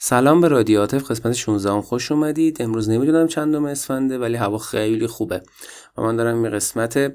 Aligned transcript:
سلام 0.00 0.40
به 0.40 0.48
رادیو 0.48 0.78
عاطف 0.78 1.10
قسمت 1.10 1.32
16 1.32 1.70
هم 1.70 1.82
خوش 1.82 2.12
اومدید. 2.12 2.62
امروز 2.62 2.90
نمی‌دونم 2.90 3.26
چندم 3.26 3.64
اسفنده 3.64 4.18
ولی 4.18 4.36
هوا 4.36 4.58
خیلی 4.58 5.06
خوبه. 5.06 5.42
و 5.96 6.02
من 6.02 6.16
دارم 6.16 6.42
این 6.42 6.52
قسمت 6.52 7.12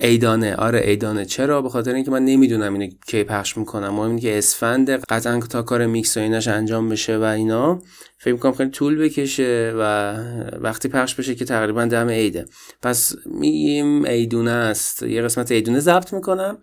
ایدانه 0.00 0.56
آره 0.56 0.80
ایدانه 0.84 1.24
چرا؟ 1.24 1.62
به 1.62 1.68
خاطر 1.68 1.94
اینکه 1.94 2.10
من 2.10 2.24
نمی‌دونم 2.24 2.74
اینو 2.74 2.90
کی 3.06 3.24
پخش 3.24 3.56
می‌کنم. 3.56 3.88
مهم 3.88 4.08
اینه 4.08 4.20
که 4.20 4.38
اسفند 4.38 4.90
قطعا 4.90 5.40
تا 5.40 5.62
کار 5.62 5.86
میکس 5.86 6.16
و 6.16 6.20
ایناش 6.20 6.48
انجام 6.48 6.88
بشه 6.88 7.18
و 7.18 7.22
اینا. 7.22 7.82
فکر 8.18 8.32
می‌کنم 8.32 8.52
خیلی 8.52 8.70
طول 8.70 8.98
بکشه 8.98 9.74
و 9.76 10.14
وقتی 10.60 10.88
پخش 10.88 11.14
بشه 11.14 11.34
که 11.34 11.44
تقریبا 11.44 11.84
دم 11.84 12.08
عیده. 12.08 12.44
پس 12.82 13.12
میگیم 13.26 14.04
ایدونه 14.04 14.50
است. 14.50 15.02
یه 15.02 15.22
قسمت 15.22 15.52
ایدونه 15.52 15.80
ضبط 15.80 16.12
می‌کنم. 16.12 16.58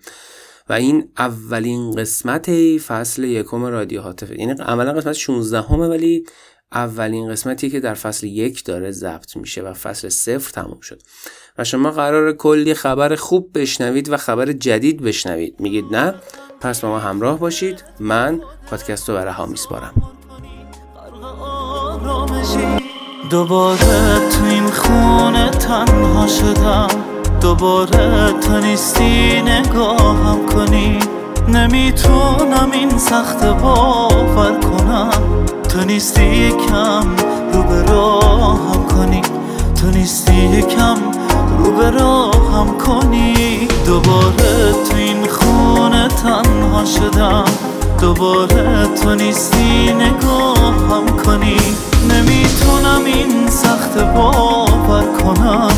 و 0.69 0.73
این 0.73 1.09
اولین 1.17 1.91
قسمت 1.91 2.77
فصل 2.77 3.23
یکم 3.23 3.65
رادیو 3.65 4.01
هاتفه 4.01 4.39
یعنی 4.39 4.51
عملا 4.61 4.93
قسمت 4.93 5.13
16 5.13 5.61
همه 5.61 5.87
ولی 5.87 6.23
اولین 6.73 7.31
قسمتی 7.31 7.69
که 7.69 7.79
در 7.79 7.93
فصل 7.93 8.27
یک 8.27 8.63
داره 8.63 8.91
ضبط 8.91 9.37
میشه 9.37 9.61
و 9.61 9.73
فصل 9.73 10.09
صفر 10.09 10.51
تموم 10.51 10.79
شد. 10.81 11.01
و 11.57 11.63
شما 11.63 11.91
قرار 11.91 12.33
کلی 12.33 12.73
خبر 12.73 13.15
خوب 13.15 13.59
بشنوید 13.59 14.09
و 14.09 14.17
خبر 14.17 14.51
جدید 14.51 15.01
بشنوید. 15.01 15.59
میگید 15.59 15.85
نه؟ 15.91 16.13
پس 16.61 16.83
ما 16.83 16.99
همراه 16.99 17.39
باشید. 17.39 17.83
من 17.99 18.41
پادکست 18.69 19.09
رو 19.09 19.15
برای 19.15 19.33
ها 19.33 19.45
میسپارم 19.45 19.93
دوباره 23.29 24.29
تو 24.29 24.45
این 24.45 24.67
خونه 24.67 25.49
تنها 25.49 26.27
شدم. 26.27 27.12
دوباره 27.43 28.33
تو 28.41 28.59
نیستی 28.59 29.41
نگاهم 29.41 30.45
کنی. 30.53 30.99
نمی‌تونم 31.47 32.69
این 32.73 32.97
سخت 32.97 33.45
باور 33.45 34.59
کنم. 34.59 35.09
تو 35.69 35.83
نیستی 35.85 36.49
کم 36.49 37.07
رو 37.53 37.63
به 37.63 37.91
راهم 37.91 38.87
کنی. 38.87 39.21
تو 39.81 39.87
نیستی 39.87 40.61
کم 40.61 40.97
رو 41.59 41.71
به 41.71 41.89
راهم 41.89 42.77
کنی. 42.77 43.67
دوباره 43.85 44.73
تو 44.89 44.97
این 44.97 45.27
خونه 45.27 46.07
تنها 46.07 46.85
شدم. 46.85 47.45
دوباره 48.01 48.87
تو 49.03 49.15
نیستی 49.15 49.93
نگاهم 49.93 51.05
کنی. 51.25 51.57
نمی‌تونم 52.09 53.05
این 53.05 53.47
سخت 53.47 53.97
باور 54.15 55.03
کنم. 55.23 55.71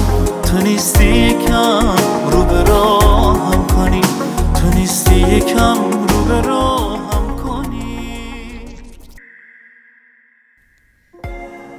تو 0.45 0.57
نیستی 0.57 1.33
کم 1.33 1.95
رو 2.31 2.43
به 2.43 2.63
راهم 2.63 3.67
کنی. 3.67 4.01
تو 4.55 4.69
نیستی 4.79 5.39
کم 5.41 5.91
رو 6.09 6.23
به 6.25 6.41
راهم 6.41 7.35
کنی. 7.37 8.65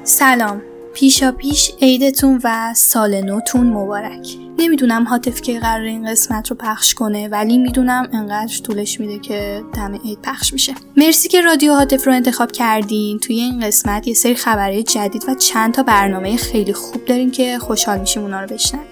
سلام. 0.03 0.63
پیشا 0.97 1.33
پیش 1.33 1.73
عیدتون 1.83 2.41
و 2.45 2.75
سال 2.75 3.21
نوتون 3.21 3.67
مبارک. 3.67 4.37
نمی‌دونم 4.59 5.05
حاطف 5.09 5.41
که 5.41 5.61
قرار 5.61 5.85
این 5.85 6.11
قسمت 6.11 6.51
رو 6.51 6.57
پخش 6.57 6.95
کنه 6.95 7.29
ولی 7.29 7.59
می‌دونم 7.59 8.09
انقدر 8.13 8.59
طولش 8.65 9.01
میده 9.01 9.19
که 9.19 9.63
دم 9.75 9.95
عید 10.05 10.19
پخش 10.23 10.53
میشه. 10.53 10.75
مرسی 10.97 11.29
که 11.29 11.41
رادیو 11.41 11.75
حاطف 11.75 12.07
رو 12.07 12.13
انتخاب 12.13 12.53
کردین. 12.53 13.19
توی 13.19 13.37
این 13.37 13.61
قسمت 13.61 14.09
یه 14.09 14.15
سری 14.15 14.35
خبرهای 14.35 14.83
جدید 14.83 15.25
و 15.29 15.35
چند 15.35 15.75
تا 15.75 15.83
برنامه 15.83 16.37
خیلی 16.37 16.73
خوب 16.73 17.05
داریم 17.05 17.31
که 17.31 17.59
خوشحال 17.59 18.01
میشیم 18.01 18.23
اونا 18.23 18.41
رو 18.41 18.47
بشنویم. 18.47 18.87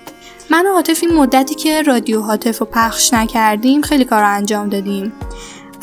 من 0.50 0.66
و 0.66 0.72
هاتف 0.72 1.02
این 1.02 1.14
مدتی 1.14 1.54
که 1.54 1.82
رادیو 1.82 2.20
هاتف 2.20 2.58
رو 2.58 2.66
پخش 2.66 3.14
نکردیم 3.14 3.82
خیلی 3.82 4.04
کار 4.04 4.24
انجام 4.24 4.68
دادیم. 4.68 5.12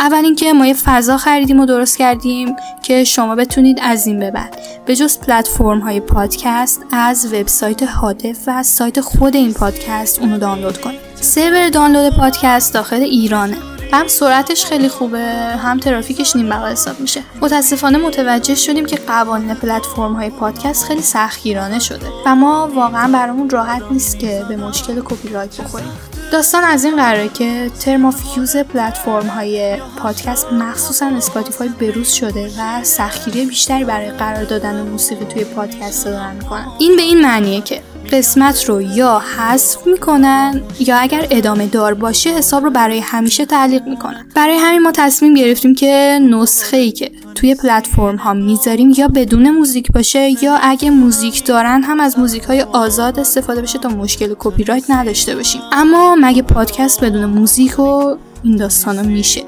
اول 0.01 0.25
اینکه 0.25 0.53
ما 0.53 0.67
یه 0.67 0.73
فضا 0.73 1.17
خریدیم 1.17 1.59
و 1.59 1.65
درست 1.65 1.97
کردیم 1.97 2.55
که 2.83 3.03
شما 3.03 3.35
بتونید 3.35 3.79
از 3.81 4.07
این 4.07 4.19
به 4.19 4.31
بعد 4.31 4.59
به 4.85 4.95
جز 4.95 5.19
پلتفرم 5.19 5.79
های 5.79 5.99
پادکست 5.99 6.81
از 6.91 7.33
وبسایت 7.33 7.83
هاتف 7.83 8.47
و 8.47 8.51
از 8.51 8.67
سایت 8.67 9.01
خود 9.01 9.35
این 9.35 9.53
پادکست 9.53 10.19
اونو 10.19 10.37
دانلود 10.37 10.81
کنید. 10.81 10.99
سرور 11.15 11.69
دانلود 11.69 12.15
پادکست 12.15 12.73
داخل 12.73 13.01
ایرانه. 13.01 13.57
هم 13.93 14.07
سرعتش 14.07 14.65
خیلی 14.65 14.89
خوبه 14.89 15.19
هم 15.63 15.79
ترافیکش 15.79 16.35
نیم 16.35 16.49
بها 16.49 16.71
حساب 16.71 16.99
میشه. 16.99 17.21
متاسفانه 17.41 17.97
متوجه 17.97 18.55
شدیم 18.55 18.85
که 18.85 18.95
قوانین 18.95 19.53
پلتفرم 19.53 20.13
های 20.13 20.29
پادکست 20.29 20.85
خیلی 20.85 21.01
سختگیرانه 21.01 21.79
شده 21.79 22.07
و 22.25 22.35
ما 22.35 22.71
واقعا 22.75 23.11
برامون 23.11 23.49
راحت 23.49 23.81
نیست 23.91 24.19
که 24.19 24.45
به 24.49 24.55
مشکل 24.55 25.01
کپی 25.05 25.29
رایت 25.29 25.61
بخوریم. 25.61 26.10
داستان 26.31 26.63
از 26.63 26.83
این 26.83 26.95
قراره 26.95 27.29
که 27.29 27.71
term 27.79 28.05
of 28.05 28.37
use 28.37 28.57
پلتفرم 28.57 29.27
های 29.27 29.77
پادکست 29.97 30.53
مخصوصا 30.53 31.05
اسپاتیفای 31.05 31.69
بروز 31.69 32.09
شده 32.11 32.51
و 32.59 32.83
سختگیری 32.83 33.45
بیشتری 33.45 33.83
برای 33.83 34.11
قرار 34.11 34.43
دادن 34.43 34.81
موسیقی 34.81 35.25
توی 35.25 35.43
پادکست 35.43 36.05
دارن 36.05 36.35
می‌کنن. 36.35 36.67
این 36.79 36.95
به 36.95 37.01
این 37.01 37.21
معنیه 37.21 37.61
که 37.61 37.81
قسمت 38.11 38.69
رو 38.69 38.81
یا 38.81 39.19
حذف 39.19 39.87
می‌کنن 39.87 40.61
یا 40.79 40.97
اگر 40.97 41.27
ادامه 41.31 41.65
دار 41.65 41.93
باشه 41.93 42.29
حساب 42.29 42.63
رو 42.63 42.69
برای 42.69 42.99
همیشه 42.99 43.45
تعلیق 43.45 43.87
می‌کنن. 43.87 44.25
برای 44.35 44.57
همین 44.57 44.81
ما 44.81 44.91
تصمیم 44.91 45.33
گرفتیم 45.33 45.75
که 45.75 46.19
نسخه 46.31 46.77
ای 46.77 46.91
که 46.91 47.11
توی 47.35 47.55
پلتفرم 47.55 48.15
ها 48.15 48.33
می‌ذاریم 48.33 48.93
یا 48.97 49.07
بدون 49.07 49.49
موزیک 49.49 49.91
باشه 49.91 50.43
یا 50.43 50.57
اگه 50.61 50.89
موزیک 50.89 51.45
دارن 51.45 51.83
هم 51.83 51.99
از 51.99 52.19
موزیک 52.19 52.43
های 52.43 52.61
آزاد 52.61 53.19
استفاده 53.19 53.61
بشه 53.61 53.79
تا 53.79 53.89
مشکل 53.89 54.35
کپی 54.39 54.63
رایت 54.63 54.91
نداشته 54.91 55.35
باشیم. 55.35 55.61
اما 55.71 56.15
مگه 56.21 56.41
پادکست 56.41 57.03
بدون 57.03 57.25
موزیک 57.25 57.79
و 57.79 58.15
این 58.43 58.55
داستانا 58.55 59.01
میشه؟ 59.01 59.43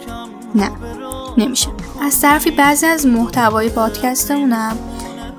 نه 0.56 0.72
نمیشه. 1.38 1.68
از 2.02 2.22
طرفی 2.22 2.52
بعضی 2.52 2.86
از 2.86 3.06
محتوای 3.06 3.70
پادکستمونم 3.70 4.78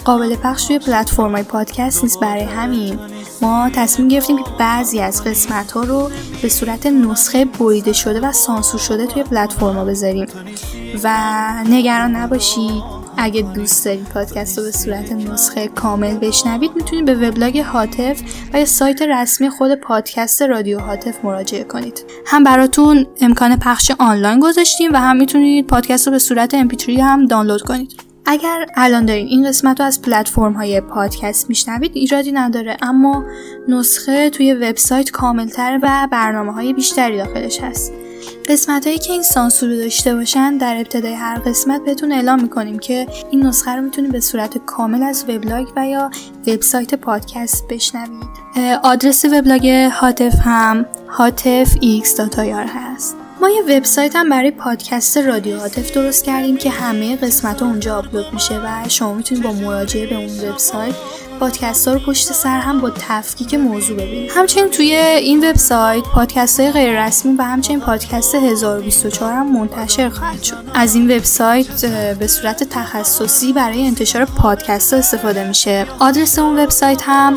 قابل 0.05 0.37
پخش 0.37 0.65
توی 0.65 0.79
پلتفرم 0.79 1.43
پادکست 1.43 2.03
نیست 2.03 2.21
برای 2.21 2.43
همین. 2.43 2.99
ما 3.43 3.71
تصمیم 3.75 4.09
گرفتیم 4.09 4.37
که 4.37 4.45
بعضی 4.59 5.01
از 5.01 5.25
قسمت 5.25 5.73
ها 5.73 5.83
رو 5.83 6.11
به 6.43 6.49
صورت 6.49 6.87
نسخه 6.87 7.45
بریده 7.45 7.93
شده 7.93 8.21
و 8.21 8.33
سانسور 8.33 8.81
شده 8.81 9.07
توی 9.07 9.23
پلتفرم 9.23 9.75
ها 9.75 9.85
بذاریم. 9.85 10.27
و 11.03 11.09
نگران 11.69 12.17
نباشید 12.17 12.83
اگه 13.17 13.43
دوست 13.43 13.85
دارید 13.85 14.05
پادکست 14.05 14.59
رو 14.59 14.65
به 14.65 14.73
صورت 14.73 15.13
نسخه 15.13 15.69
کامل 15.69 16.19
بشنوید 16.19 16.71
می‌تونید 16.77 17.05
به 17.05 17.15
وبلاگ 17.15 17.59
هاتف 17.59 18.23
و 18.53 18.59
یا 18.59 18.65
سایت 18.65 19.03
رسمی 19.03 19.51
خود 19.51 19.75
پادکست 19.75 20.43
رادیو 20.43 20.79
هاتف 20.81 21.25
مراجعه 21.25 21.65
کنید. 21.65 22.05
هم 22.27 22.45
براتون 22.45 23.07
امکان 23.21 23.57
پخش 23.57 23.91
آنلاین 23.99 24.41
گذاشتیم 24.41 24.93
و 24.93 24.97
هم 24.97 25.17
می‌تونید 25.17 25.67
پادکست 25.67 26.07
رو 26.07 26.13
به 26.13 26.19
صورت 26.19 26.63
mp3 26.63 26.89
هم 26.89 27.27
دانلود 27.27 27.63
کنید. 27.63 28.14
اگر 28.27 28.67
الان 28.77 29.07
دارین 29.07 29.27
این 29.27 29.49
قسمت 29.49 29.81
رو 29.81 29.87
از 29.87 30.03
پلتفرم 30.03 30.53
های 30.53 30.81
پادکست 30.81 31.49
میشنوید 31.49 31.91
ایرادی 31.95 32.33
نداره 32.33 32.77
اما 32.83 33.25
نسخه 33.69 34.31
توی 34.31 34.55
وبسایت 34.55 35.11
کاملتر 35.11 35.79
و 35.83 36.09
برنامه 36.13 36.53
های 36.53 36.73
بیشتری 36.73 37.17
داخلش 37.17 37.61
هست. 37.61 37.93
قسمت 38.49 38.87
هایی 38.87 38.99
که 38.99 39.13
این 39.13 39.23
سانسور 39.23 39.69
رو 39.69 39.77
داشته 39.77 40.15
باشن 40.15 40.57
در 40.57 40.77
ابتدای 40.77 41.15
هر 41.15 41.39
قسمت 41.39 41.85
بهتون 41.85 42.13
اعلام 42.13 42.43
می‌کنیم 42.43 42.79
که 42.79 43.07
این 43.31 43.47
نسخه 43.47 43.71
رو 43.71 43.83
می‌تونید 43.83 44.13
به 44.13 44.21
صورت 44.21 44.59
کامل 44.59 45.03
از 45.03 45.25
وبلاگ 45.29 45.67
و 45.77 45.87
یا 45.87 46.11
وبسایت 46.47 46.95
پادکست 46.95 47.69
بشنوید. 47.69 48.29
آدرس 48.83 49.25
وبلاگ 49.25 49.67
هاتف 49.93 50.35
هم 50.45 50.87
هاتف 51.09 51.77
هست. 52.75 53.17
ما 53.45 53.51
یه 53.51 53.63
وبسایت 53.63 54.17
هم 54.17 54.29
برای 54.29 54.51
پادکست 54.51 55.19
رادیو 55.19 55.59
عاطف 55.59 55.93
درست 55.93 56.25
کردیم 56.25 56.57
که 56.57 56.71
همه 56.71 57.17
قسمت 57.17 57.63
ها 57.63 57.69
اونجا 57.69 57.99
آپلود 57.99 58.27
میشه 58.33 58.59
و 58.59 58.69
شما 58.89 59.15
می‌تونید 59.15 59.45
با 59.45 59.53
مراجعه 59.53 60.07
به 60.07 60.15
اون 60.15 60.49
وبسایت 60.49 60.95
پادکست 61.41 61.89
ها 61.89 61.95
رو 61.95 62.01
پشت 62.01 62.33
سر 62.33 62.59
هم 62.59 62.81
با 62.81 62.91
تفکیک 62.91 63.55
موضوع 63.55 63.97
ببینید. 63.97 64.31
همچنین 64.35 64.71
توی 64.71 64.95
این 64.95 65.51
وبسایت 65.51 66.05
پادکست 66.05 66.61
های 66.61 66.73
غیر 66.73 67.07
رسمی 67.07 67.37
و 67.39 67.43
همچنین 67.43 67.81
پادکست 67.81 68.35
1024 68.35 69.33
هم 69.33 69.53
منتشر 69.53 70.09
خواهد 70.09 70.43
شد. 70.43 70.65
از 70.75 70.95
این 70.95 71.17
وبسایت 71.17 71.87
به 72.19 72.27
صورت 72.27 72.65
تخصصی 72.65 73.53
برای 73.53 73.87
انتشار 73.87 74.25
پادکست 74.25 74.93
ها 74.93 74.99
استفاده 74.99 75.49
میشه. 75.49 75.87
آدرس 75.99 76.39
اون 76.39 76.59
وبسایت 76.59 77.03
هم 77.03 77.37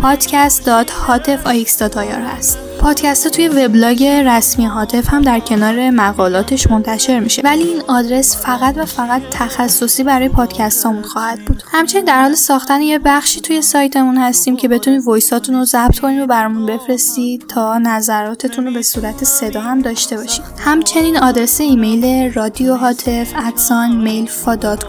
podcast.hatf.ix.ir 0.00 2.36
هست. 2.36 2.67
پادکست 2.80 3.28
توی 3.28 3.48
وبلاگ 3.48 4.04
رسمی 4.04 4.66
هاتف 4.66 5.08
هم 5.08 5.22
در 5.22 5.40
کنار 5.40 5.90
مقالاتش 5.90 6.70
منتشر 6.70 7.20
میشه. 7.20 7.42
ولی 7.44 7.62
این 7.62 7.82
آدرس 7.88 8.36
فقط 8.36 8.74
و 8.78 8.84
فقط 8.84 9.22
تخصصی 9.30 10.04
برای 10.04 10.28
پادکستامون 10.28 11.02
خواهد 11.02 11.44
بود. 11.44 11.62
همچنین 11.72 12.04
در 12.04 12.22
حال 12.22 12.34
ساختن 12.34 12.80
یه 12.80 12.98
بخشی 12.98 13.40
توی 13.40 13.62
سایتمون 13.62 14.16
هستیم 14.16 14.56
که 14.56 14.68
بتونید 14.68 15.02
voice 15.04 15.35
اتون 15.35 15.54
رو 15.54 15.64
ضبط 15.64 15.98
کنید 15.98 16.20
و 16.20 16.26
برامون 16.26 16.66
بفرستید 16.66 17.46
تا 17.48 17.78
نظراتتون 17.78 18.66
رو 18.66 18.72
به 18.72 18.82
صورت 18.82 19.24
صدا 19.24 19.60
هم 19.60 19.82
داشته 19.82 20.16
باشید. 20.16 20.44
همچنین 20.58 21.18
آدرس 21.18 21.60
ایمیل 21.60 22.32
رادیو 22.32 22.74
هاتف 22.74 23.32
at 23.36 23.56
sign 23.56 23.96
میل 23.96 24.30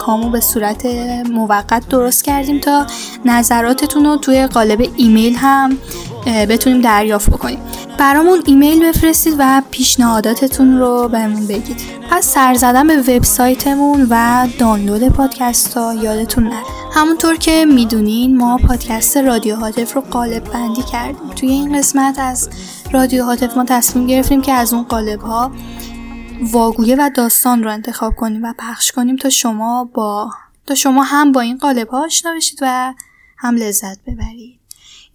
رو 0.07 0.29
به 0.29 0.39
صورت 0.39 0.85
موقت 1.31 1.89
درست 1.89 2.23
کردیم 2.23 2.59
تا 2.59 2.85
نظراتتون 3.25 4.05
رو 4.05 4.17
توی 4.17 4.47
قالب 4.47 4.89
ایمیل 4.97 5.35
هم 5.35 5.77
بتونیم 6.25 6.81
دریافت 6.81 7.29
بکنیم. 7.29 7.59
برامون 7.97 8.43
ایمیل 8.45 8.89
بفرستید 8.89 9.35
و 9.39 9.61
پیشنهاداتتون 9.71 10.77
رو 10.77 11.07
بهمون 11.07 11.47
بگید. 11.47 11.81
از 12.11 12.25
سر 12.25 12.53
زدن 12.53 12.87
به 12.87 12.97
وبسایتمون 12.97 14.07
و 14.09 14.47
دانلود 14.59 15.07
پادکست 15.07 15.73
ها 15.73 15.93
یادتون 15.93 16.43
نره. 16.43 16.63
همونطور 16.93 17.35
که 17.35 17.65
می‌دونین 17.65 18.37
ما 18.37 18.57
پادکست 18.67 19.17
رادیو 19.17 19.55
هاتف 19.55 19.93
رو 19.93 20.01
قالب 20.01 20.43
بندی 20.43 20.81
کردیم. 20.91 21.29
توی 21.29 21.49
این 21.49 21.77
قسمت 21.77 22.19
از 22.19 22.49
رادیو 22.91 23.23
هاتف 23.23 23.57
ما 23.57 23.65
تصمیم 23.65 24.07
گرفتیم 24.07 24.41
که 24.41 24.53
از 24.53 24.73
اون 24.73 24.83
قالب 24.83 25.21
ها 25.21 25.51
واگویه 26.51 26.95
و 26.99 27.09
داستان 27.15 27.63
رو 27.63 27.71
انتخاب 27.71 28.15
کنیم 28.15 28.43
و 28.43 28.53
پخش 28.59 28.91
کنیم 28.91 29.15
تا 29.15 29.29
شما 29.29 29.89
با 29.93 30.29
تا 30.65 30.75
شما 30.75 31.03
هم 31.03 31.31
با 31.31 31.41
این 31.41 31.57
قالب 31.57 31.87
ها 31.87 32.05
آشنا 32.05 32.33
بشید 32.35 32.59
و 32.61 32.93
هم 33.37 33.55
لذت 33.55 33.99
ببرید. 34.07 34.58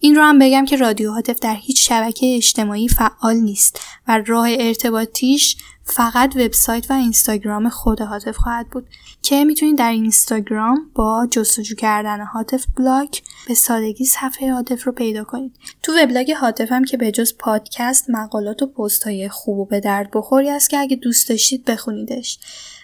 این 0.05 0.15
رو 0.15 0.21
هم 0.21 0.39
بگم 0.39 0.65
که 0.65 0.75
رادیو 0.75 1.11
هاتف 1.11 1.39
در 1.39 1.55
هیچ 1.55 1.89
شبکه 1.89 2.35
اجتماعی 2.35 2.87
فعال 2.87 3.35
نیست 3.35 3.79
و 4.07 4.23
راه 4.25 4.47
ارتباطیش 4.59 5.57
فقط 5.83 6.35
وبسایت 6.35 6.91
و 6.91 6.93
اینستاگرام 6.93 7.69
خود 7.69 8.01
هاتف 8.01 8.37
خواهد 8.37 8.67
بود 8.69 8.87
که 9.21 9.45
می‌تونید 9.45 9.77
در 9.77 9.91
اینستاگرام 9.91 10.91
با 10.95 11.27
جستجو 11.31 11.75
کردن 11.75 12.25
هاتف 12.25 12.65
بلاگ 12.77 13.09
به 13.47 13.53
سادگی 13.53 14.05
صفحه 14.05 14.53
هاتف 14.53 14.83
رو 14.83 14.91
پیدا 14.91 15.23
کنید. 15.23 15.55
تو 15.83 15.91
وبلاگ 15.91 16.31
هاتف 16.31 16.71
هم 16.71 16.83
که 16.83 16.97
به 16.97 17.11
جز 17.11 17.33
پادکست 17.39 18.09
مقالات 18.09 18.61
و 18.61 18.67
پست 18.67 19.03
های 19.03 19.29
خوب 19.29 19.57
و 19.57 19.65
به 19.65 19.79
درد 19.79 20.11
بخوری 20.13 20.49
است 20.49 20.69
که 20.69 20.77
اگه 20.77 20.95
دوست 20.95 21.29
داشتید 21.29 21.65
بخونیدش. 21.65 22.39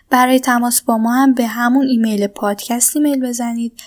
برای 0.09 0.39
تماس 0.39 0.81
با 0.81 0.97
ما 0.97 1.13
هم 1.13 1.33
به 1.33 1.47
همون 1.47 1.87
ایمیل 1.87 2.27
پادکست 2.27 2.95
ایمیل 2.95 3.21
بزنید 3.21 3.81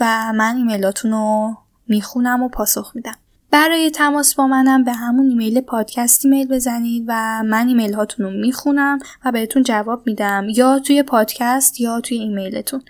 و 0.00 0.32
من 0.32 0.56
ایمیلاتون 0.56 1.10
رو 1.10 1.56
می‌خونم 1.88 2.42
و 2.42 2.48
پاسخ 2.48 2.92
میدم. 2.94 3.16
برای 3.50 3.90
تماس 3.90 4.34
با 4.34 4.46
منم 4.46 4.84
به 4.84 4.92
همون 4.92 5.28
ایمیل 5.28 5.60
پادکست 5.60 6.24
ایمیل 6.24 6.48
بزنید 6.48 7.04
و 7.08 7.42
من 7.42 7.68
ایمیل 7.68 7.94
هاتون 7.94 8.26
رو 8.26 8.32
می‌خونم 8.32 8.98
و 9.24 9.32
بهتون 9.32 9.62
جواب 9.62 10.06
میدم 10.06 10.46
یا 10.54 10.78
توی 10.78 11.02
پادکست 11.02 11.80
یا 11.80 12.00
توی 12.00 12.18
ایمیلتون. 12.18 12.82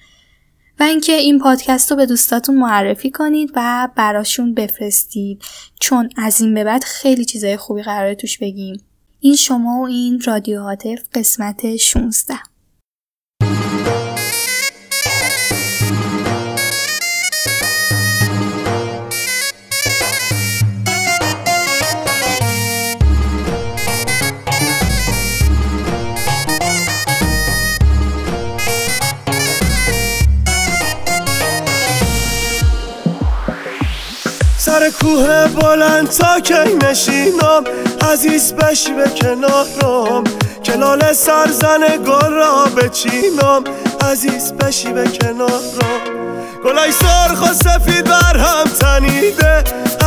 و 0.80 0.82
اینکه 0.82 1.12
این 1.12 1.38
پادکست 1.38 1.90
رو 1.90 1.96
به 1.96 2.06
دوستاتون 2.06 2.56
معرفی 2.56 3.10
کنید 3.10 3.52
و 3.54 3.88
براشون 3.96 4.54
بفرستید 4.54 5.42
چون 5.80 6.08
از 6.16 6.40
این 6.40 6.54
به 6.54 6.64
بعد 6.64 6.84
خیلی 6.84 7.24
چیزای 7.24 7.56
خوبی 7.56 7.82
قراره 7.82 8.14
توش 8.14 8.38
بگیم. 8.38 8.82
این 9.20 9.36
شما 9.36 9.80
و 9.80 9.86
این 9.86 10.20
رادیو 10.26 10.62
هاتف 10.62 11.00
قسمت 11.14 11.76
16 11.76 12.34
کوه 34.90 35.46
بلند 35.46 36.08
تا 36.10 36.40
کی 36.40 36.74
نشینم. 36.82 37.64
عزیز 38.12 38.52
بشی 38.52 38.92
به 38.92 39.10
کنارم 39.20 40.24
کلال 40.64 41.12
سرزن 41.12 41.80
گل 42.06 42.32
را 42.32 42.64
بچینم. 42.76 43.64
عزیز 44.10 44.52
بشی 44.52 44.92
به 44.92 45.08
کنارم 45.08 46.00
گلای 46.64 46.92
سرخ 46.92 47.42
و 47.42 47.54
سفید 47.54 48.04
بر 48.04 48.36
هم 48.36 48.64
تنیده. 48.64 49.64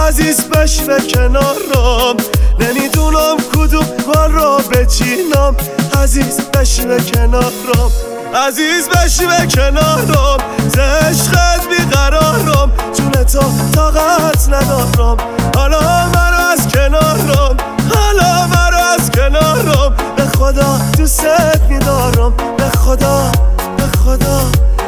عزیز 0.07 0.41
بشی 0.49 0.83
به 0.83 0.97
کنارم 1.13 2.15
نمی‌دونم 2.59 3.37
کدوم 3.53 3.87
گل 4.07 4.31
را 4.31 4.57
بچینم. 4.57 5.55
عزیز 6.03 6.39
بشی 6.41 6.85
به 6.85 6.97
کنارم 6.99 7.91
عزیز 8.35 8.89
بشی 8.89 9.25
به 9.25 9.47
کنارم 9.55 10.37
زشقت 10.67 11.67
بیقرارم. 11.69 12.71
جون 12.97 13.11
تو 13.11 13.41
طاقت 13.75 14.49
ندارم. 14.49 15.17
حالا 15.55 15.79
مرا 16.07 16.49
از 16.51 16.67
کنارم 16.67 17.57
حالا 17.95 18.47
مرا 18.47 18.85
از 18.93 19.11
کنارم. 19.11 19.95
به 20.15 20.23
خدا 20.37 20.79
دوست 20.97 21.25
میدارم. 21.69 22.33
به 22.57 22.69
خدا 22.69 23.31
به 23.77 23.83
خدا 24.05 24.41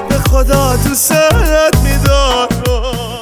به 0.09 0.15
خدا 0.29 0.75
دوست 0.75 1.13
میدارم. 1.83 3.20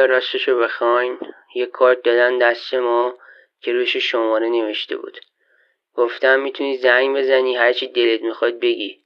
والا 0.00 0.12
راستشو 0.12 0.58
بخواین 0.58 1.18
یه 1.54 1.66
کارت 1.66 2.02
دادن 2.02 2.38
دست 2.38 2.74
ما 2.74 3.18
که 3.60 3.72
روش 3.72 3.96
شماره 3.96 4.48
نوشته 4.48 4.96
بود. 4.96 5.18
گفتم 5.94 6.40
می‌تونی 6.40 6.76
زنگ 6.76 7.16
بزنی 7.16 7.56
هرچی 7.56 7.86
دلت 7.86 8.22
می‌خواد 8.22 8.60
بگی. 8.60 9.04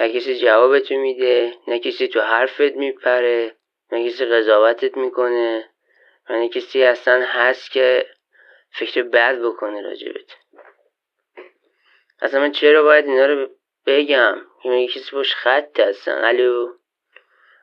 نه 0.00 0.12
کسی 0.12 0.38
جوابتو 0.38 0.94
میده 0.94 1.54
نه 1.68 1.78
کسی 1.78 2.08
تو 2.08 2.20
حرفت 2.20 2.60
میپره 2.60 3.56
نه 3.92 4.08
کسی 4.08 4.24
قضاوتت 4.24 4.96
می‌کنه 4.96 5.68
و 6.30 6.32
نه 6.32 6.48
کسی 6.48 6.82
اصلا 6.82 7.24
هست 7.26 7.70
که 7.70 8.06
فکر 8.70 9.02
بد 9.02 9.38
بکنه 9.38 9.82
راجبت. 9.82 10.36
اصلا 12.22 12.40
من 12.40 12.52
چرا 12.52 12.82
باید 12.82 13.06
اینا 13.06 13.26
رو 13.26 13.48
بگم؟ 13.86 14.36
من 14.64 14.86
کسی 14.86 15.16
باش 15.16 15.34
خط 15.34 15.80
هستن؟ 15.80 16.24
الو؟ 16.24 16.72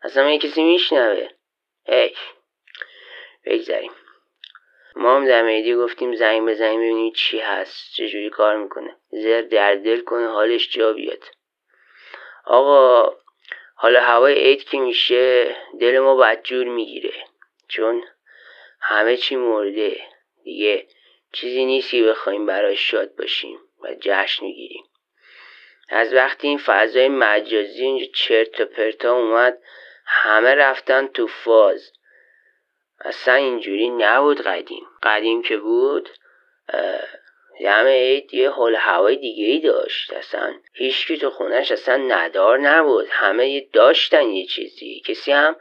اصلا 0.03 0.24
من 0.24 0.38
کسی 0.38 0.63
میشنوه؟ 0.63 1.27
هی. 1.86 2.13
بگذاریم. 3.46 3.91
ما 4.96 5.15
هم 5.15 5.25
در 5.25 5.41
میدی 5.41 5.75
گفتیم 5.75 6.15
زنگ 6.15 6.50
بزنیم 6.50 6.79
ببینیم 6.79 7.13
چی 7.13 7.39
هست 7.39 7.93
چجوری 7.96 8.29
کار 8.29 8.58
می‌کنه. 8.58 8.96
زر 9.12 9.41
در 9.41 9.75
دل 9.75 10.01
کنه 10.01 10.27
حالش 10.27 10.69
جا 10.72 10.93
بیاد. 10.93 11.24
آقا 12.46 13.13
حالا 13.75 14.01
هوای 14.01 14.34
عید 14.34 14.63
که 14.63 14.77
میشه 14.77 15.55
دل 15.79 16.00
ما 16.00 16.15
بدجور 16.15 16.67
می‌گیره. 16.67 17.13
چون 17.67 18.03
همه 18.81 19.17
چی 19.17 19.36
مرده. 19.36 20.01
دیگه 20.43 20.88
چیزی 21.31 21.65
نیست 21.65 21.91
که 21.91 22.03
بخوایم 22.03 22.46
براش 22.46 22.91
شاد 22.91 23.15
باشیم 23.15 23.60
و 23.81 23.93
جشن 24.01 24.46
می‌گیریم. 24.46 24.84
از 25.89 26.13
وقتی 26.13 26.48
این 26.48 26.58
فضای 26.58 27.08
مجازی 27.08 27.86
اینجا 27.86 28.05
چرت 28.13 28.62
و 28.62 28.65
پرتا 28.65 29.15
اومد 29.15 29.58
همه 30.05 30.55
رفتن 30.55 31.08
تو 31.08 31.27
فاز. 31.27 31.91
اصلا 33.01 33.34
اینجوری 33.34 33.89
نبود 33.89 34.41
قدیم. 34.41 34.88
قدیم 35.03 35.41
که 35.41 35.58
بود 35.58 36.10
همه 37.65 37.91
عید 37.91 38.34
یه 38.34 38.50
حال 38.50 38.75
هوای 38.75 39.15
دیگه 39.15 39.46
ای 39.46 39.60
داشت. 39.60 40.13
اصلا 40.13 40.53
هیچکی 40.74 41.18
تو 41.18 41.29
خونش 41.29 41.72
اصلا 41.72 41.96
ندار 41.96 42.60
نبود. 42.60 43.08
همه 43.10 43.50
یه 43.50 43.70
داشتن 43.74 44.29
یه 44.29 44.46
چیزی. 44.46 45.01
کسی 45.06 45.32
هم 45.32 45.56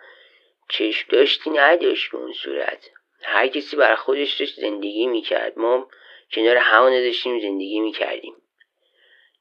چشم 0.69 1.07
داشتی 1.11 1.51
نداشت 1.51 2.11
به 2.11 2.19
اون 2.19 2.33
صورت. 2.33 2.91
هر 3.23 3.49
کسی 3.49 3.77
برای 3.77 3.97
خودش 3.97 4.41
داشت 4.41 4.61
زندگی 4.61 5.07
می‌کرد. 5.07 5.59
ما 5.59 5.89
کنار 6.33 6.57
همونه 6.57 7.05
داشتیم 7.05 7.41
زندگی 7.41 7.81
می‌کردیم. 7.81 8.35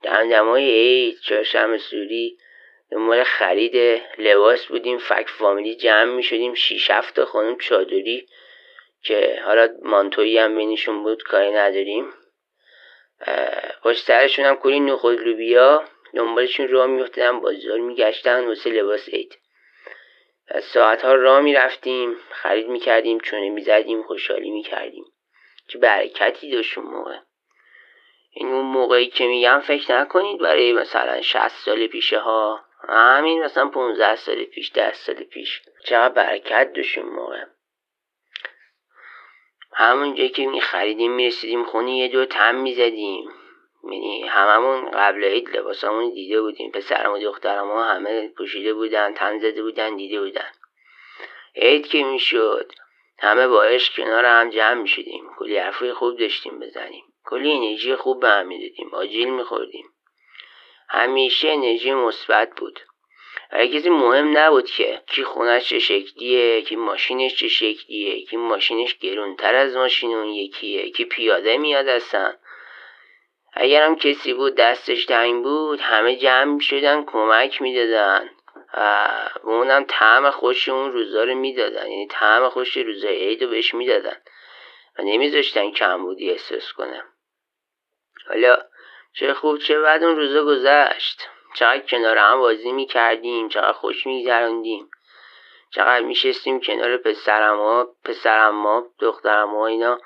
دمدمای 0.03 0.71
عید 0.71 1.19
چهارشنبه 1.19 1.77
سوری 1.77 2.37
دنبال 2.91 3.23
خرید 3.23 4.01
لباس 4.17 4.65
بودیم 4.65 4.97
فک 4.97 5.29
فامیلی 5.29 5.75
جمع 5.75 6.15
می 6.15 6.23
شدیم 6.23 6.53
شیش 6.53 6.91
هفت 6.91 7.23
خانم 7.23 7.57
چادری 7.57 8.27
که 9.03 9.41
حالا 9.45 9.69
مانتویی 9.81 10.37
هم 10.37 10.55
بینشون 10.55 11.03
بود 11.03 11.23
کاری 11.23 11.51
نداریم. 11.51 12.13
پشت 13.83 14.05
سرشون 14.05 14.45
هم 14.45 14.55
کلی 14.55 14.79
نخود 14.79 15.19
لوبیا 15.19 15.83
دنبالشون 16.15 16.67
راه 16.67 16.87
میفتدن 16.87 17.39
بازار 17.39 17.79
میگشتن 17.79 18.47
واسه 18.47 18.69
لباس 18.69 19.09
عید. 19.09 19.37
ساعتها 20.61 21.13
را 21.13 21.41
می‌رفتیم 21.41 22.15
خرید 22.29 22.67
می‌کردیم 22.67 23.19
چونه 23.19 23.49
می‌زدیم 23.49 24.03
خوشحالی 24.03 24.51
می‌کردیم. 24.51 25.05
چه 25.67 25.79
برکتی 25.79 26.51
داشت 26.51 26.77
اون 26.77 26.87
موقع. 26.87 27.17
این 28.31 28.47
اون 28.47 28.65
موقعی 28.65 29.07
که 29.07 29.27
میگم 29.27 29.59
فکر 29.59 29.99
نکنید 29.99 30.39
برای 30.39 30.73
مثلا 30.73 31.21
60 31.21 31.47
سال 31.47 31.87
پیشه 31.87 32.19
ها 32.19 32.66
همین 32.89 33.43
مثلا 33.43 33.67
15 33.67 34.15
سال 34.15 34.43
پیش 34.43 34.71
10 34.71 34.93
سال 34.93 35.15
پیش. 35.15 35.61
چقدر 35.85 36.13
برکت 36.13 36.73
داشت 36.75 36.97
اون 36.97 37.09
موقع 37.09 37.43
همون 39.73 40.15
جایی 40.15 40.29
که 40.29 40.45
می 40.45 40.61
خریدیم 40.61 41.63
خونه 41.63 41.97
یه 41.97 42.07
دو 42.07 42.25
تم 42.25 42.55
می‌زدیم 42.55 43.29
یعنی 43.83 44.27
هممون 44.27 44.91
قبل 44.91 45.23
عید 45.23 45.57
لباسامون 45.57 46.13
دیده 46.13 46.41
بودیم. 46.41 46.71
پسرم 46.71 47.13
و 47.13 47.19
دخترم 47.19 47.67
ها 47.67 47.83
همه 47.83 48.27
پوشیده 48.27 48.73
بودن 48.73 49.13
تن 49.13 49.39
زده 49.39 49.63
بودن 49.63 49.95
دیده 49.95 50.19
بودن. 50.19 50.51
عید 51.55 51.87
که 51.87 52.03
می‌شد 52.03 52.71
همه 53.19 53.47
با 53.47 53.63
عشق 53.63 53.95
کنار 53.95 54.25
هم 54.25 54.49
جمع 54.49 54.81
می‌شدیم 54.81 55.29
کلی 55.37 55.57
حرفای 55.57 55.93
خوب 55.93 56.17
داشتیم 56.19 56.59
بزنیم. 56.59 57.03
کلی 57.25 57.51
انرژی 57.51 57.95
خوب 57.95 58.19
به 58.19 58.27
هم 58.27 58.47
می‌دادیم 58.47 58.89
آجیل 58.93 59.29
میخوردیم 59.29 59.85
همیشه 60.89 61.49
انرژی 61.49 61.93
مثبت 61.93 62.55
بود. 62.55 62.79
برای 63.51 63.69
کسی 63.69 63.89
مهم 63.89 64.37
نبود 64.37 64.69
که 64.69 65.01
کی 65.07 65.23
خونش 65.23 65.69
چه 65.69 65.79
شکلیه 65.79 66.61
کی 66.61 66.75
ماشینش 66.75 67.35
چه 67.35 67.47
شکلیه 67.47 68.25
کی 68.25 68.37
ماشینش 68.37 68.97
گرونتر 68.97 69.55
از 69.55 69.75
ماشین 69.75 70.13
اون 70.13 70.27
یکیه 70.27 70.89
کی 70.91 71.05
پیاده 71.05 71.57
میاد 71.57 71.87
اصلا. 71.87 72.33
اگرم 73.53 73.95
کسی 73.95 74.33
بود 74.33 74.55
دستش 74.55 75.05
تنگ 75.05 75.43
بود 75.43 75.79
همه 75.79 76.15
جمع 76.15 76.59
شدن 76.59 77.03
کمک 77.03 77.61
می‌دادن. 77.61 78.29
و 78.73 79.07
اونم 79.43 79.85
طعم 79.87 80.29
خوش 80.29 80.69
اون 80.69 80.91
روزا 80.91 81.23
رو 81.23 81.35
می‌دادن. 81.35 81.87
یعنی 81.87 82.07
طعم 82.07 82.49
خوش 82.49 82.77
روزای 82.77 83.15
عید 83.15 83.43
رو 83.43 83.49
بهش 83.49 83.73
می‌دادن. 83.73 84.21
و 84.99 85.01
نمیذاشتن 85.01 85.71
کمبودی 85.71 86.31
احساس 86.31 86.73
کنم. 86.73 87.03
حالا 88.27 88.57
چه 89.19 89.33
خوب 89.33 89.57
چه 89.57 89.79
بعد 89.79 90.03
اون 90.03 90.15
روزا 90.15 90.45
گذشت. 90.45 91.27
چقدر 91.55 91.79
کنار 91.79 92.17
هم 92.17 92.39
بازی 92.39 92.71
می‌کردیم 92.71 93.49
چقدر 93.49 93.71
خوش 93.71 94.07
میگذراندیم 94.07 94.89
چقدر 95.71 96.05
میشستیم 96.05 96.59
کنار 96.59 96.97
پسرم 96.97 97.57
ها 97.57 97.95
پسرم 98.05 98.55
ما 98.55 98.87
دخترم 98.99 99.49
ها 99.49 99.67
اینا. 99.67 99.99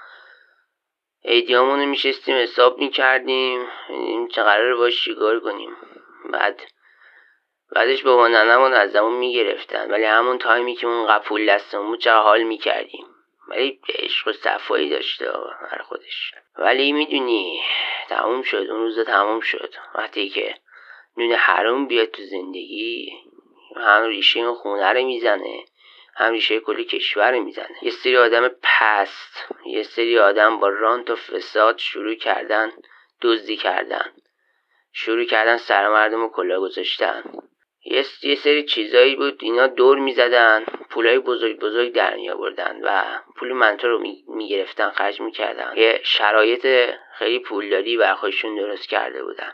ایدیامون 1.23 1.79
رو 1.79 1.85
میشستیم 1.85 2.35
حساب 2.35 2.77
می‌کردیم. 2.77 3.67
چه 4.31 4.43
قرار 4.43 4.75
باش 4.75 5.03
چیکار 5.03 5.39
کنیم. 5.39 5.77
بعد 6.29 6.61
بعدش 7.71 8.03
بابا 8.03 8.27
ننمون 8.27 8.73
از 8.73 8.91
زمون 8.91 9.13
می‌گرفتن. 9.13 9.91
ولی 9.91 10.03
همون 10.03 10.37
تایمی 10.37 10.75
که 10.75 10.87
اون 10.87 11.07
قپول 11.07 11.45
دستمون 11.49 11.97
چقدر 11.97 12.21
حال 12.21 12.43
می‌کردیم. 12.43 13.10
ولی 13.51 13.79
عشق 13.89 14.27
و 14.27 14.31
صفایی 14.33 14.89
داشته 14.89 15.31
هر 15.69 15.81
خودش. 15.81 16.33
ولی 16.57 16.91
می‌دونی 16.91 17.61
تموم 18.09 18.41
شد 18.41 18.67
اون 18.69 18.81
روزا 18.81 19.03
تموم 19.03 19.39
شد. 19.39 19.73
وقتی 19.95 20.29
که 20.29 20.55
نون 21.17 21.31
حروم 21.31 21.87
بیاد 21.87 22.11
تو 22.11 22.23
زندگی 22.23 23.11
هم 23.75 24.03
ریشه 24.03 24.39
اون 24.39 24.55
خونه 24.55 24.93
رو 24.93 25.05
می‌زنه. 25.05 25.65
هم 26.15 26.31
ریشه 26.31 26.59
کلی 26.59 26.83
کشور 26.83 27.39
می‌زنه. 27.39 27.77
یه 27.81 27.91
سری 27.91 28.17
آدم 28.17 28.47
پست 28.63 29.53
یه 29.65 29.83
سری 29.83 30.19
آدم 30.19 30.59
با 30.59 30.67
رانت 30.67 31.09
و 31.09 31.15
فساد 31.15 31.77
شروع 31.77 32.15
کردن 32.15 32.71
دزدی 33.21 33.57
کردن. 33.57 34.13
شروع 34.93 35.23
کردن 35.23 35.57
سر 35.57 35.89
مردم 35.89 36.23
و 36.23 36.29
کلا 36.29 36.59
گذاشتن. 36.59 37.23
یه, 37.85 38.05
یه 38.23 38.35
سری 38.35 38.65
چیزایی 38.65 39.15
بود. 39.15 39.39
اینا 39.41 39.67
دور 39.67 39.97
می‌زدن. 39.97 40.65
پولای 40.89 41.19
بزرگ 41.19 41.59
بزرگ 41.59 41.93
در 41.93 42.15
می 42.15 42.29
آوردن 42.29 42.79
و 42.83 43.03
پول 43.35 43.53
منطقه 43.53 43.87
رو 43.87 44.03
می‌گرفتن 44.27 44.85
می 44.85 44.91
خرج 44.91 45.21
می‌کردن. 45.21 45.73
یه 45.77 46.01
شرایط 46.03 46.93
خیلی 47.17 47.39
پولداری 47.39 47.97
بر 47.97 48.13
خودشون 48.13 48.55
درست 48.55 48.89
کرده 48.89 49.23
بودن. 49.23 49.53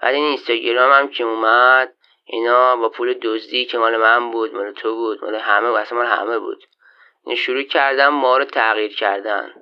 بعد 0.00 0.14
این 0.14 0.24
اینستاگرام 0.24 0.92
هم 0.92 1.08
که 1.08 1.24
اومد 1.24 1.94
اینا 2.24 2.76
با 2.76 2.88
پول 2.88 3.14
دزدی 3.22 3.64
که 3.64 3.78
مال 3.78 3.96
من 3.96 4.30
بود 4.30 4.54
مال 4.54 4.72
تو 4.72 4.94
بود 4.94 5.24
مال 5.24 5.34
همه 5.34 5.68
و 5.68 5.72
اصلا 5.72 5.98
مال 5.98 6.06
همه 6.06 6.38
بود. 6.38 6.64
این 7.26 7.36
شروع 7.36 7.62
کردن 7.62 8.08
ما 8.08 8.38
رو 8.38 8.44
تغییر 8.44 8.96
کردن. 8.96 9.54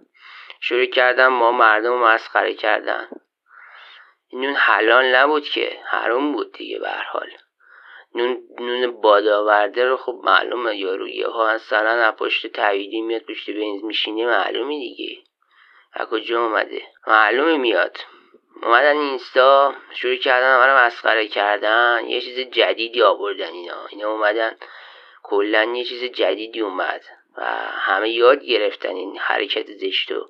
شروع 0.60 0.86
کردن 0.86 1.26
ما 1.26 1.52
مردم 1.52 1.90
رو 1.90 2.04
مسخره 2.04 2.54
کردن. 2.54 3.08
این 4.28 4.56
حلال 4.56 5.14
نبود 5.14 5.44
که 5.44 5.78
حروم 5.84 6.32
بود 6.32 6.52
دیگه 6.52 6.78
به 6.78 6.90
حال. 6.90 7.30
نون 8.18 8.38
نون 8.60 9.00
بادآورده 9.00 9.84
رو 9.84 9.96
خب 9.96 10.20
معلومه 10.24 10.76
یارو 10.76 11.08
یه 11.08 11.26
ها 11.28 11.54
مثلا 11.54 11.90
از 11.90 12.14
پشت 12.16 12.46
تویدی 12.46 13.00
میاد 13.00 13.22
پشت 13.22 13.50
بنز 13.50 13.84
میشینه 13.84 14.26
معلومه 14.26 14.78
دیگه. 14.78 15.18
از 15.92 16.06
کجا 16.08 16.44
اومده؟ 16.44 16.82
معلومه 17.06 17.56
میاد. 17.56 17.96
اومدن 18.62 18.96
اینستا 18.96 19.74
شروع 19.94 20.16
کردن 20.16 20.62
همه 20.62 20.86
مسخره 20.86 21.28
کردن 21.28 22.00
یه 22.06 22.20
چیز 22.20 22.38
جدیدی 22.38 23.02
آوردن 23.02 23.52
اینا. 23.52 23.86
اینا 23.90 24.12
اومدن 24.12 24.56
کلا 25.22 25.64
یه 25.64 25.84
چیز 25.84 26.04
جدیدی 26.04 26.60
اومد 26.60 27.04
و 27.36 27.44
همه 27.70 28.10
یاد 28.10 28.44
گرفتن 28.44 28.94
این 28.94 29.18
حرکت 29.18 29.66
زشتو 29.72 30.28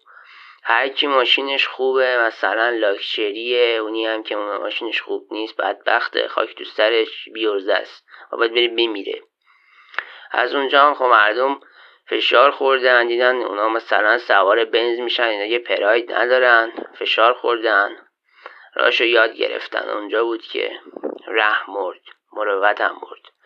هر 0.62 0.88
کی 0.88 1.06
ماشینش 1.06 1.68
خوبه 1.68 2.18
مثلا 2.18 2.70
لاکچریه 2.70 3.78
اونی 3.78 4.06
هم 4.06 4.22
که 4.22 4.36
ماشینش 4.36 5.02
خوب 5.02 5.26
نیست 5.30 5.56
بدبخته 5.56 6.28
خاک 6.28 6.54
تو 6.54 6.64
سرش 6.64 7.28
بیورزه 7.34 7.72
است. 7.72 8.06
و 8.32 8.36
باید 8.36 8.54
بره 8.54 8.68
بمیره. 8.68 9.22
از 10.30 10.54
اونجا 10.54 10.86
هم 10.86 10.94
خب 10.94 11.04
مردم 11.04 11.60
فشار 12.06 12.50
خوردن 12.50 13.06
دیدن 13.06 13.36
اونا 13.36 13.68
مثلا 13.68 14.18
سوار 14.18 14.64
بنز 14.64 14.98
میشن 14.98 15.22
اینا 15.22 15.44
یه 15.44 15.58
پراید 15.58 16.12
ندارن 16.12 16.72
فشار 16.94 17.32
خوردن. 17.32 17.96
راشو 18.74 19.04
یاد 19.04 19.34
گرفتن. 19.34 19.88
اونجا 19.88 20.24
بود 20.24 20.42
که 20.42 20.80
ره 21.26 21.70
مرد 21.70 22.00
مروت 22.32 22.80
هم 22.80 22.92
مرد. 23.02 23.37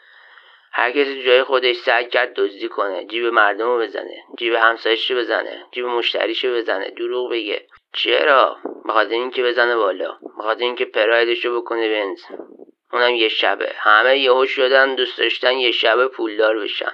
هر 0.74 0.90
کسی 0.90 1.22
جای 1.22 1.42
خودش 1.42 1.76
سعی 1.76 2.06
کرد 2.08 2.34
دزدی 2.34 2.68
کنه 2.68 3.04
جیب 3.04 3.24
مردم 3.26 3.66
رو 3.66 3.78
بزنه 3.78 4.24
جیب 4.38 4.54
همسایش 4.54 5.10
رو 5.10 5.18
بزنه 5.18 5.66
جیب 5.72 5.84
مشتریش 5.84 6.44
رو 6.44 6.54
بزنه 6.54 6.90
دروغ 6.90 7.30
بگه. 7.30 7.66
چرا؟ 7.92 8.56
بخاطر 8.88 9.14
اینکه 9.14 9.42
بزنه 9.42 9.76
بالا 9.76 10.18
بخاطر 10.38 10.64
اینکه 10.64 10.84
پرایدش 10.84 11.44
رو 11.44 11.60
بکنه 11.60 11.88
بنز 11.88 12.22
اونم 12.92 13.14
یه 13.14 13.28
شبه. 13.28 13.72
همه 13.76 14.18
یهو 14.18 14.46
شدن 14.46 14.94
دوست 14.94 15.18
داشتن 15.18 15.52
یه 15.52 15.70
شبه 15.70 16.08
پولدار 16.08 16.58
بشن. 16.58 16.92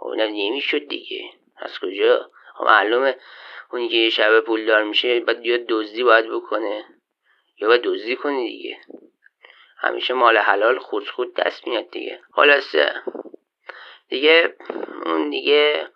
اونم 0.00 0.28
نمی‌شد 0.28 0.88
دیگه. 0.88 1.30
از 1.58 1.78
کجا؟ 1.78 2.30
خب 2.54 2.64
معلومه 2.64 3.16
اونی 3.72 3.88
که 3.88 3.96
یه 3.96 4.10
شبه 4.10 4.40
پولدار 4.40 4.84
میشه 4.84 5.20
باید 5.20 5.46
یا 5.46 5.58
دزدی 5.68 6.04
باید 6.04 6.30
بکنه 6.30 6.84
یا 7.58 7.68
باید 7.68 7.82
دزدی 7.82 8.16
کنی 8.16 8.48
دیگه. 8.48 8.76
همیشه 9.78 10.14
مال 10.14 10.36
حلال 10.38 10.78
خود 10.78 11.10
خود 11.10 11.34
دست 11.34 11.66
میاد 11.66 11.90
دیگه. 11.90 12.20
خلاصه. 12.32 13.02
دیگه 14.08 14.56
اون 15.04 15.30
دیگه 15.30 15.88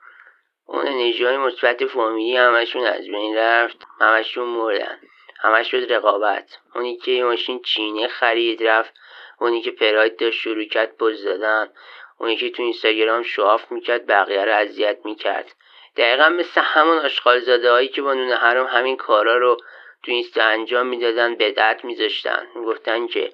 اون 0.66 0.86
انرژی 0.86 1.24
های 1.24 1.36
مثبت 1.36 1.86
فامیلی 1.86 2.36
همشون 2.36 2.86
از 2.86 3.08
بین 3.08 3.36
رفت 3.36 3.76
همشون 4.00 4.48
مردن. 4.48 4.98
همش 5.40 5.70
شد 5.70 5.92
رقابت. 5.92 6.58
اونی 6.74 6.96
که 6.96 7.10
یه 7.10 7.24
ماشین 7.24 7.62
چینه 7.62 8.08
خرید 8.08 8.66
رفت 8.66 8.94
اونی 9.40 9.62
که 9.62 9.70
پراید 9.70 10.16
داشت 10.16 10.40
شروع 10.40 10.64
کرد 10.64 10.96
پوز 10.96 11.24
دادن 11.24 11.72
اونی 12.18 12.36
که 12.36 12.50
تو 12.50 12.62
اینستاگرام 12.62 13.22
شواف 13.22 13.72
می‌کرد 13.72 14.06
بقیه 14.06 14.44
رو 14.44 14.52
اذیت 14.52 14.98
می‌کرد. 15.04 15.54
دقیقا 15.96 16.28
مثل 16.28 16.60
همون 16.60 16.98
آشغال 16.98 17.40
زاده 17.40 17.70
هایی 17.70 17.88
که 17.88 18.02
با 18.02 18.14
نون 18.14 18.32
حرام 18.32 18.66
همین 18.66 18.96
کارا 18.96 19.36
رو 19.36 19.56
تو 20.02 20.12
اینستا 20.12 20.44
انجام 20.44 20.86
می‌دادن 20.86 21.34
بدعت 21.34 21.84
میذاشتن. 21.84 22.46
می‌گفتن 22.54 23.06
که 23.06 23.32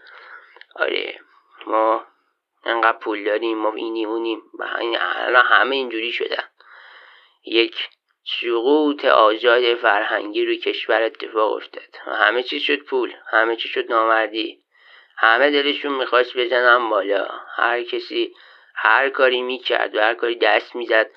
آره. 0.78 1.20
ما 1.66 2.04
انقدر 2.64 2.98
پول 2.98 3.24
داریم 3.24 3.58
ما 3.58 3.74
اینی 3.74 4.04
اونیم 4.04 4.42
الان 5.00 5.44
همه 5.44 5.76
اینجوری 5.76 6.12
شدن. 6.12 6.44
یک 7.44 7.76
سقوط 8.40 9.04
آزاد 9.04 9.74
فرهنگی 9.74 10.44
روی 10.44 10.56
کشور 10.56 11.02
اتفاق 11.02 11.52
افتاد. 11.52 11.96
همه 12.04 12.42
چی 12.42 12.60
شد 12.60 12.78
پول 12.82 13.14
همه 13.30 13.56
چی 13.56 13.68
شد 13.68 13.92
نامردی. 13.92 14.62
همه 15.16 15.50
دلشون 15.50 15.92
می‌خواست 15.92 16.36
بزنن 16.36 16.88
بالا. 16.88 17.28
هر 17.56 17.82
کسی 17.82 18.34
هر 18.74 19.08
کاری 19.08 19.42
می‌کرد 19.42 19.94
و 19.94 20.00
هر 20.00 20.14
کاری 20.14 20.36
دست 20.36 20.76
می‌زد 20.76 21.10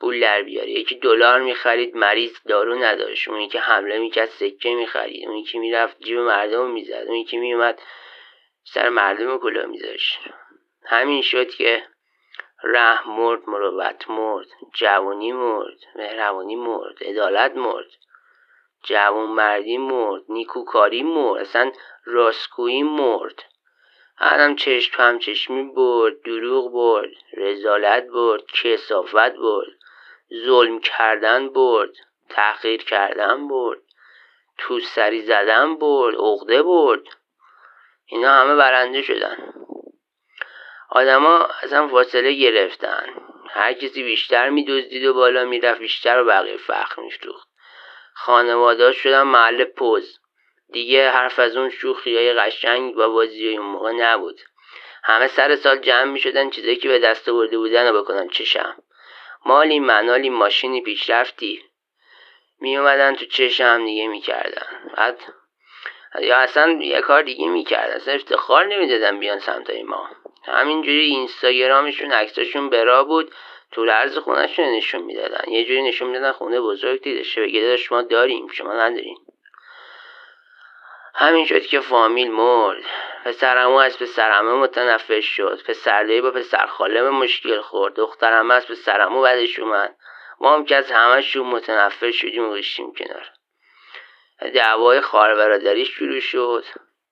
پول 0.00 0.20
در 0.20 0.42
بیاره 0.42 0.70
یکی 0.70 0.94
دلار 0.94 1.40
می‌خرید 1.40 1.96
مریض 1.96 2.36
دارو 2.48 2.74
نداشت. 2.74 3.28
اونی 3.28 3.48
که 3.48 3.60
حمله 3.60 3.98
می‌کرد 3.98 4.28
سکه 4.28 4.74
می‌خرید. 4.74 5.28
اونی 5.28 5.44
که 5.44 5.58
می‌رفت 5.58 5.98
جیب 6.00 6.18
مردم 6.18 6.70
می‌زد. 6.70 7.04
اونی 7.06 7.24
که 7.24 7.38
میومد 7.38 7.82
سر 8.64 8.88
مردم 8.88 9.38
کلا 9.38 9.66
میذاشت. 9.66 10.20
همین 10.84 11.22
شد 11.22 11.50
که 11.50 11.86
ره 12.62 13.08
مرد 13.08 13.48
مروت 13.48 14.10
مرد 14.10 14.46
جوانی 14.74 15.32
مرد 15.32 15.78
مهربانی 15.96 16.56
مرد 16.56 17.02
عدالت 17.04 17.56
مرد 17.56 17.86
جوان 18.82 19.28
مردی 19.28 19.78
مرد 19.78 20.22
نیکوکاری 20.28 21.02
مرد 21.02 21.40
اصلا 21.40 21.72
راستگویی 22.04 22.82
مرد. 22.82 23.42
هم 24.16 24.56
چشم 24.56 25.02
هم 25.02 25.18
چشمی 25.18 25.62
برد 25.62 26.22
دروغ 26.22 26.72
برد 26.72 27.10
رزالت 27.36 28.06
برد 28.06 28.42
کسافت 28.46 29.36
برد 29.36 29.72
ظلم 30.44 30.80
کردن 30.80 31.48
برد 31.48 31.90
تحقیر 32.28 32.82
کردن 32.82 33.48
برد 33.48 33.78
تو 34.58 34.80
سری 34.80 35.22
زدن 35.22 35.74
برد 35.74 36.14
عقده 36.14 36.62
برد. 36.62 37.02
اینا 38.10 38.32
همه 38.32 38.54
برنده 38.54 39.02
شدن. 39.02 39.52
آدما 40.90 41.48
اصلا 41.62 41.88
فاصله 41.88 42.32
گرفتن. 42.32 43.06
هر 43.50 43.72
کسی 43.72 44.02
بیشتر 44.02 44.48
میدزدید 44.48 45.04
و 45.04 45.14
بالا 45.14 45.44
می‌رفت 45.44 45.80
بیشتر 45.80 46.22
و 46.22 46.24
بقیه 46.24 46.56
فخر 46.56 47.02
میفروخت 47.02 47.48
خانواده 48.14 48.92
شدن 48.92 49.22
محل 49.22 49.64
پوز. 49.64 50.18
دیگه 50.72 51.10
حرف 51.10 51.38
از 51.38 51.56
اون 51.56 51.70
شوخی 51.70 52.16
های 52.16 52.32
قشنگ 52.32 52.96
و 52.96 53.08
بازی 53.08 53.56
اون 53.56 53.66
موقع 53.66 53.92
نبود. 53.92 54.40
همه 55.04 55.28
سر 55.28 55.56
سال 55.56 55.78
جمع 55.78 56.04
می 56.04 56.18
شدن 56.18 56.50
چیزایی 56.50 56.76
که 56.76 56.88
به 56.88 56.98
دست 56.98 57.30
برده 57.30 57.58
بودن 57.58 57.92
رو 57.92 58.02
بکنن 58.02 58.28
چشم. 58.28 58.82
مالی 59.44 59.80
منالی 59.80 60.30
ماشینی 60.30 60.82
پیشرفتی. 60.82 61.64
می 62.60 62.76
اومدن 62.76 63.14
تو 63.14 63.24
چشم 63.24 63.84
دیگه 63.84 64.08
می‌کردن. 64.08 64.66
بعد 64.96 65.18
یا 66.18 66.36
اصلا 66.36 66.70
یه 66.70 67.00
کار 67.00 67.22
دیگه 67.22 67.48
می‌کردن 67.48 67.94
اصلا 67.94 68.14
افتخار 68.14 68.66
نمی‌دادن 68.66 69.20
بیان 69.20 69.38
سمت 69.38 69.70
ما. 69.70 70.08
همینجوری 70.44 71.00
اینستاگرامشون 71.00 72.12
عکساشون 72.12 72.70
برا 72.70 73.04
بود. 73.04 73.32
تو 73.72 73.84
عرض 73.84 74.18
خونهشون 74.18 74.64
نشون 74.64 75.02
می‌دادن. 75.02 75.50
یه 75.50 75.64
جوری 75.64 75.82
نشون 75.82 76.08
می‌دادن 76.08 76.32
خونه 76.32 76.60
بزرگ 76.60 77.02
دیدشه 77.02 77.42
بگه 77.42 77.60
داشت 77.60 77.92
ما 77.92 78.02
داریم 78.02 78.48
شما 78.48 78.72
نداریم. 78.72 79.16
همین 81.14 81.46
شد 81.46 81.66
که 81.66 81.80
فامیل 81.80 82.30
مرد. 82.30 82.82
پسرمو 83.24 83.76
از 83.76 83.98
پسرمه 83.98 84.52
متنفش 84.52 85.24
شد. 85.24 85.62
پسردایی 85.68 86.20
با 86.20 86.30
پسر 86.30 86.66
خاله 86.66 87.10
مشکل 87.10 87.60
خورد. 87.60 87.94
دخترمه 87.94 88.54
از 88.54 88.66
پسرمو 88.66 89.22
بدش 89.22 89.58
اومد. 89.58 89.96
ما 90.40 90.54
هم 90.54 90.64
که 90.64 90.76
از 90.76 90.90
همهشون 90.90 91.46
متنفر 91.46 92.10
شدیم 92.10 92.48
و 92.48 92.60
کنار. 92.98 93.39
دعوای 94.48 95.00
خواهر 95.00 95.34
برادری 95.34 95.84
شروع 95.84 96.20
شد. 96.20 96.64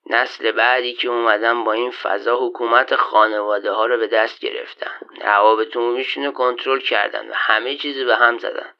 نسل 0.06 0.52
بعدی 0.52 0.92
که 0.92 1.08
اومدن 1.08 1.64
با 1.64 1.72
این 1.72 1.90
فضا 1.90 2.36
حکومت 2.46 2.96
خانواده 2.96 3.72
ها 3.72 3.86
رو 3.86 3.98
به 3.98 4.06
دست 4.06 4.40
گرفتن. 4.40 4.92
روابط 5.20 5.76
عمومیشون 5.76 6.24
رو 6.24 6.32
کنترل 6.32 6.80
کردن 6.80 7.28
و 7.28 7.32
همه 7.34 7.76
چیزی 7.76 8.04
به 8.04 8.16
هم 8.16 8.38
زدن. 8.38 8.74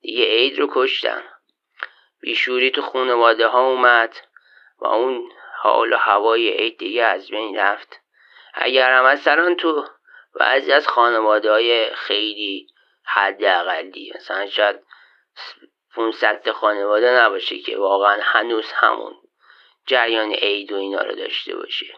دیگه 0.00 0.24
عید 0.24 0.58
رو 0.58 0.68
کشتن. 0.72 1.22
بیشوری 2.20 2.70
تو 2.70 2.82
خانواده 2.82 3.46
ها 3.46 3.66
اومد 3.66 4.16
و 4.78 4.86
اون 4.86 5.32
حال 5.56 5.92
و 5.92 5.96
هوای 5.96 6.48
عید 6.48 6.78
دیگه 6.78 7.04
از 7.04 7.30
بین 7.30 7.56
رفت. 7.56 8.00
اگر 8.54 8.92
هم 8.92 9.04
از 9.04 9.24
تو 9.58 9.84
بعضی 10.34 10.72
از 10.72 10.88
خانواده 10.88 11.50
های 11.50 11.90
خیلی 11.94 12.66
حداقلی 13.04 14.12
مثلا 14.14 14.46
شاید 14.46 14.80
500 15.94 16.50
خانواده 16.50 17.10
نباشه 17.10 17.58
که 17.58 17.78
واقعا 17.78 18.18
هنوز 18.22 18.72
همون 18.72 19.14
جریان 19.86 20.32
عید 20.32 20.72
و 20.72 20.76
اینا 20.76 21.02
رو 21.02 21.14
داشته 21.14 21.56
باشه. 21.56 21.94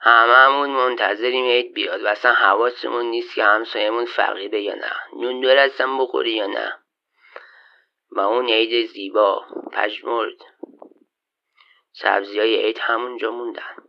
هممون 0.00 0.70
منتظریم 0.70 1.44
عید 1.44 1.74
بیاد. 1.74 2.02
و 2.02 2.06
اصلا 2.06 2.32
حواسمون 2.32 3.06
نیست 3.06 3.34
که 3.34 3.44
همسایمون 3.44 4.04
فقیره 4.04 4.62
یا 4.62 4.74
نه. 4.74 4.92
نون 5.12 5.40
دارستم 5.40 5.98
بخوری 5.98 6.32
یا 6.32 6.46
نه. 6.46 6.78
و 8.10 8.20
اون 8.20 8.48
عید 8.48 8.86
زیبا 8.86 9.44
پژمرد. 9.72 10.36
سبزی 11.92 12.38
های 12.38 12.56
عید 12.56 12.78
همونجا 12.78 13.30
موندن. 13.30 13.87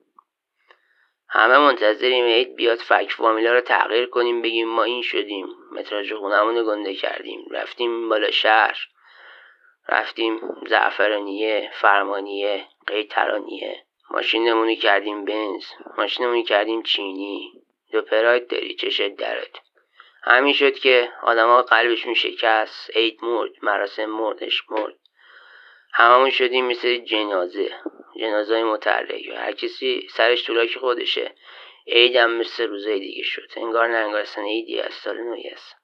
همه 1.32 1.58
منتظریم 1.58 2.26
عید 2.26 2.56
بیاد 2.56 2.78
فک 2.78 3.12
فامیلا 3.12 3.54
رو 3.54 3.62
تغییر 3.62 4.06
کنیم 4.06 4.42
بگیم 4.42 4.68
ما 4.68 4.84
این 4.84 5.02
شدیم. 5.02 5.48
متراژ 5.72 6.14
خونمون 6.14 6.66
گنده 6.66 6.94
کردیم. 6.94 7.46
رفتیم 7.52 8.10
بالا 8.10 8.32
شهر. 8.32 8.78
رفتیم 9.90 10.40
زعفرانیه 10.68 11.72
فرمانیه 11.74 12.66
قیترانیه 12.88 13.86
ماشینمونی 14.12 14.76
کردیم 14.76 15.26
بنز. 15.26 15.66
ماشینمونی 15.98 16.44
کردیم 16.44 16.84
چینی. 16.84 17.52
دو 17.92 18.02
پراید 18.02 18.48
داری 18.48 18.76
چشت 18.76 19.16
درد؟ 19.16 19.60
همین 20.24 20.54
شد 20.54 20.74
که 20.74 21.10
آدما 21.24 21.62
قلبشون 21.62 22.14
شکست. 22.14 22.90
عید 22.96 23.20
مرد 23.24 23.52
مراسم 23.62 24.06
مردش 24.06 24.62
مرد. 24.70 24.96
هممون 25.94 26.30
شدیم 26.30 26.66
مثل 26.66 26.98
جنازه. 26.98 27.72
جنازه 28.18 28.54
های 28.54 28.64
متحرک 28.64 29.28
هر 29.28 29.52
کسی 29.52 30.08
سرش 30.12 30.46
طولاک 30.46 30.78
خودشه. 30.78 31.36
هم 32.16 32.32
مثل 32.32 32.68
روزای 32.68 33.00
دیگه 33.00 33.24
شد. 33.24 33.48
انگار 33.58 33.88
نه 33.88 33.98
انگار 33.98 34.22
اصلا 34.22 34.44
عیدی 34.44 34.80
از 34.80 34.94
سال 34.94 35.18
نوی 35.18 35.48
است 35.48 35.76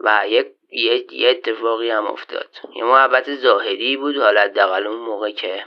و 0.00 0.24
یک 0.28 1.12
یه 1.12 1.30
اتفاقی 1.30 1.90
هم 1.90 2.06
افتاد. 2.06 2.50
یه 2.76 2.84
محبت 2.84 3.34
ظاهری 3.34 3.96
بود 3.96 4.16
حالا 4.16 4.48
دقل 4.48 4.86
اون 4.86 5.00
موقع 5.00 5.30
که 5.30 5.66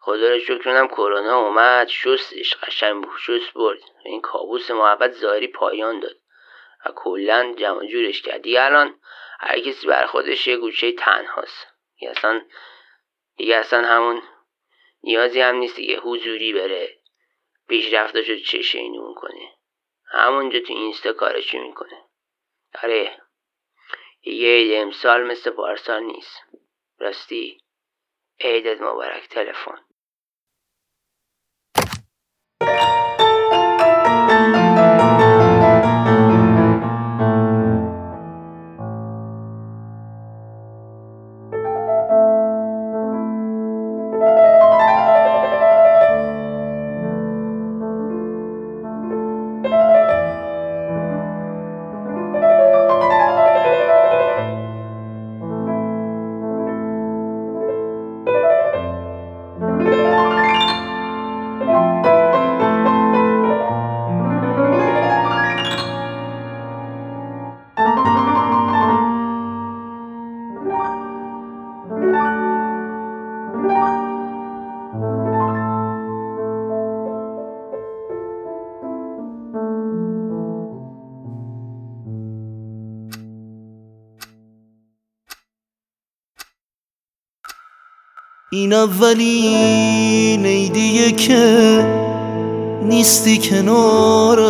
خدا 0.00 0.32
رو 0.32 0.38
شکر 0.38 0.86
کرونا 0.86 1.38
اومد 1.38 1.88
شستش 1.88 2.56
قشنگ 2.56 3.04
شست 3.26 3.52
برد. 3.54 3.78
این 4.04 4.20
کابوس 4.20 4.70
محبت 4.70 5.12
ظاهری 5.12 5.46
پایان 5.46 6.00
داد. 6.00 6.16
و 6.86 6.92
کلا 6.96 7.54
جمع 7.58 7.86
جورش 7.86 8.22
کرد. 8.22 8.46
الان 8.46 8.94
هر 9.40 9.60
کسی 9.60 9.86
بر 9.86 10.06
خودش 10.06 10.46
یه 10.46 10.56
گوشه 10.56 10.92
تنهاست. 10.92 11.66
اصلا 12.10 12.42
دیگه 13.36 13.56
اصلا 13.56 13.86
همون 13.88 14.22
نیازی 15.02 15.40
هم 15.40 15.56
نیست 15.56 15.76
دیگه. 15.76 16.00
حضوری 16.00 16.52
بره 16.52 16.98
پیشرفتاشو 17.68 18.36
چشه 18.36 18.78
اینو 18.78 19.14
کنه. 19.14 19.52
همونجا 20.04 20.60
تو 20.60 20.72
اینستا 20.72 21.12
کارشو 21.12 21.58
می‌کنه؟ 21.58 22.04
آره. 22.82 23.20
یه 24.22 24.48
عید 24.48 24.82
امسال 24.82 25.26
مثل 25.26 25.50
پارسال 25.50 26.02
نیست. 26.02 26.42
راستی. 26.98 27.60
عیدت 28.40 28.80
مبارک. 28.80 29.28
تلفن. 29.28 29.85
این 71.86 71.94
اولین 88.72 90.46
عیدیه 90.46 91.12
که 91.12 91.84
نیستی 92.82 93.38
کنارم. 93.38 94.46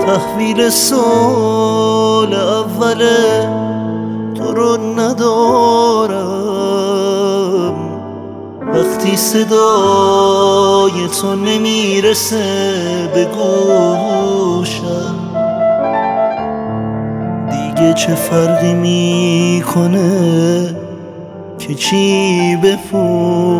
تحویل 0.00 0.68
سال 0.68 2.34
اوله 2.34 3.63
ندارم. 5.14 6.24
وقتی 8.74 9.16
صدای 9.16 11.08
تو 11.20 11.34
نمی‌رسه 11.34 13.10
به 13.14 13.24
گوشم 13.24 15.14
دیگه 17.50 17.94
چه 17.94 18.14
فرقی 18.14 18.74
می‌کنه 18.74 20.10
که 21.58 21.74
چی 21.74 22.56
بپوشم 22.56 23.54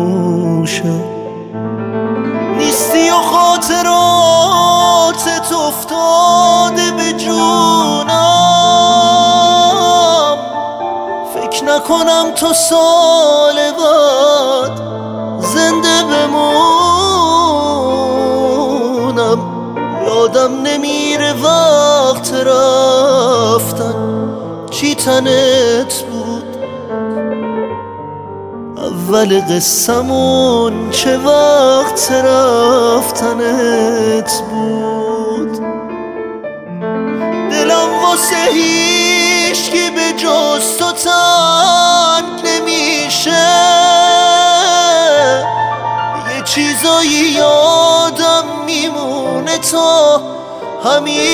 نیستی 2.57 3.09
و 3.09 3.13
خاطرات 3.13 3.85
افتاده 5.67 6.91
به 6.97 7.13
جونم 7.17 7.64
نکنم 11.85 12.31
تو 12.35 12.53
سال 12.53 13.55
بعد 13.55 14.81
زنده 15.39 16.03
بمونم. 16.03 16.59
یادم 20.05 20.61
نمیره 20.61 21.33
وقت 21.33 22.33
رفتن. 22.33 23.95
چی 24.71 24.95
تنت 24.95 26.03
بود؟ 26.11 26.57
اول 28.77 29.41
قصمون 29.41 30.89
چه 30.89 31.17
وقت 31.17 32.11
رفتنت 32.11 33.51
بود؟ 34.51 34.84
نمیشه 43.27 43.35
یه 46.35 46.41
چیزایی 46.45 47.11
یادم 47.11 48.43
میمونه 48.65 49.57
تا 49.57 50.21
همیشه. 50.83 51.25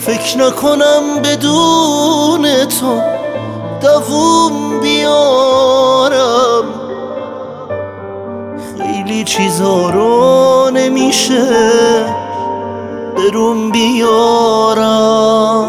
فکر 0.00 0.38
نکنم 0.38 1.22
بدون 1.22 2.64
تو 2.64 3.00
دووم 3.82 4.80
بیارم. 4.80 6.64
خیلی 8.78 9.24
چیزا 9.24 9.90
رو 9.90 10.70
نمیشه 10.70 11.46
برون 13.16 13.70
بیارم. 13.70 15.68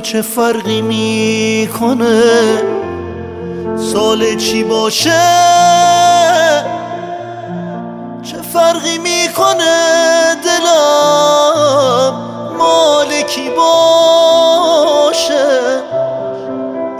چه 0.00 0.22
فرقی 0.22 0.82
می‌کنه؟ 0.82 2.22
سال 3.92 4.36
چی 4.36 4.64
باشه؟ 4.64 5.10
چه 8.22 8.42
فرقی 8.52 8.98
می‌کنه 8.98 10.34
دلم؟ 10.44 12.12
مال 12.58 13.22
کی 13.22 13.50
باشه؟ 13.50 14.68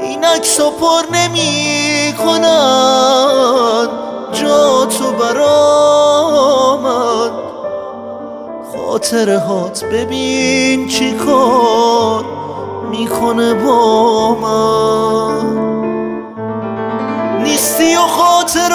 این 0.00 0.24
عکس 0.24 0.60
پر 0.60 1.02
نمی 1.12 2.14
کنن 2.18 3.88
جا 4.32 4.86
تو 4.86 5.12
برامن. 5.12 6.28
خاطره 8.72 9.38
هات 9.38 9.84
ببین 9.84 10.88
چی 10.88 11.12
کار 11.12 12.37
می‌کنه 12.98 13.54
با 13.54 14.34
من. 14.34 15.58
نیستی 17.42 17.96
و 17.96 18.00
خاطراتت 18.00 18.68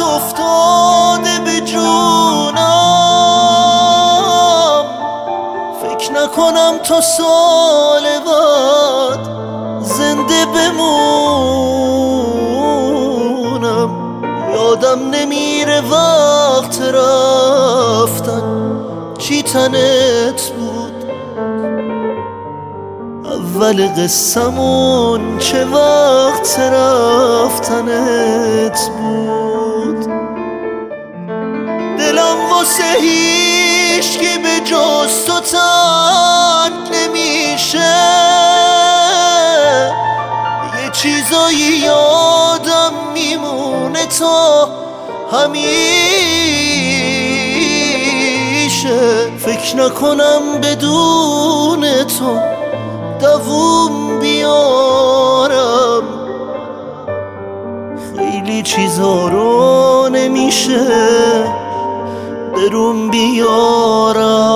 افتاده 0.00 1.40
به 1.44 1.60
جونم. 1.60 2.60
فکر 5.82 6.12
نکنم 6.12 6.78
تا 6.84 7.00
سال 7.00 8.02
بعد 8.26 9.28
زنده 9.80 10.46
بمونم. 10.54 11.00
یادم 14.54 15.10
نمیره 15.10 15.80
وقت 15.80 16.80
رفتن 16.82 18.42
چی 19.18 19.42
تنت 19.42 20.19
اول 23.60 23.86
قصمون 23.86 25.38
چه 25.38 25.64
وقت 25.64 26.58
رفتنت 26.72 28.00
بود؟ 28.98 30.06
دلم 31.98 32.36
واسه 32.50 32.84
هیشگی 33.00 34.38
به 34.38 34.60
جز 34.64 35.24
تو 35.26 35.40
تنگ 35.40 36.72
نمیشه. 36.92 37.94
یه 40.84 40.90
چیزایی 40.92 41.58
یادم 41.58 42.92
میمونه 43.14 44.06
تا 44.06 44.68
همیشه. 45.32 45.80
فکر 49.38 49.76
نکنم 49.76 50.60
بدون 50.62 52.04
تو 52.04 52.59
دووم 53.20 54.18
بیارم. 54.20 56.02
خیلی 58.16 58.62
چیزا 58.62 59.28
رو 59.28 60.08
نمیشه 60.12 60.86
برون 62.54 63.10
بیارم. 63.10 64.50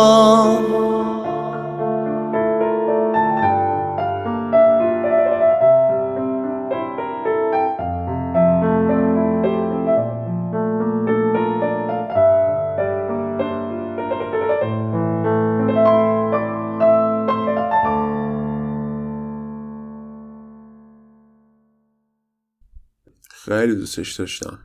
خیلی 23.60 23.74
دوستش 23.74 24.12
داشتم. 24.12 24.58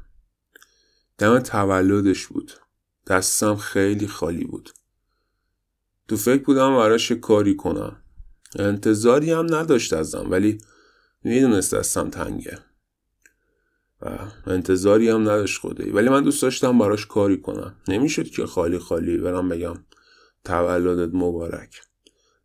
دم 1.17 1.39
تولدش 1.39 2.28
بود. 2.28 2.52
دستم 3.08 3.56
خیلی 3.56 4.08
خالی 4.08 4.45
بود. 4.45 4.69
تو 6.08 6.17
فکر 6.17 6.43
بودم 6.43 6.78
براش 6.78 7.12
کاری 7.12 7.56
کنم. 7.56 8.04
انتظاری 8.56 9.32
هم 9.32 9.56
نداشت 9.56 9.93
ازم 9.93 10.32
ولی 10.32 10.58
می‌دونست 11.23 11.75
دستم 11.75 12.10
تنگه. 12.10 12.60
و 14.02 14.17
انتظاری 14.47 15.10
هم 15.10 15.21
نداشت 15.21 15.62
خودی 15.62 15.89
ولی 15.89 16.10
من 16.10 16.23
دوست 16.23 16.41
داشتم 16.41 16.78
براش 16.80 17.06
کاری 17.06 17.38
کنم. 17.41 17.75
نمی‌شد 17.88 18.30
که 18.30 18.45
خالی 18.45 18.80
خالی 18.80 19.17
برم 19.17 19.49
بگم 19.49 19.86
تولدت 20.43 21.13
مبارک. 21.13 21.82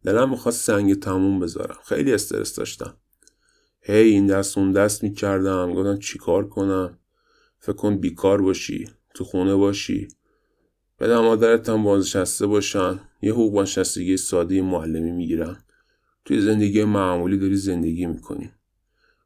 دلم 0.04 0.30
می‌خواست 0.30 0.64
سنگ 0.64 1.00
تموم 1.00 1.40
بذارم. 1.40 1.78
خیلی 1.84 2.12
استرس 2.14 2.54
داشتم. 2.54 2.96
هی 3.86 4.08
این 4.08 4.26
دست 4.26 4.58
اون 4.58 4.72
دست 4.72 5.02
می‌کردم. 5.02 5.72
گفتم 5.74 5.98
چیکار 5.98 6.48
کنم؟ 6.48 6.98
فکر 7.58 7.72
کن 7.72 7.96
بیکار 7.96 8.42
باشی 8.42 8.88
تو 9.14 9.24
خونه 9.24 9.54
باشی. 9.54 10.08
بدم 11.00 11.20
مادرت 11.20 11.68
هم 11.68 11.82
بازنشسته 11.82 12.46
باشن. 12.46 13.00
یه 13.22 13.32
حقوق 13.32 13.52
بازنشستگی 13.52 14.16
ساده 14.16 14.62
معلمی 14.62 15.10
می‌گیرن. 15.12 15.56
توی 16.24 16.40
زندگی 16.40 16.84
معمولی 16.84 17.38
داری 17.38 17.56
زندگی 17.56 18.06
می‌کنی. 18.06 18.50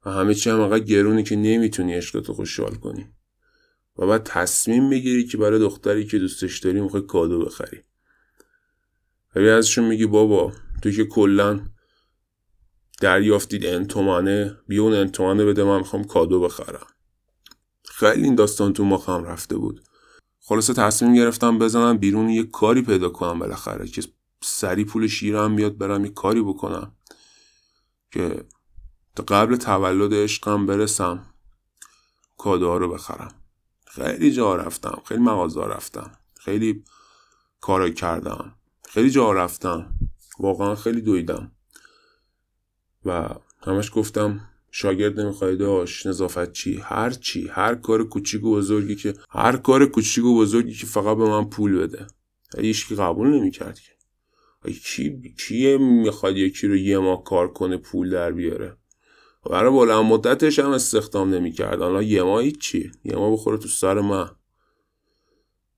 و 0.07 0.11
همه 0.11 0.35
چی 0.35 0.51
هم 0.51 0.61
انقدر 0.61 0.85
گرونه 0.85 1.23
که 1.23 1.37
نمی‌تونی 1.37 1.95
عشقتو 1.95 2.33
خوشحال 2.33 2.75
کنی. 2.75 3.07
و 3.99 4.07
بعد 4.07 4.23
تصمیم 4.25 4.91
بگیری 4.91 5.25
که 5.25 5.39
برای 5.39 5.59
دختری 5.59 6.07
که 6.07 6.19
دوستش 6.19 6.59
داری 6.59 6.81
می‌خوای 6.81 7.03
کادو 7.03 7.45
بخری. 7.45 7.79
و 9.37 9.39
ازشون 9.39 9.85
میگی 9.85 10.07
بابا 10.07 10.53
تو 10.83 10.91
که 10.91 11.05
کلا 11.05 11.61
دریافتید 13.01 13.67
انتومانه 13.67 14.57
بیون 14.69 14.95
انتومانه 14.95 15.45
بده 15.45 15.65
من 15.65 15.79
می‌خوام 15.79 16.05
کادو 16.05 16.41
بخرم. 16.41 16.87
خیلی 17.85 18.25
این 18.25 18.35
داستان 18.35 18.73
تو 18.73 18.85
مخم 18.85 19.25
رفته 19.25 19.57
بود. 19.57 19.83
خلاصه 20.41 20.75
تصمیم 20.75 21.15
گرفتم 21.15 21.59
بزنم 21.59 21.99
بیرون 21.99 22.29
یه 22.29 22.45
کاری 22.45 22.83
پیدا 22.83 23.09
کنم 23.09 23.39
بالاخره. 23.39 23.87
که 23.87 24.03
سری 24.43 24.85
پول 24.85 25.07
شیرم 25.07 25.57
بیاد 25.57 25.79
برم 25.79 26.05
یه 26.05 26.11
کاری 26.11 26.43
بکنم. 26.43 26.93
که 28.11 28.45
تا 29.17 29.25
قبل 29.29 29.57
تولد 29.57 30.15
عشقم 30.15 30.67
برسم 30.67 31.35
کادوها 32.39 32.77
رو 32.77 32.93
بخرم. 32.93 33.35
خیلی 33.87 34.33
جا 34.33 34.57
رفتم 34.57 35.03
خیلی 35.05 35.21
مغازه 35.21 35.61
رفتم. 35.61 36.11
خیلی 36.41 36.85
کار 37.61 37.91
کردم. 37.91 38.55
خیلی 38.89 39.11
جا 39.11 39.33
رفتم. 39.33 39.95
واقعا 40.39 40.75
خیلی 40.75 41.01
دویدم. 41.01 41.53
و 43.09 43.29
همش 43.63 43.91
گفتم 43.95 44.41
شاگرد 44.71 45.21
نمی‌خوای 45.21 45.57
داشت 45.57 46.07
نظافت 46.07 46.53
چی؟ 46.53 46.81
هر 46.83 47.11
چی 47.11 47.49
هر 47.49 47.75
کار 47.75 48.05
کوچیک 48.05 48.45
و 48.45 48.55
بزرگی 48.55 48.97
که 48.97 49.15
هر 49.31 49.57
کار 49.57 49.87
کوچیک 49.87 50.25
و 50.25 50.39
بزرگی 50.39 50.75
که 50.75 50.87
فقط 50.87 51.17
به 51.17 51.25
من 51.25 51.45
پول 51.45 51.79
بده. 51.79 52.07
هیچ 52.59 52.93
قبول 52.93 53.29
نمی‌کرد 53.29 53.81
که. 53.81 53.93
کی 54.85 55.35
کیه 55.39 55.79
می‌خواد 55.79 56.37
یکی 56.37 56.67
رو 56.67 56.77
یه 56.77 56.99
ماه 56.99 57.25
کار 57.25 57.53
کنه 57.53 57.77
پول 57.77 58.11
در 58.11 58.33
بیاره؟ 58.33 58.77
برای 59.51 59.71
بلند 59.71 60.05
مدتش 60.05 60.59
هم 60.59 60.71
استخدام 60.71 61.35
نمی‌کرد. 61.35 61.79
حالا 61.83 62.03
یه 62.03 62.23
ماه 62.23 62.51
چی 62.51 62.93
یه 63.05 63.17
ماه 63.17 63.33
بخوره 63.33 63.59
تو 63.59 63.69
سر 63.69 64.01
من. 64.01 64.31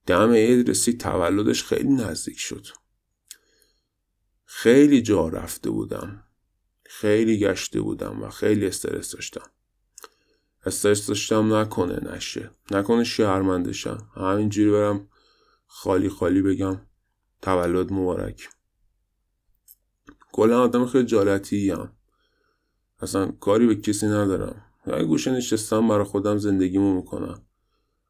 دم 0.07 0.33
عید 0.33 0.71
رسید 0.71 1.01
تولدش 1.01 1.65
خیلی 1.65 1.89
نزدیک 1.89 2.39
شد. 2.39 2.67
خیلی 4.45 5.03
جا 5.03 5.29
رفته 5.29 5.71
بودم. 5.71 6.25
خیلی 6.93 7.39
گشته 7.39 7.81
بودم 7.81 8.23
و 8.23 8.29
خیلی 8.29 8.67
استرس 8.67 9.13
داشتم. 9.13 9.51
استرس 10.67 11.07
داشتم 11.07 11.55
نکنه 11.55 12.15
نشه. 12.15 12.51
نکنه 12.71 13.05
شهرمندشم. 13.05 14.11
همینجوری 14.17 14.71
برم 14.71 15.09
خالی 15.67 16.09
خالی 16.09 16.43
بگم 16.43 16.81
تولد 17.43 17.93
مبارک. 17.93 18.49
کلا 20.33 20.63
آدم 20.63 20.87
خیلی 20.87 21.05
جالتی 21.05 21.71
هم 21.71 21.93
اصلا 23.03 23.27
کاری 23.27 23.67
به 23.67 23.75
کسی 23.75 24.07
ندارم. 24.07 24.65
یه 24.87 25.05
گوشه 25.05 25.31
نشستم 25.31 25.89
برای 25.89 26.05
خودم 26.05 26.39
زندگیمو 26.39 26.95
می‌کنم. 26.97 27.43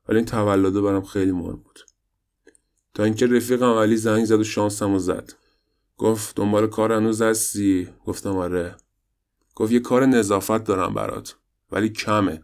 ولی 0.09 0.16
این 0.16 0.27
تولده 0.27 0.81
برام 0.81 1.05
خیلی 1.05 1.33
مهم 1.33 1.57
بود. 1.57 1.81
تا 2.95 3.05
اینکه 3.05 3.27
رفیقم 3.27 3.73
علی 3.73 3.97
زنگ 3.97 4.25
زد 4.25 4.40
و 4.40 4.45
شانسمو 4.45 4.99
زد. 4.99 5.33
گفت 6.01 6.37
دنبال 6.37 6.67
کار 6.67 6.93
هنوز 6.93 7.23
هستی؟ 7.23 7.89
گفتم 8.07 8.37
آره. 8.37 8.77
گفت 9.55 9.73
یه 9.73 9.81
کار 9.81 10.07
نظافت 10.07 10.65
دارم 10.65 10.95
برات 10.95 11.37
ولی 11.71 11.89
کمه. 11.89 12.43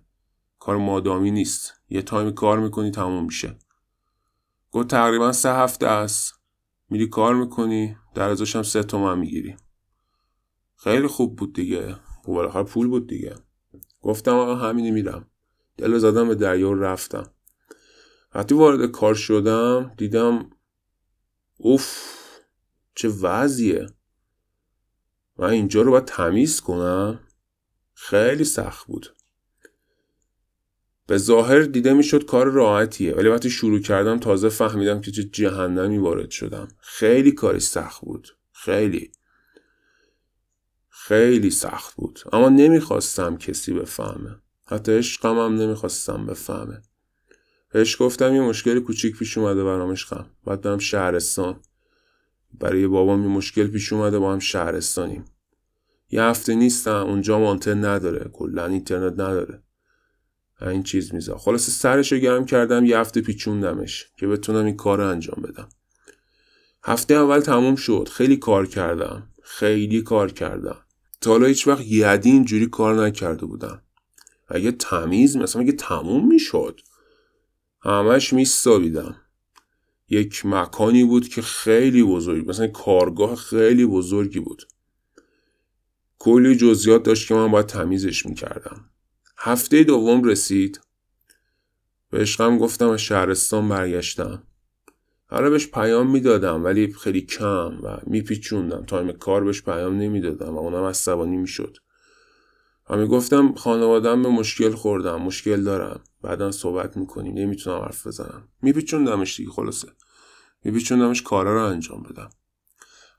کار 0.58 0.76
مادامی 0.76 1.30
نیست. 1.30 1.72
یه 1.88 2.02
تایم 2.02 2.30
کار 2.30 2.58
می‌کنی 2.58 2.90
تموم 2.90 3.24
میشه. 3.24 3.58
گفت 4.72 4.88
تقریبا 4.88 5.32
سه 5.32 5.52
هفته 5.52 5.86
است. 5.86 6.34
میری 6.90 7.08
کار 7.08 7.34
می‌کنی 7.34 7.96
در 8.14 8.28
ازاشم 8.28 8.62
سه 8.62 8.82
تومن 8.82 9.18
می‌گیری. 9.18 9.56
خیلی 10.76 11.06
خوب 11.06 11.36
بود 11.36 11.54
دیگه. 11.54 11.92
و 12.28 12.32
بالاخره 12.32 12.62
پول 12.62 12.88
بود 12.88 13.06
دیگه. 13.06 13.34
گفتم 14.02 14.34
آقا 14.34 14.54
همینی 14.54 14.90
میرم. 14.90 15.30
دل 15.76 15.98
زدم 15.98 16.28
به 16.28 16.34
دریا 16.34 16.72
رفتم. 16.72 17.30
وقتی 18.34 18.54
وارد 18.54 18.90
کار 18.90 19.14
شدم 19.14 19.94
دیدم 19.96 20.50
اوف 21.56 22.16
چه 22.96 23.08
وضعیه؟ 23.08 23.86
من 25.38 25.50
اینجا 25.50 25.82
رو 25.82 25.90
باید 25.90 26.04
تمیز 26.04 26.60
کنم؟ 26.60 27.20
خیلی 27.94 28.44
سخت 28.44 28.86
بود. 28.86 29.14
به 31.06 31.18
ظاهر 31.18 31.60
دیده 31.60 31.92
می‌شد 31.92 32.24
کار 32.24 32.46
راحتیه 32.46 33.14
ولی 33.14 33.28
وقتی 33.28 33.50
شروع 33.50 33.80
کردم 33.80 34.18
تازه 34.18 34.48
فهمیدم 34.48 35.00
که 35.00 35.10
چه 35.10 35.24
جهنمی 35.24 35.98
وارد 35.98 36.30
شدم. 36.30 36.68
خیلی 36.78 37.32
کاری 37.32 37.60
سخت 37.60 38.00
بود. 38.00 38.36
خیلی. 38.52 39.12
خیلی 40.88 41.50
سخت 41.50 41.94
بود. 41.94 42.20
اما 42.32 42.48
نمی‌خواستم 42.48 43.36
کسی 43.36 43.72
بفهمه. 43.74 44.36
حتی 44.66 44.98
عشقم 44.98 45.38
هم 45.38 45.54
نمی‌خواستم 45.54 46.26
بفهمه. 46.26 46.82
بهش 47.72 48.02
گفتم 48.02 48.34
یه 48.34 48.40
مشکل 48.40 48.80
کوچیک 48.80 49.18
پیش 49.18 49.38
اومده 49.38 49.64
برام 49.64 49.90
عشقم. 49.90 50.30
باید 50.44 50.60
برم 50.60 50.78
شهرستان. 50.78 51.62
برای 52.60 52.86
بابام 52.86 53.22
یه 53.22 53.28
مشکل 53.28 53.66
پیش 53.66 53.92
اومده 53.92 54.18
با 54.18 54.32
هم 54.32 54.38
شهرستانیم. 54.38 55.24
یه 56.10 56.22
هفته 56.22 56.54
نیستم 56.54 57.06
اونجا 57.06 57.38
مانتن 57.38 57.84
نداره 57.84 58.30
کلا 58.32 58.66
اینترنت 58.66 59.12
نداره. 59.12 59.62
این 60.62 60.82
چیز 60.82 61.14
میزا 61.14 61.38
خلاصه 61.38 61.72
سرش 61.72 62.12
رو 62.12 62.18
گرم 62.18 62.44
کردم 62.44 62.84
یه 62.84 62.98
هفته 62.98 63.20
پیچوندمش 63.20 64.06
که 64.16 64.26
بتونم 64.26 64.64
این 64.64 64.76
کار 64.76 65.00
انجام 65.00 65.42
بدم. 65.42 65.68
هفته 66.84 67.14
اول 67.14 67.40
تموم 67.40 67.76
شد 67.76 68.08
خیلی 68.12 68.36
کار 68.36 68.66
کردم 68.66 69.28
خیلی 69.42 70.02
کار 70.02 70.32
کردم. 70.32 70.76
تا 71.20 71.30
حالا 71.30 71.46
هیچ 71.46 71.68
وقت 71.68 71.86
یدی 71.86 72.30
اینجوری 72.30 72.66
کار 72.66 73.06
نکرده 73.06 73.46
بودم. 73.46 73.82
اگه 74.48 74.72
تمیز 74.72 75.36
مثلا 75.36 75.62
اگه 75.62 75.72
تموم 75.72 76.28
می‌شد 76.28 76.80
همش 77.80 78.32
میستابیدم 78.32 79.16
یک 80.08 80.46
مکانی 80.46 81.04
بود 81.04 81.28
که 81.28 81.42
خیلی 81.42 82.02
بزرگ 82.02 82.48
مثلا 82.48 82.66
کارگاه 82.66 83.34
خیلی 83.34 83.86
بزرگی 83.86 84.40
بود. 84.40 84.62
کلی 86.18 86.56
جزئیات 86.56 87.02
داشت 87.02 87.28
که 87.28 87.34
من 87.34 87.50
باید 87.50 87.66
تمیزش 87.66 88.26
می‌کردم. 88.26 88.90
هفته 89.38 89.84
دوم 89.84 90.24
رسید. 90.24 90.80
به 92.10 92.18
عشقم 92.18 92.58
گفتم 92.58 92.88
از 92.88 93.00
شهرستان 93.00 93.68
برگشتم. 93.68 94.42
حالا 95.26 95.50
بهش 95.50 95.66
پیام 95.66 96.10
می‌دادم 96.10 96.64
ولی 96.64 96.92
خیلی 96.92 97.20
کم 97.20 97.78
و 97.82 97.98
میپیچوندم. 98.06 98.84
تایم 98.84 99.12
کار 99.12 99.44
بهش 99.44 99.62
پیام 99.62 99.98
نمی‌دادم 99.98 100.54
و 100.54 100.58
اونم 100.58 100.84
عصبانی 100.84 101.36
می‌شد. 101.36 101.76
و 102.90 102.96
می‌گفتم 102.96 103.54
خانوادم 103.54 104.22
به 104.22 104.28
مشکل 104.28 104.70
خوردم 104.70 105.22
مشکل 105.22 105.64
دارم. 105.64 106.00
بعدا 106.26 106.50
صحبت 106.50 106.96
می‌کنیم 106.96 107.34
نمی‌تونم 107.38 107.80
حرف 107.80 108.06
بزنم. 108.06 108.48
میپیچوندمش 108.62 109.36
دیگه 109.36 109.50
خلاصه. 109.50 109.88
میپیچوندمش 110.64 111.22
کارا 111.22 111.54
رو 111.54 111.70
انجام 111.70 112.02
بدم. 112.02 112.30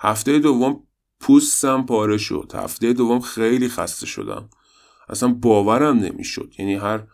هفته 0.01 0.39
دوم 0.39 0.83
پوستم 1.19 1.85
پاره 1.85 2.17
شد. 2.17 2.51
هفته 2.55 2.93
دوم 2.93 3.19
خیلی 3.19 3.69
خسته 3.69 4.05
شدم. 4.05 4.49
اصلا 5.09 5.29
باورم 5.29 5.97
نمی‌شد. 5.97 6.53
یعنی 6.59 6.75
هر 6.75 7.07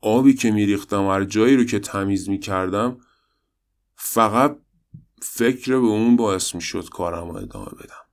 آبی 0.00 0.34
که 0.34 0.50
میریختم 0.50 1.06
هر 1.06 1.24
جایی 1.24 1.56
رو 1.56 1.64
که 1.64 1.78
تمیز 1.78 2.28
می‌کردم 2.28 2.98
فقط 3.96 4.58
فکر 5.22 5.72
به 5.80 5.86
اون 5.86 6.16
باعث 6.16 6.54
می‌شد 6.54 6.88
کارم 6.88 7.30
رو 7.30 7.36
ادامه 7.36 7.70
بدم. 7.70 8.04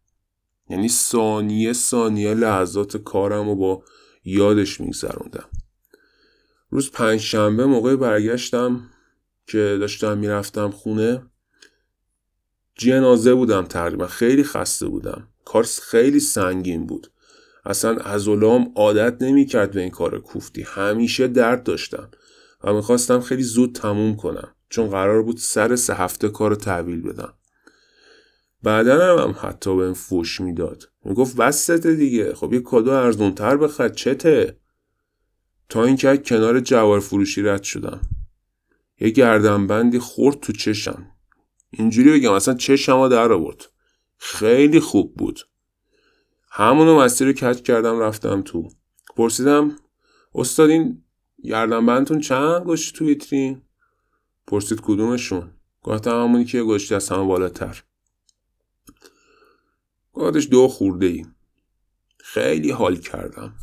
یعنی 0.69 0.89
ثانیه 0.89 1.73
ثانیه 1.73 2.33
لحظات 2.33 2.97
کارم 2.97 3.49
رو 3.49 3.55
با 3.55 3.83
یادش 4.23 4.81
میگذروندم. 4.81 5.49
روز 6.69 6.91
پنج 6.91 7.19
شنبه 7.19 7.65
موقع 7.65 7.95
برگشتم 7.95 8.81
که 9.47 9.77
داشتم 9.79 10.17
می‌رفتم 10.17 10.69
خونه 10.69 11.23
جنازه 12.75 13.33
بودم 13.33 13.65
تقریبا 13.65 14.07
خیلی 14.07 14.43
خسته 14.43 14.87
بودم. 14.87 15.27
کار 15.45 15.67
خیلی 15.83 16.19
سنگین 16.19 16.85
بود. 16.87 17.11
اصلا 17.65 17.95
ازولام 17.97 18.71
عادت 18.75 19.21
نمی‌کرد 19.21 19.71
به 19.71 19.81
این 19.81 19.89
کار 19.89 20.19
کوفتی. 20.19 20.61
همیشه 20.61 21.27
درد 21.27 21.63
داشتم 21.63 22.09
و 22.63 22.73
می‌خواستم 22.73 23.21
خیلی 23.21 23.43
زود 23.43 23.75
تموم 23.75 24.15
کنم 24.15 24.55
چون 24.69 24.89
قرار 24.89 25.23
بود 25.23 25.37
سر 25.37 25.75
سه 25.75 25.93
هفته 25.93 26.29
کار 26.29 26.55
تحویل 26.55 27.01
بدم. 27.01 27.33
بعدا 28.63 29.23
هم 29.23 29.35
حتی 29.41 29.75
بهم 29.77 29.93
فوش 29.93 30.41
می‌داد. 30.41 30.89
می‌گفت 31.05 31.35
بسته 31.35 31.77
دیگه. 31.77 32.33
خب 32.33 32.53
یه 32.53 32.59
کادو 32.59 32.91
ارزونتر 32.91 33.57
بخر. 33.57 33.89
چته؟ 33.89 34.57
تا 35.69 35.83
اینکه 35.83 36.17
کنار 36.17 36.59
جوار 36.59 36.99
فروشی 36.99 37.41
رد 37.41 37.63
شدم. 37.63 38.01
یه 38.99 39.09
گردنبندی 39.09 39.99
خورد 39.99 40.39
تو 40.39 40.53
چشم. 40.53 41.11
اینجوری 41.71 42.11
بگم 42.11 42.31
اصلا 42.31 42.53
چشم 42.53 43.07
در 43.07 43.31
آورد. 43.31 43.65
خیلی 44.17 44.79
خوب 44.79 45.15
بود. 45.15 45.39
همونو 46.51 46.99
مسیر 46.99 47.27
رو 47.27 47.33
کج 47.33 47.61
کردم 47.61 47.99
رفتم 47.99 48.41
تو. 48.41 48.69
پرسیدم 49.15 49.75
استاد 50.35 50.69
این 50.69 51.03
گردنبندتون 51.43 52.19
چند 52.19 52.65
گشت 52.65 52.95
تو 52.95 53.05
ویترین؟ 53.05 53.61
پرسید 54.47 54.81
کدومشون؟ 54.81 55.51
گفتم 55.83 56.23
همونی 56.23 56.45
که 56.45 56.63
گشتی 56.63 56.95
از 56.95 57.09
همه 57.09 57.25
بالاتر. 57.25 57.83
گفتش 60.13 60.47
دو 60.51 60.67
خورده 60.67 61.05
ای 61.05 61.25
خیلی 62.17 62.71
حال 62.71 62.95
کردم. 62.95 63.55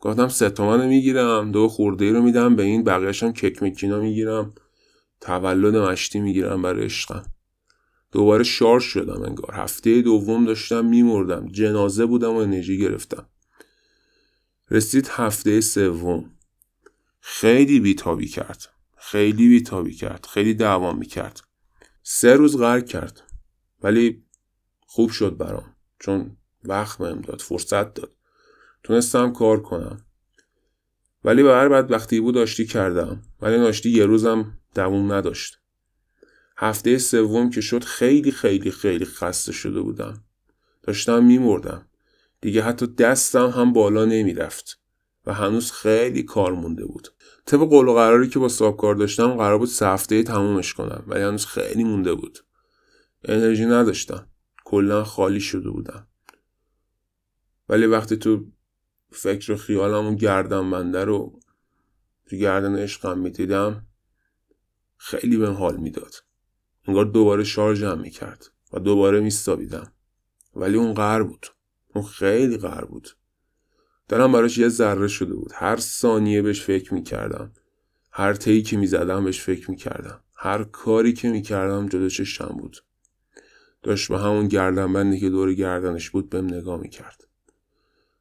گفتم 0.00 0.28
سه 0.28 0.50
تومن 0.50 0.86
می‌گیرم 0.86 1.52
دو 1.52 1.68
خورده 1.68 2.04
ای 2.04 2.10
رو 2.10 2.22
میدم 2.22 2.56
به 2.56 2.62
این 2.62 2.84
بقیهشم 2.84 3.32
کک 3.32 3.62
مکینا 3.62 4.00
می‌گیرم. 4.00 4.54
تولد 5.20 5.76
مشتی 5.76 6.20
می‌گیرم 6.20 6.62
برای 6.62 6.84
عشقم. 6.84 7.22
دوباره 8.12 8.44
شارژ 8.44 8.84
شدم 8.84 9.22
انگار. 9.22 9.54
هفته 9.54 10.02
دوم 10.02 10.44
داشتم 10.44 10.84
میمردم. 10.84 11.48
جنازه 11.48 12.06
بودم 12.06 12.32
و 12.32 12.36
انرژی 12.36 12.78
گرفتم. 12.78 13.26
رسید 14.70 15.08
هفته 15.10 15.60
سوم. 15.60 16.30
خیلی 17.20 17.80
بیتابی 17.80 18.28
کرد. 18.28 18.68
خیلی 18.96 19.48
بیتابی 19.48 19.94
کرد. 19.94 20.26
خیلی 20.30 20.54
دوام 20.54 20.98
می‌کرد. 20.98 21.40
سه 22.02 22.34
روز 22.34 22.58
غرق 22.58 22.86
کرد. 22.86 23.22
ولی 23.82 24.24
خوب 24.86 25.10
شد 25.10 25.36
برام. 25.36 25.76
چون 26.00 26.36
وقت 26.64 26.98
بهم 26.98 27.20
داد 27.20 27.40
فرصت 27.40 27.94
داد. 27.94 28.17
تونستم 28.88 29.32
کار 29.32 29.62
کنم. 29.62 30.00
ولی 31.24 31.42
به 31.42 31.52
هر 31.52 31.68
بدبختی 31.68 32.20
بود 32.20 32.36
آشتی 32.36 32.66
کردم. 32.66 33.22
ولی 33.40 33.54
این 33.54 33.62
آشتی 33.62 33.90
یه 33.90 34.06
روزم 34.06 34.58
دووم 34.74 35.12
نداشت. 35.12 35.60
هفته 36.56 36.98
سوم 36.98 37.50
که 37.50 37.60
شد 37.60 37.84
خیلی 37.84 38.30
خیلی 38.30 38.70
خیلی 38.70 39.04
خسته 39.04 39.52
شده 39.52 39.80
بودم. 39.80 40.24
داشتم 40.82 41.24
میمردم. 41.24 41.86
دیگه 42.40 42.62
حتی 42.62 42.86
دستم 42.86 43.46
هم 43.46 43.72
بالا 43.72 44.04
نمی‌رفت 44.04 44.80
و 45.26 45.34
هنوز 45.34 45.72
خیلی 45.72 46.22
کار 46.22 46.52
مونده 46.52 46.84
بود. 46.84 47.08
طبق 47.46 47.60
قول 47.60 47.88
و 47.88 47.94
قراری 47.94 48.28
که 48.28 48.38
با 48.38 48.48
صاحب 48.48 48.76
کار 48.76 48.94
داشتم 48.94 49.34
قرار 49.34 49.58
بود 49.58 49.68
سه 49.68 49.86
هفته 49.86 50.22
تمومش 50.22 50.74
کنم 50.74 51.04
ولی 51.06 51.22
هنوز 51.22 51.46
خیلی 51.46 51.84
مونده 51.84 52.14
بود. 52.14 52.38
انرژی 53.24 53.66
نداشتم. 53.66 54.26
کلا 54.64 55.04
خالی 55.04 55.40
شده 55.40 55.70
بودم. 55.70 56.06
ولی 57.68 57.86
وقتی 57.86 58.16
تو 58.16 58.44
فکر 59.10 59.52
و 59.52 59.56
خیالم 59.56 60.06
و 60.06 60.14
گردم 60.14 60.70
بنده 60.70 61.04
رو 61.04 61.40
تو 62.26 62.36
گردن 62.36 62.76
عشقم 62.76 63.18
می‌دیدم 63.18 63.86
خیلی 64.96 65.36
بهم 65.36 65.52
حال 65.52 65.76
می‌داد. 65.76 66.14
انگار 66.88 67.04
دوباره 67.04 67.44
شارژم 67.44 67.98
می‌کرد 68.00 68.46
و 68.72 68.78
دوباره 68.78 69.20
میستابیدم 69.20 69.92
ولی 70.56 70.76
اون 70.76 70.94
قهر 70.94 71.22
بود. 71.22 71.46
اون 71.94 72.04
خیلی 72.04 72.58
قهر 72.58 72.84
بود. 72.84 73.08
دارم 74.08 74.32
براش 74.32 74.58
یه 74.58 74.68
ذره 74.68 75.08
شده 75.08 75.34
بود. 75.34 75.50
هر 75.54 75.76
ثانیه 75.76 76.42
بهش 76.42 76.62
فکر 76.62 76.94
می‌کردم. 76.94 77.52
هر 78.10 78.34
تیی 78.34 78.62
که 78.62 78.76
می‌زدم 78.76 79.24
بهش 79.24 79.40
فکر 79.40 79.70
می‌کردم. 79.70 80.20
هر 80.34 80.64
کاری 80.64 81.12
که 81.12 81.30
می‌کردم 81.30 81.88
جلو 81.88 82.08
چشم 82.08 82.56
بود. 82.60 82.76
داشت 83.82 84.08
به 84.08 84.18
همون 84.18 84.48
گردنبندی 84.48 85.20
که 85.20 85.30
دور 85.30 85.54
گردنش 85.54 86.10
بود 86.10 86.30
بهم 86.30 86.44
نگاه 86.44 86.80
می‌کرد. 86.80 87.27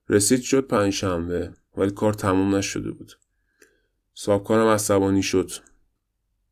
رسید 0.10 0.41
شد 0.41 0.67
پنجشنبه 0.67 1.52
ولی 1.78 1.91
کار 1.91 2.13
تموم 2.13 2.56
نشده 2.56 2.91
بود. 2.91 3.12
کارم 4.46 4.67
عصبانی 4.67 5.24
شد. 5.24 5.52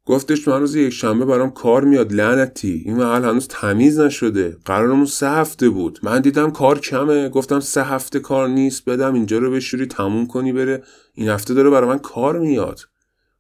گفتش 0.06 0.48
من 0.48 0.60
روز 0.60 0.76
یک 0.76 0.94
شنبه 0.94 1.26
برام 1.26 1.52
کار 1.52 1.84
میاد 1.84 2.14
لعنتی. 2.14 2.84
این 2.86 2.96
محل 2.96 3.24
هنوز 3.24 3.48
تمیز 3.48 4.00
نشده. 4.00 4.58
قرارمون 4.66 5.06
سه 5.06 5.30
هفته 5.30 5.70
بود. 5.70 6.00
من 6.04 6.22
دیدم 6.22 6.52
کار 6.52 6.80
کمه. 6.80 7.30
گفتم 7.30 7.60
سه 7.60 7.84
هفته 7.84 8.20
کار 8.20 8.48
نیست. 8.48 8.86
بدم 8.86 9.14
اینجا 9.14 9.38
رو 9.38 9.52
بشوری 9.52 9.86
تموم 9.86 10.28
کنی 10.28 10.54
بره. 10.54 10.84
این 11.14 11.30
هفته 11.30 11.54
داره 11.54 11.70
برای 11.70 11.90
من 11.90 12.00
کار 12.00 12.40
میاد. 12.40 12.80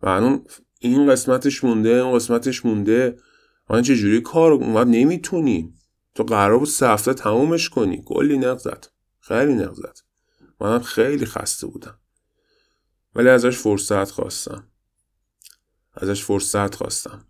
و 0.01 0.10
الان 0.10 0.43
این 0.80 1.12
قسمتش 1.12 1.63
مونده 1.63 2.04
این 2.04 2.15
قسمتش 2.15 2.65
مونده. 2.65 3.17
من 3.69 3.82
چجوری 3.82 4.21
کار 4.21 4.51
اومد؟ 4.51 4.88
نمی‌تونیم 4.88 5.73
تو 6.15 6.23
قرار 6.23 6.60
بود 6.60 6.67
سه 6.67 6.88
هفته 6.88 7.13
تمومش 7.13 7.69
کنی. 7.69 8.04
کلی 8.06 8.38
نقزت 8.38 8.91
خیلی 9.19 9.54
نقزت 9.54 10.05
منم 10.62 10.80
خیلی 10.80 11.26
خسته 11.26 11.68
بودم. 11.68 12.00
ولی 13.15 13.30
ازش 13.30 13.58
فرصت 13.58 14.12
خواستم. 14.12 14.68
ازش 15.94 16.24
فرصت 16.24 16.76
خواستم. 16.76 17.28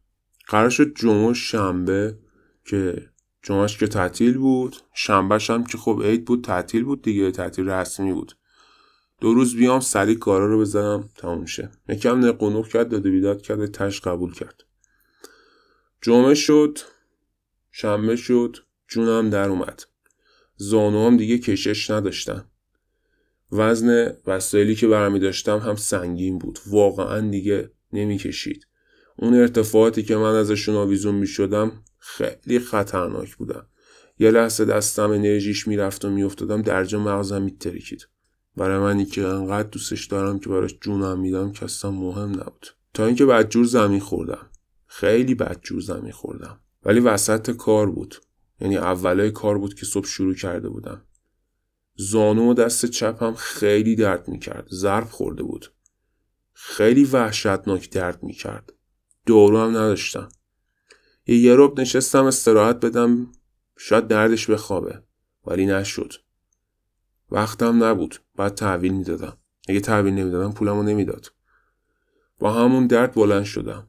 قرار 0.48 0.70
شد 0.70 0.94
جمعه 0.96 1.34
شنبه 1.34 2.20
که 2.66 3.10
جمعهش 3.44 3.78
که 3.78 3.88
تعطیل 3.88 4.38
بود 4.38 4.76
شنبهش 4.94 5.50
هم 5.50 5.64
که 5.64 5.78
خب 5.78 6.02
عید 6.04 6.26
بود 6.26 6.44
تعطیل 6.44 6.84
بود 6.84 7.02
دیگه 7.02 7.32
تعطیل 7.32 7.70
رسمی 7.70 8.14
بود. 8.14 8.38
دو 9.22 9.34
روز 9.34 9.56
بیام 9.56 9.80
سریع 9.80 10.18
کارا 10.18 10.46
رو 10.46 10.60
بزنم 10.60 11.10
تموم 11.16 11.46
شه. 11.46 11.72
یکم 11.90 12.26
نقنق 12.26 12.68
کرد 12.68 12.90
داده 12.90 13.10
بیداد 13.10 13.42
کرد 13.42 13.66
تش 13.66 14.02
قبول 14.02 14.34
کرد. 14.34 14.64
جمعه 16.02 16.34
شد 16.34 16.80
شنبه 17.72 18.16
شد 18.16 18.58
جونم 18.88 19.30
در 19.30 19.50
اومد. 19.50 19.84
زانوام 20.56 21.18
دیگه 21.18 21.38
کشش 21.38 21.92
نداشتن. 21.92 22.46
وزن 23.58 24.14
وسایلی 24.28 24.76
که 24.76 24.88
برمی 24.88 25.20
داشتم 25.20 25.58
هم 25.58 25.76
سنگین 25.76 26.38
بود. 26.38 26.60
واقعا 26.68 27.30
دیگه 27.30 27.72
نمی‌کشید. 27.94 28.68
اون 29.18 29.34
ارتفاعاتی 29.34 30.04
که 30.04 30.16
من 30.16 30.36
ازشون 30.36 30.76
آویزون 30.76 31.16
می 31.16 31.28
شدم 31.28 31.72
خیلی 31.98 32.60
خطرناک 32.60 33.36
بودن. 33.36 33.62
یه 34.20 34.32
لحظه 34.32 34.66
دستم 34.66 35.10
انرژیش 35.10 35.68
می‌رفت 35.68 36.06
و 36.06 36.10
میافتادم 36.10 36.62
درجا 36.62 37.00
مغزم 37.00 37.42
میترکید. 37.42 38.08
برای 38.58 38.80
منی 38.80 39.06
که 39.06 39.26
انقدر 39.26 39.70
دوستش 39.70 40.06
دارم 40.06 40.40
که 40.40 40.50
براش 40.50 40.76
جونم 40.82 41.20
میدم 41.20 41.52
اصلا 41.62 41.92
مهم 41.92 42.30
نبود. 42.30 42.68
تا 42.94 43.06
اینکه 43.06 43.26
بدجور 43.26 43.66
زمین 43.66 44.00
خوردم. 44.00 44.50
خیلی 44.88 45.36
بدجور 45.36 45.82
زمین 45.82 46.12
خوردم. 46.12 46.60
ولی 46.86 47.00
وسط 47.00 47.52
کار 47.52 47.92
بود. 47.92 48.16
یعنی 48.62 48.78
اولای 48.78 49.32
کار 49.32 49.58
بود 49.58 49.74
که 49.74 49.86
صبح 49.86 50.08
شروع 50.08 50.34
کرده 50.36 50.70
بودم. 50.70 51.02
زانو 51.96 52.52
و 52.52 52.54
دست 52.54 52.86
چپم 52.86 53.34
خیلی 53.34 53.96
درد 53.96 54.28
می‌کرد. 54.28 54.68
ضرب 54.72 55.10
خورده 55.10 55.44
بود. 55.44 55.74
خیلی 56.54 57.06
وحشتناک 57.06 57.90
درد 57.90 58.24
می‌کرد. 58.24 58.74
دورو 59.26 59.60
هم 59.60 59.70
نداشتم. 59.70 60.30
یه 61.28 61.38
یه 61.38 61.56
رب 61.56 61.80
نشستم 61.80 62.26
استراحت 62.26 62.86
بدم. 62.86 63.32
شاید 63.78 64.08
دردش 64.08 64.50
بخوابه 64.50 65.04
ولی 65.46 65.66
نشد. 65.66 66.14
وقتم 67.32 67.84
نبود. 67.84 68.16
بعد 68.36 68.54
تحویل 68.54 68.94
می‌دادم. 68.94 69.38
اگه 69.70 69.80
تحویل 69.80 70.14
نمی‌دادم 70.14 70.52
پولمو 70.52 70.84
نمی‌داد. 70.84 71.34
با 72.40 72.54
همون 72.54 72.88
درد 72.88 73.14
بلند 73.14 73.44
شدم. 73.44 73.88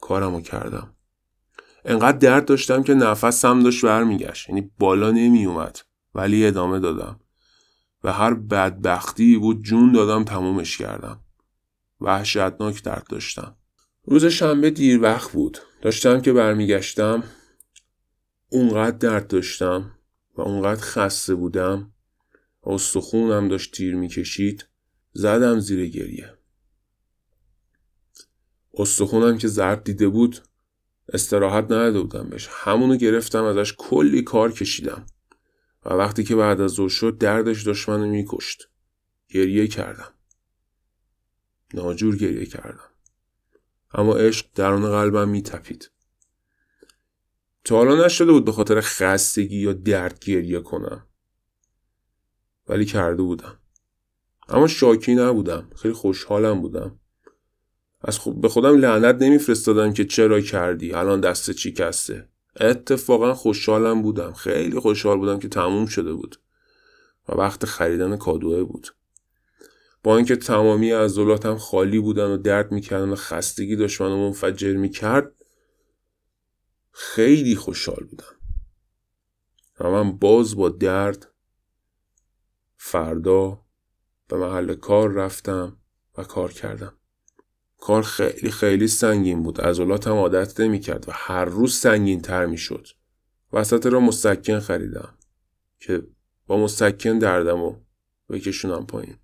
کارمو 0.00 0.40
کردم. 0.40 0.96
انقدر 1.84 2.18
درد 2.18 2.44
داشتم 2.44 2.82
که 2.82 2.94
نفسم 2.94 3.62
داشت 3.62 3.84
برمیگشت. 3.84 4.48
یعنی 4.48 4.70
بالا 4.78 5.10
نمیومد 5.10 5.78
ولی 6.14 6.46
ادامه 6.46 6.78
دادم. 6.78 7.20
و 8.04 8.12
هر 8.12 8.34
بدبختی 8.34 9.36
بود 9.36 9.62
جون 9.62 9.92
دادم 9.92 10.24
تمومش 10.24 10.78
کردم. 10.78 11.20
وحشتناک 12.00 12.82
درد 12.82 13.06
داشتم. 13.08 13.56
روز 14.04 14.24
شنبه 14.24 14.70
دیر 14.70 15.02
وقت 15.02 15.32
بود. 15.32 15.58
داشتم 15.82 16.20
که 16.20 16.32
برمیگشتم 16.32 17.22
اونقدر 18.48 18.96
درد 18.96 19.26
داشتم 19.28 19.90
و 20.36 20.40
اونقدر 20.40 20.80
خسته 20.80 21.34
بودم 21.34 21.92
استخونم 22.62 23.48
داشت 23.48 23.76
تیر 23.76 23.94
می‌کشید 23.94 24.66
زدم 25.12 25.60
زیر 25.60 25.86
گریه. 25.86 26.34
استخونم 28.74 29.38
که 29.38 29.48
زرد 29.48 29.84
دیده 29.84 30.08
بود 30.08 30.38
استراحت 31.12 31.64
نداده 31.64 32.00
بودم 32.00 32.28
بهش. 32.28 32.48
همونو 32.52 32.96
گرفتم 32.96 33.44
ازش 33.44 33.74
کلی 33.78 34.22
کار 34.22 34.52
کشیدم. 34.52 35.06
و 35.84 35.94
وقتی 35.94 36.24
که 36.24 36.36
بعد 36.36 36.60
از 36.60 36.70
ظهر 36.70 36.88
شد 36.88 37.18
دردش 37.18 37.62
داشت 37.62 37.88
منو 37.88 38.06
میکشت. 38.06 38.68
گریه 39.28 39.66
کردم. 39.66 40.14
ناجور 41.74 42.16
گریه 42.16 42.46
کردم. 42.46 42.90
اما 43.94 44.14
عشق 44.14 44.46
درون 44.54 44.90
قلبم 44.90 45.28
میتپید. 45.28 45.90
تا 47.64 47.76
حالا 47.76 48.04
نشده 48.06 48.32
بود 48.32 48.44
به 48.44 48.52
خاطر 48.52 48.80
خستگی 48.80 49.56
یا 49.56 49.72
درد 49.72 50.18
گریه 50.18 50.60
کنم. 50.60 51.06
ولی 52.68 52.84
کرده 52.84 53.22
بودم. 53.22 53.58
اما 54.48 54.66
شاکی 54.66 55.14
نبودم. 55.14 55.70
خیلی 55.76 55.94
خوشحالم 55.94 56.60
بودم. 56.60 57.00
از 58.00 58.18
خود 58.18 58.40
به 58.40 58.48
خودم 58.48 58.76
لعنت 58.76 59.22
نمیفرستادم 59.22 59.92
که 59.92 60.04
چرا 60.04 60.40
کردی؟ 60.40 60.92
الان 60.92 61.20
دست 61.20 61.50
چی 61.50 61.72
کسته؟ 61.72 62.28
اتفاقا 62.60 63.34
خوشحالم 63.34 64.02
بودم. 64.02 64.32
خیلی 64.32 64.80
خوشحال 64.80 65.18
بودم 65.18 65.38
که 65.38 65.48
تموم 65.48 65.86
شده 65.86 66.12
بود 66.12 66.40
و 67.28 67.32
وقت 67.32 67.64
خریدن 67.64 68.16
کادوه 68.16 68.64
بود. 68.64 68.88
با 70.02 70.16
اینکه 70.16 70.36
تمامی 70.36 70.90
عضلاتم 70.90 71.56
خالی 71.56 72.00
بودن 72.00 72.30
و 72.30 72.36
درد 72.36 72.72
می‌کردن 72.72 73.08
و 73.08 73.16
خستگی 73.16 73.76
داشت 73.76 74.00
منو 74.00 74.16
منفجر 74.16 74.76
می‌کرد 74.76 75.34
خیلی 76.92 77.56
خوشحال 77.56 78.06
بودم. 78.10 78.36
و 79.80 79.90
من 79.90 80.12
باز 80.12 80.56
با 80.56 80.68
درد 80.68 81.32
فردا 82.76 83.62
به 84.28 84.36
محل 84.36 84.74
کار 84.74 85.12
رفتم 85.12 85.76
و 86.18 86.24
کار 86.24 86.52
کردم. 86.52 86.99
کار 87.80 88.02
خیلی 88.02 88.50
خیلی 88.50 88.88
سنگین 88.88 89.42
بود 89.42 89.60
عضلاتم 89.60 90.12
عادت 90.12 90.60
نمی‌کرد 90.60 91.08
و 91.08 91.12
هر 91.14 91.44
روز 91.44 91.74
سنگین 91.74 92.20
تر 92.20 92.46
می‌شد 92.46 92.88
وسط 93.52 93.86
را 93.86 94.00
مسکن 94.00 94.60
خریدم 94.60 95.14
که 95.78 96.06
با 96.46 96.56
مسکن 96.56 97.18
دردم 97.18 97.60
و 97.60 97.76
بکشونم 98.28 98.86
پایین 98.86 99.16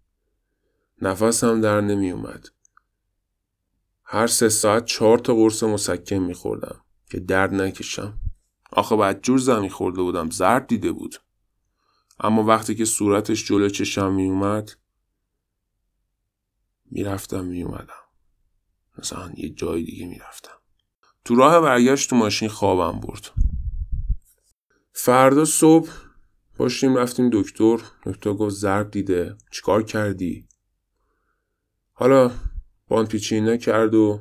نفسم 1.03 1.61
در 1.61 1.81
نمی 1.81 2.11
اومد. 2.11 2.49
هر 4.05 4.27
سه 4.27 4.49
ساعت 4.49 4.85
چهار 4.85 5.19
تا 5.19 5.35
قرص 5.35 5.63
مسکن 5.63 6.17
میخوردم 6.17 6.81
که 7.11 7.21
درد 7.21 7.55
نکشم. 7.55 8.19
آخه 8.73 8.97
بعد 8.97 9.23
جور 9.23 9.39
زمین 9.39 9.71
خورده 9.71 10.03
بودم 10.03 10.31
زرد 10.31 10.67
دیده 10.67 10.93
بود. 10.93 11.17
اما 12.21 12.45
وقتی 12.45 12.75
که 12.75 12.85
صورتش 12.85 13.47
جلو 13.47 13.69
چشم 13.69 14.15
می 14.15 14.29
اومد 14.29 14.73
می‌رفتم 16.91 17.45
می 17.45 17.63
اومدم. 17.63 18.06
مثلا 18.99 19.33
یه 19.37 19.49
جای 19.49 19.85
دیگه 19.85 20.07
می‌رفتم. 20.07 20.57
تو 21.25 21.35
راه 21.35 21.61
برگشت 21.61 22.11
تو 22.11 22.17
ماشین 22.17 22.49
خوابم 22.49 23.01
برد. 23.01 23.31
فردا 24.93 25.45
صبح 25.45 25.91
پاشتیم 26.55 26.97
رفتیم 26.97 27.31
دکتر. 27.33 27.79
دکتر 28.05 28.33
گفت 28.33 28.55
زرد 28.55 28.91
دیده. 28.91 29.37
چیکار 29.51 29.83
کردی؟ 29.83 30.49
حالا 31.93 32.31
بان 32.89 33.07
پیچی 33.07 33.59
کرد 33.59 33.95
و 33.95 34.21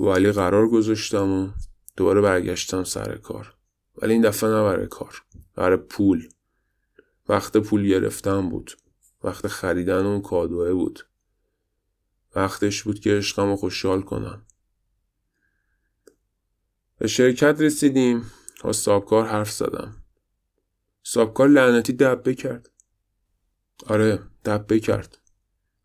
ولی 0.00 0.32
قرار 0.32 0.68
گذاشتم 0.68 1.30
و 1.30 1.48
دوباره 1.96 2.20
برگشتم 2.20 2.84
سر 2.84 3.16
کار. 3.16 3.54
ولی 4.02 4.12
این 4.12 4.22
دفعه 4.22 4.50
نه 4.50 4.62
برای 4.62 4.86
کار 4.86 5.22
برای 5.54 5.76
پول. 5.76 6.28
وقت 7.28 7.56
پول 7.56 7.88
گرفتم 7.88 8.48
بود. 8.48 8.72
وقت 9.24 9.46
خریدن 9.46 10.06
اون 10.06 10.22
کادوه 10.22 10.72
بود. 10.72 11.00
وقتش 12.36 12.82
بود 12.82 13.00
که 13.00 13.16
عشقم 13.16 13.50
رو 13.50 13.56
خوشحال 13.56 14.02
کنم. 14.02 14.46
به 16.98 17.06
شرکت 17.06 17.60
رسیدیم. 17.60 18.30
با 18.62 18.72
سابکار 18.72 19.26
حرف 19.26 19.50
زدم. 19.50 20.04
سابکار 21.02 21.48
لعنتی 21.48 21.92
دبه 21.92 22.34
کرد. 22.34 22.70
آره 23.86 24.18
دبه 24.44 24.80
کرد. 24.80 25.18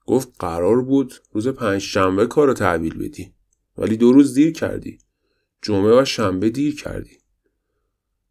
گفت 0.05 0.29
قرار 0.39 0.81
بود 0.81 1.13
روز 1.31 1.47
پنج 1.47 1.81
شنبه 1.81 2.27
کار 2.27 2.47
رو 2.47 2.53
تحویل 2.53 2.97
بدی. 2.97 3.33
ولی 3.77 3.97
دو 3.97 4.11
روز 4.11 4.33
دیر 4.33 4.51
کردی. 4.51 4.97
جمعه 5.61 6.01
و 6.01 6.05
شنبه 6.05 6.49
دیر 6.49 6.75
کردی. 6.75 7.17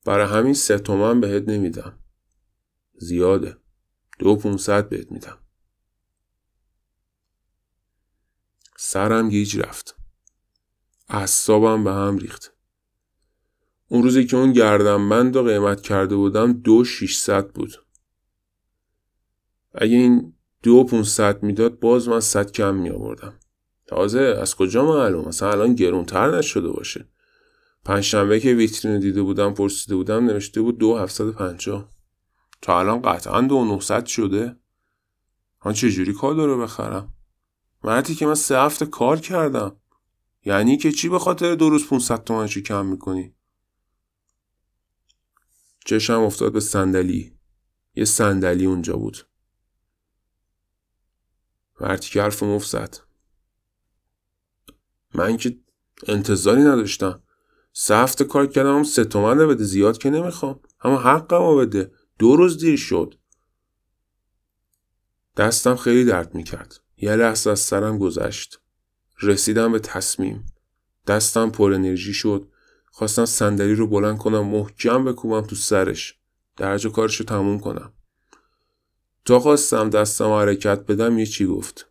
برای 0.04 0.26
همین 0.26 0.54
سه 0.54 0.78
تومن 0.78 1.20
بهت 1.20 1.48
نمیدم. 1.48 1.98
زیاده. 2.98 3.56
دو 4.18 4.36
پونصد 4.36 4.88
بهت 4.88 5.12
میدم. 5.12 5.38
سرم 8.80 9.28
گیج 9.28 9.58
رفت. 9.58 9.96
اعصابم 11.08 11.84
به 11.84 11.92
هم 11.92 12.18
ریخت. 12.18 12.52
اون 13.88 14.02
روزی 14.02 14.26
که 14.26 14.36
اون 14.36 14.52
گردنبند 14.52 15.36
رو 15.36 15.42
قیمت 15.42 15.80
کرده 15.80 16.16
بودم 16.16 16.52
دو 16.52 16.84
شیشصد 16.84 17.50
بود. 17.50 17.84
اگه 19.74 19.96
این 19.96 20.34
دو 20.62 20.84
پونصد 20.84 21.42
می‌داد 21.42 21.78
باز 21.78 22.08
من 22.08 22.20
صد 22.20 22.52
کم 22.52 22.74
می 22.74 22.90
آوردم 22.90 23.34
تازه 23.86 24.20
از 24.20 24.54
کجا 24.54 24.84
معلوم 24.84 25.28
مثلا 25.28 25.50
الان 25.50 25.74
گرونتر 25.74 26.38
نشده 26.38 26.68
باشه. 26.68 27.08
پنجشنبه 27.84 28.40
که 28.40 28.54
ویترین 28.54 29.00
دیده 29.00 29.22
بودم 29.22 29.54
پرسیده 29.54 29.96
بودم 29.96 30.26
نوشته 30.26 30.60
بود 30.60 30.78
دو 30.78 30.98
هفتصد 30.98 31.30
پنجاه. 31.30 31.88
تا 32.62 32.80
الان 32.80 33.02
قطعا 33.02 33.40
دو 33.40 33.64
نهصد 33.64 34.06
شده. 34.06 34.56
من 35.64 35.72
چجوری 35.72 36.12
کادو 36.12 36.46
رو 36.46 36.62
بخرم؟ 36.62 37.17
مردی 37.84 38.14
که 38.14 38.26
من 38.26 38.34
سه 38.34 38.58
هفته 38.58 38.86
کار 38.86 39.20
کردم. 39.20 39.76
یعنی 40.44 40.76
که 40.76 40.92
چی 40.92 41.08
به 41.08 41.18
خاطر 41.18 41.54
دو 41.54 41.70
روز 41.70 41.88
500 41.88 42.24
تومنشو 42.24 42.60
کم 42.60 42.86
می‌کنی؟ 42.86 43.34
چشم 45.84 46.20
افتاد 46.20 46.52
به 46.52 46.60
صندلی. 46.60 47.38
یه 47.94 48.04
صندلی 48.04 48.66
اونجا 48.66 48.96
بود. 48.96 49.26
مردی 51.80 52.08
که 52.08 52.22
حرف 52.22 52.42
مفت 52.42 52.68
زد 52.68 52.98
من 55.14 55.36
که 55.36 55.60
انتظاری 56.06 56.62
نداشتم. 56.62 57.22
سه 57.72 57.96
هفته 57.96 58.24
کار 58.24 58.46
کردم 58.46 58.76
هم 58.76 58.82
سه 58.82 59.04
تومن 59.04 59.48
بده. 59.48 59.64
زیاد 59.64 59.98
که 59.98 60.10
نمی‌خوام. 60.10 60.60
اما 60.80 60.98
حقم 60.98 61.56
بده. 61.56 61.92
دو 62.18 62.36
روز 62.36 62.58
دیر 62.58 62.76
شد. 62.76 63.14
دستم 65.36 65.76
خیلی 65.76 66.04
درد 66.04 66.34
می‌کرد. 66.34 66.80
یه 67.00 67.16
لحظه 67.16 67.50
از 67.50 67.60
سرم 67.60 67.98
گذشت. 67.98 68.60
رسیدم 69.22 69.72
به 69.72 69.78
تصمیم. 69.78 70.46
دستم 71.06 71.50
پر 71.50 71.72
انرژی 71.72 72.12
شد. 72.12 72.48
خواستم 72.90 73.24
صندلی 73.24 73.74
رو 73.74 73.86
بلند 73.86 74.18
کنم 74.18 74.46
محکم 74.46 75.04
بکوبم 75.04 75.40
تو 75.40 75.56
سرش. 75.56 76.18
درج 76.56 76.86
و 76.86 76.90
کارش 76.90 77.16
رو 77.16 77.26
تموم 77.26 77.60
کنم. 77.60 77.92
تا 79.24 79.40
خواستم 79.40 79.90
دستم 79.90 80.30
حرکت 80.30 80.86
بدم 80.86 81.18
یه 81.18 81.26
چی 81.26 81.46
گفت؟ 81.46 81.90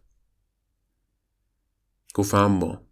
گفت 2.14 2.34
اما. 2.34 2.88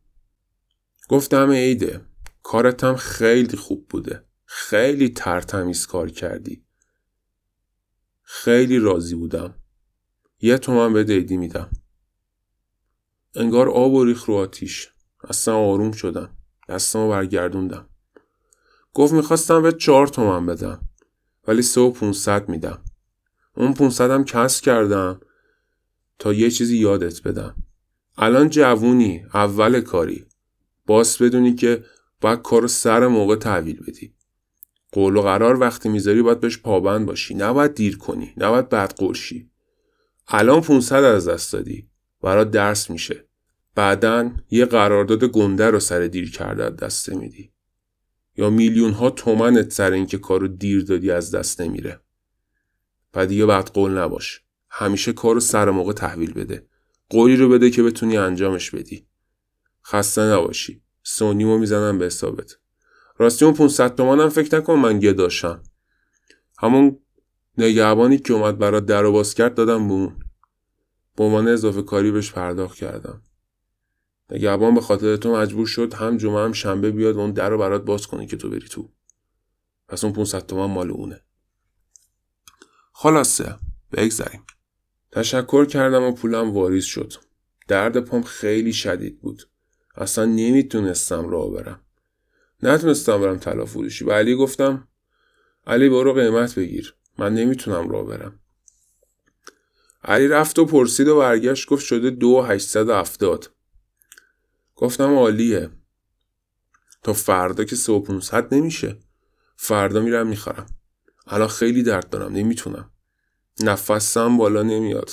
گفتم 1.09 1.51
عیده. 1.51 2.05
کارتم 2.43 2.95
خیلی 2.95 3.57
خوب 3.57 3.87
بوده. 3.87 4.25
خیلی 4.45 5.09
ترتمیز 5.09 5.85
کار 5.85 6.09
کردی. 6.09 6.65
خیلی 8.21 8.79
راضی 8.79 9.15
بودم. 9.15 9.55
یه 10.41 10.57
تومن 10.57 10.93
به 10.93 11.03
دیدی 11.03 11.37
میدم. 11.37 11.69
انگار 13.35 13.69
آب 13.69 13.93
و 13.93 14.05
ریخ 14.05 14.25
رو 14.25 14.35
آتیش. 14.35 14.89
اصلا 15.29 15.55
آروم 15.57 15.91
شدم. 15.91 16.29
دستم 16.69 17.09
برگردوندم. 17.09 17.89
گفت 18.93 19.13
می‌خواستم 19.13 19.61
به 19.61 19.71
چهار 19.71 20.07
تومن 20.07 20.45
بدم. 20.45 20.79
ولی 21.47 21.61
سه 21.61 21.81
و 21.81 21.91
پونصد 21.91 22.49
میدم. 22.49 22.81
اون 23.57 23.73
پونصدم 23.73 24.23
کس 24.23 24.61
کردم 24.61 25.19
تا 26.19 26.33
یه 26.33 26.51
چیزی 26.51 26.77
یادت 26.77 27.23
بدم. 27.23 27.55
الان 28.17 28.49
جوونی 28.49 29.25
اول 29.33 29.81
کاری. 29.81 30.25
باس 30.85 31.21
بدونی 31.21 31.55
که 31.55 31.83
باید 32.21 32.41
کار 32.41 32.67
سر 32.67 33.07
موقع 33.07 33.35
تحویل 33.35 33.83
بدی. 33.87 34.13
قول 34.91 35.15
و 35.15 35.21
قرار 35.21 35.59
وقتی 35.59 35.89
می‌ذاری 35.89 36.21
باید 36.21 36.39
بهش 36.39 36.57
پابند 36.57 37.05
باشی. 37.05 37.35
نباید 37.35 37.75
دیر 37.75 37.97
کنی. 37.97 38.33
نباید 38.37 38.69
بد 38.69 38.93
قرشی. 38.97 39.49
الان 40.27 40.61
500 40.61 41.03
از 41.03 41.27
دست 41.27 41.53
دادی. 41.53 41.89
برات 42.25 42.51
درس 42.51 42.89
میشه. 42.89 43.25
بعدا 43.75 44.31
یه 44.51 44.65
قرارداد 44.65 45.23
گنده 45.23 45.69
رو 45.69 45.79
سر 45.79 45.99
دیر 45.99 46.31
کرده 46.31 46.63
از 46.63 46.75
دست 46.75 47.09
میدی. 47.09 47.51
یا 48.37 48.49
میلیون 48.49 48.91
ها 48.91 49.09
تومنت 49.09 49.71
سر 49.71 49.91
اینکه 49.91 50.17
کارو 50.17 50.47
دیر 50.47 50.83
دادی 50.83 51.11
از 51.11 51.35
دست 51.35 51.61
نمیره. 51.61 51.99
و 53.13 53.25
دیگه 53.25 53.45
بعد 53.45 53.69
قول 53.69 53.97
نباش. 53.97 54.41
همیشه 54.69 55.13
کارو 55.13 55.39
سر 55.39 55.69
موقع 55.69 55.93
تحویل 55.93 56.33
بده. 56.33 56.67
قولی 57.09 57.35
رو 57.35 57.49
بده 57.49 57.69
که 57.69 57.83
بتونی 57.83 58.17
انجامش 58.17 58.71
بدی. 58.71 59.07
خسته 59.85 60.21
نباشی. 60.21 60.81
سونیمو 61.03 61.57
می‌زنم 61.57 61.99
به 61.99 62.05
حسابت. 62.05 62.57
راستی 63.17 63.45
اون 63.45 63.53
500 63.53 63.95
تومنم 63.95 64.29
فکر 64.29 64.57
نکن 64.57 64.73
من 64.73 64.99
گداشم. 64.99 65.63
همون 66.57 66.99
نگهبانی 67.57 68.17
که 68.17 68.33
اومد 68.33 68.57
برات 68.57 68.85
در 68.85 69.03
باز 69.03 69.33
کرد 69.33 69.55
دادم 69.55 69.87
به 69.87 69.93
اون. 69.93 70.24
به 71.15 71.23
عنوان 71.23 71.47
اضافه 71.47 71.81
کاری 71.81 72.11
بهش 72.11 72.31
پرداخت 72.31 72.77
کردم. 72.77 73.21
نگهبان 74.29 74.75
به 74.75 74.81
خاطر 74.81 75.15
تو 75.15 75.35
مجبور 75.35 75.67
شد 75.67 75.93
هم 75.93 76.17
جمعه 76.17 76.43
هم 76.43 76.53
شنبه 76.53 76.91
بیاد 76.91 77.15
و 77.15 77.19
اون 77.19 77.31
در 77.31 77.49
رو 77.49 77.57
برات 77.57 77.85
باز 77.85 78.07
کنی 78.07 78.27
که 78.27 78.37
تو 78.37 78.49
بری 78.49 78.67
تو. 78.67 78.91
پس 79.87 80.03
اون 80.03 80.13
500 80.13 80.45
تومن 80.45 80.73
مال 80.73 80.91
اونه. 80.91 81.21
خلاصه 82.91 83.55
بگذریم. 83.91 84.43
تشکر 85.11 85.65
کردم 85.65 86.03
و 86.03 86.11
پولم 86.11 86.51
واریز 86.51 86.85
شد. 86.85 87.13
درد 87.67 87.99
پام 87.99 88.23
خیلی 88.23 88.73
شدید 88.73 89.21
بود. 89.21 89.49
اصلا 89.95 90.25
نمی‌تونستم 90.25 91.29
راه 91.29 91.51
برم. 91.51 91.79
نتونستم 92.63 93.21
برم 93.21 93.37
طلا 93.37 93.65
فروشی 93.65 94.05
به 94.05 94.13
علی 94.13 94.35
گفتم 94.35 94.87
علی 95.67 95.89
برو 95.89 96.13
قیمت 96.13 96.55
بگیر. 96.59 96.95
من 97.17 97.33
نمی‌تونم 97.33 97.89
راه 97.89 98.05
برم. 98.05 98.39
علی 100.07 100.27
رفت 100.27 100.59
و 100.59 100.65
پرسید 100.65 101.07
و 101.07 101.19
برگشت 101.19 101.67
گفت 101.67 101.85
شده 101.85 102.09
دو 102.09 102.41
هشتصد 102.41 102.89
هفتاد. 102.89 103.51
گفتم 104.75 105.13
عالیه. 105.15 105.69
تا 107.03 107.13
فردا 107.13 107.63
که 107.63 107.75
سه 107.75 107.93
و 107.93 108.21
نمیشه. 108.51 108.99
فردا 109.55 110.01
میرم 110.01 110.27
می‌خرم. 110.27 110.65
الان 111.27 111.47
خیلی 111.47 111.83
درد 111.83 112.09
دارم 112.09 112.33
نمی‌تونم. 112.33 112.91
نفسم 113.59 114.37
بالا 114.37 114.63
نمیاد. 114.63 115.11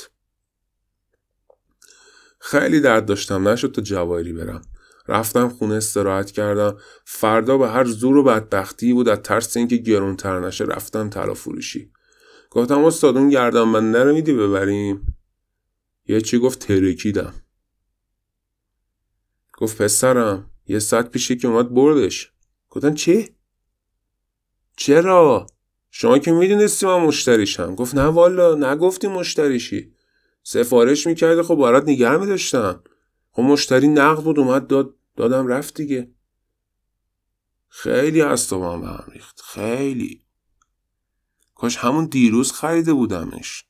خیلی 2.38 2.80
درد 2.80 3.06
داشتم 3.06 3.48
نشد 3.48 3.72
تا 3.72 3.82
جواهری 3.82 4.32
برم. 4.32 4.62
رفتم 5.08 5.48
خونه 5.48 5.74
استراحت 5.74 6.30
کردم. 6.30 6.78
فردا 7.04 7.58
به 7.58 7.68
هر 7.68 7.84
زور 7.84 8.16
و 8.16 8.22
بدبختی 8.22 8.92
بود 8.92 9.08
از 9.08 9.18
ترس 9.18 9.56
اینکه 9.56 9.76
گرونتر 9.76 10.40
نشه 10.40 10.64
رفتم 10.64 11.10
طلا 11.10 11.34
فروشی 11.34 11.92
گفتم 12.54 12.84
استاد 12.84 13.16
اون 13.16 13.28
گردم 13.28 13.68
من 13.68 13.94
رو 13.94 14.14
میدی 14.14 14.32
ببریم؟ 14.32 15.16
یه 16.06 16.20
چی 16.20 16.38
گفت؟ 16.38 16.58
ترکیدم. 16.58 17.34
گفت 19.58 19.82
پسرم 19.82 20.50
یه 20.66 20.78
ساعت 20.78 21.10
پیشی 21.10 21.36
که 21.36 21.48
اومد 21.48 21.74
بردش. 21.74 22.32
گفتم 22.70 22.94
چی؟ 22.94 23.36
چرا؟ 24.76 25.46
شما 25.90 26.18
که 26.18 26.32
می‌دونستی 26.32 26.86
من 26.86 27.00
مشتریشم. 27.00 27.74
گفت 27.74 27.94
نه 27.94 28.02
والا 28.02 28.54
نگفتی 28.54 29.06
مشتریشی. 29.06 29.94
سفارش 30.42 31.06
می‌کرده 31.06 31.42
خب 31.42 31.54
برات 31.54 31.82
نگه 31.88 32.16
میداشتم. 32.16 32.82
خب 33.30 33.42
مشتری 33.42 33.88
نقد 33.88 34.22
بود 34.22 34.38
اومد 34.38 34.66
داد 34.66 34.94
دادم 35.16 35.46
رفت 35.46 35.74
دیگه. 35.74 36.10
خیلی 37.68 38.22
از 38.22 38.48
تو 38.48 38.64
هم 38.64 39.04
ریخت. 39.12 39.40
خیلی. 39.40 40.21
کاش 41.62 41.76
همون 41.76 42.04
دیروز 42.04 42.52
خریده 42.52 42.92
بودمش. 42.92 43.64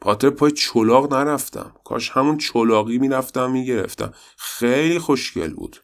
پاتر 0.00 0.30
پای 0.30 0.50
چلاق 0.50 1.14
نرفتم. 1.14 1.76
کاش 1.84 2.10
همون 2.10 2.38
چلاقی 2.38 2.98
می‌رفتم 2.98 3.50
می‌گرفتم. 3.50 4.12
خیلی 4.36 4.98
خوشگل 4.98 5.54
بود. 5.54 5.76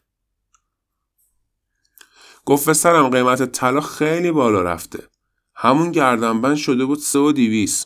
گفت 2.45 2.73
سرم 2.73 3.09
قیمت 3.09 3.51
طلا 3.51 3.81
خیلی 3.81 4.31
بالا 4.31 4.61
رفته. 4.61 5.09
همون 5.55 5.91
گردنبند 5.91 6.55
شده 6.55 6.85
بود 6.85 6.99
سه 6.99 7.19
و 7.19 7.31
دیویس 7.31 7.85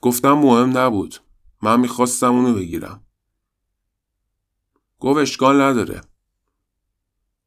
گفتم 0.00 0.32
مهم 0.32 0.78
نبود. 0.78 1.16
من 1.62 1.80
می‌خواستم 1.80 2.34
اونو 2.34 2.54
بگیرم. 2.54 3.06
گفت 4.98 5.18
اشکال 5.18 5.60
نداره. 5.60 6.00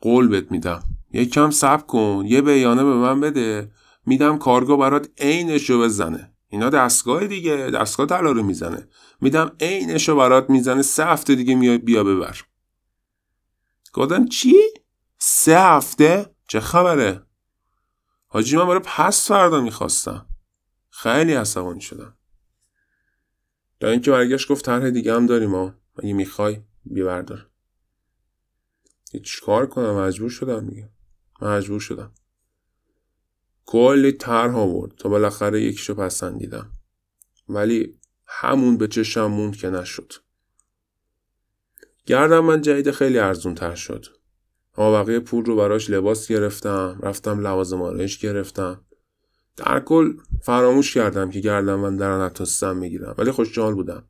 قول 0.01 0.27
بهت 0.27 0.51
میدم. 0.51 0.92
یکم 1.13 1.51
صبر 1.51 1.83
کن 1.83 2.23
یه 2.27 2.41
بیانه 2.41 2.83
به 2.83 2.93
من 2.93 3.19
بده. 3.19 3.71
میدم 4.05 4.37
کارگاه 4.37 4.77
برات 4.77 5.09
عینشو 5.17 5.81
بزنه. 5.81 6.33
اینا 6.47 6.69
دستگاه 6.69 7.27
دیگه 7.27 7.55
دستگاه 7.55 8.05
طلا 8.07 8.31
رو 8.31 8.43
می‌زنه. 8.43 8.87
میدم 9.21 9.55
عینشو 9.59 10.15
برات 10.15 10.49
می‌زنه. 10.49 10.81
سه 10.81 11.05
هفته 11.05 11.35
دیگه 11.35 11.55
میای 11.55 11.77
بیا 11.77 12.03
ببر. 12.03 12.41
گفتم 13.93 14.25
چی؟ 14.25 14.55
سه 15.17 15.59
هفته؟ 15.59 16.35
چه 16.47 16.59
خبره؟ 16.59 17.25
حاجی 18.27 18.57
من 18.57 18.67
برای 18.67 18.81
پس 18.83 19.27
فردا 19.27 19.61
می‌خواستم. 19.61 20.25
خیلی 20.89 21.33
عصبانی 21.33 21.81
شدم. 21.81 22.17
تا 23.79 23.87
اینکه 23.87 24.11
برگشت 24.11 24.51
گفت 24.51 24.65
طرح 24.65 24.89
دیگه 24.89 25.15
هم 25.15 25.25
داریم 25.25 25.55
ها. 25.55 25.73
اگه 26.03 26.13
می‌خوای 26.13 26.61
بیا 26.85 27.05
بردار. 27.05 27.49
کار 29.45 29.65
کنم؟ 29.65 29.99
مجبور 29.99 30.29
شدم 30.29 30.67
دیگه. 30.67 30.92
مجبور 31.43 31.79
شدم. 31.79 32.11
کلی 33.65 34.11
طرح 34.11 34.55
آورد 34.55 34.91
تا 34.95 35.09
بالاخره 35.09 35.61
یکیشو 35.61 35.93
پسندیدم. 35.93 36.71
ولی 37.49 37.99
همون 38.25 38.77
به 38.77 38.87
چشم 38.87 39.25
موند 39.25 39.55
که 39.55 39.69
نشد. 39.69 40.13
گردم 42.05 42.39
من 42.39 42.61
جدید 42.61 42.91
خیلی 42.91 43.19
ارزون 43.19 43.55
تر 43.55 43.75
شد. 43.75 44.05
اما 44.77 45.03
بقیه 45.03 45.19
پول 45.19 45.45
رو 45.45 45.55
براش 45.55 45.89
لباس 45.89 46.27
گرفتم 46.27 46.99
رفتم 47.03 47.39
لوازم 47.39 47.81
آرایش 47.81 48.17
گرفتم. 48.17 48.85
در 49.57 49.79
کل 49.79 50.13
فراموش 50.41 50.93
کردم 50.93 51.29
که 51.29 51.39
گردم 51.39 51.79
من 51.79 51.95
در 51.95 52.17
نتونستم 52.17 52.77
می‌گیرم 52.77 53.15
ولی 53.17 53.31
خوشحال 53.31 53.73
بودم. 53.73 54.03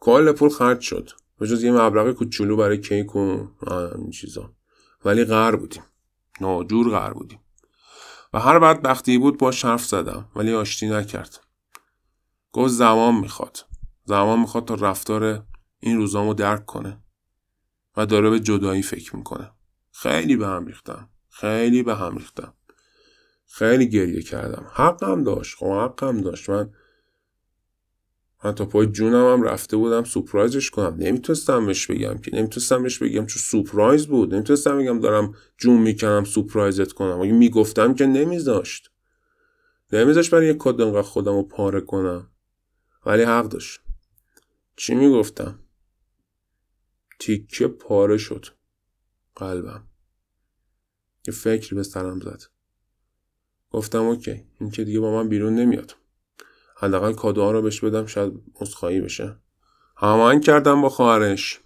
کل 0.00 0.32
پول 0.32 0.48
خرج 0.48 0.80
شد. 0.80 1.10
به 1.38 1.46
جز 1.46 1.62
یه 1.62 1.72
مبلغ 1.72 2.12
کوچولو 2.12 2.56
برای 2.56 2.78
کیک 2.78 3.16
و 3.16 3.46
این 3.94 4.10
چیزا. 4.10 4.54
ولی 5.04 5.24
غر 5.24 5.56
بودیم. 5.56 5.82
ناجور 6.40 6.90
غر 6.90 7.12
بودیم. 7.12 7.40
و 8.32 8.40
هر 8.40 8.58
بدبختی 8.58 9.18
بود 9.18 9.38
با 9.38 9.52
حرف 9.62 9.84
زدم 9.84 10.28
ولی 10.36 10.54
آشتی 10.54 10.88
نکرد. 10.88 11.40
گفت 12.52 12.72
زمان 12.72 13.14
می‌خواد. 13.14 13.66
زمان 14.04 14.40
می‌خواد 14.40 14.64
تا 14.64 14.74
رفتار 14.74 15.46
این 15.80 15.96
روزامو 15.96 16.34
درک 16.34 16.66
کنه. 16.66 17.04
و 17.96 18.06
داره 18.06 18.30
به 18.30 18.40
جدایی 18.40 18.82
فکر 18.82 19.16
می‌کنه. 19.16 19.52
خیلی 19.92 20.36
به 20.36 20.46
هم 20.46 20.66
ریختم. 20.66 21.08
خیلی 21.28 21.82
به 21.82 21.94
هم 21.94 22.16
ریختم. 22.16 22.54
خیلی 23.46 23.88
گریه 23.88 24.22
کردم. 24.22 24.70
حقم 24.74 25.24
داشت. 25.24 25.56
خب 25.56 25.66
حقم 25.66 26.20
داشت. 26.20 26.50
من 26.50 26.72
من 28.44 28.52
تا 28.54 28.64
پای 28.66 28.86
جونم 28.86 29.32
هم 29.32 29.42
رفته 29.42 29.76
بودم 29.76 30.04
سپرایزش 30.04 30.70
کنم. 30.70 30.96
نمی‌تونستم 30.98 31.66
بهش 31.66 31.86
بگم 31.86 32.18
که. 32.18 32.36
نمی‌تونستم 32.36 32.82
بهش 32.82 32.98
بگم 32.98 33.26
چون 33.26 33.64
سپرایز 33.64 34.06
بود. 34.06 34.34
نمی‌تونستم 34.34 34.78
بگم 34.78 35.00
دارم 35.00 35.34
جون 35.58 35.82
می‌کنم 35.82 36.24
سپرایزت 36.24 36.92
کنم. 36.92 37.20
اگه 37.20 37.32
می‌گفتم 37.32 37.94
که 37.94 38.06
نمیذاشت. 38.06 38.90
نمیذاشت 39.92 40.30
برای 40.30 40.46
یک 40.46 40.56
کد 40.58 40.80
انقدر 40.80 41.02
خودم 41.02 41.34
رو 41.34 41.42
پاره 41.42 41.80
کنم. 41.80 42.30
ولی 43.06 43.22
حق 43.22 43.48
داشت. 43.48 43.80
چی 44.76 44.94
می‌گفتم؟ 44.94 45.58
تیکه 47.18 47.68
پاره 47.68 48.16
شد 48.16 48.46
قلبم. 49.36 49.86
یه 51.26 51.34
فکری 51.34 51.76
به 51.76 51.82
سرم 51.82 52.20
زد. 52.20 52.42
گفتم 53.70 54.02
اوکی 54.02 54.44
این 54.60 54.70
که 54.70 54.84
دیگه 54.84 55.00
با 55.00 55.12
من 55.12 55.28
بیرون 55.28 55.54
نمیاد. 55.54 55.96
حداقل 56.80 57.12
کادوها 57.12 57.50
رو 57.50 57.62
بهش 57.62 57.80
بدم 57.84 58.06
شاید 58.06 58.32
عذرخواهی 58.54 59.00
بشه. 59.00 59.36
هماهنگ 59.96 60.44
کردم 60.44 60.82
با 60.82 60.88
خواهرش 60.88 61.60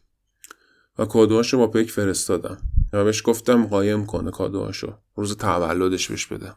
و 0.99 1.05
کادوهاشو 1.05 1.59
با 1.59 1.67
پک 1.67 1.91
فرستادم. 1.91 2.59
و 2.93 3.05
بهش 3.05 3.23
گفتم 3.25 3.67
قایم 3.67 4.07
کنه 4.07 4.31
کادوهاشو 4.31 4.93
روز 5.17 5.37
تولدش 5.37 6.09
بهش 6.09 6.27
بدم 6.27 6.57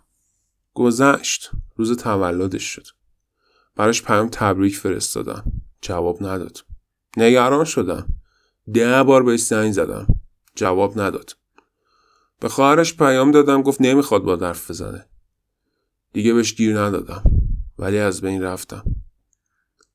گذشت. 0.74 1.52
روز 1.76 1.98
تولدش 1.98 2.64
شد. 2.64 2.88
براش 3.76 4.04
پیام 4.04 4.30
تبریک 4.32 4.78
فرستادم. 4.78 5.44
جواب 5.82 6.24
نداد. 6.24 6.66
نگران 7.18 7.66
شدم. 7.66 8.08
ده 8.74 9.04
بار 9.04 9.24
بهش 9.24 9.40
زنگ 9.40 9.72
زدم. 9.72 10.08
جواب 10.56 11.00
نداد. 11.00 11.32
به 12.40 12.50
خواهرش 12.50 12.98
پیام 12.98 13.32
دادم 13.32 13.62
گفت 13.62 13.82
نمی‌خواد 13.82 14.24
با 14.24 14.36
درف 14.36 14.70
بزنه. 14.70 15.06
دیگه 16.14 16.34
بهش 16.34 16.56
گیر 16.56 16.80
ندادم. 16.80 17.37
ولی 17.80 18.00
از 18.00 18.22
بین 18.22 18.44
رفتم. 18.44 18.84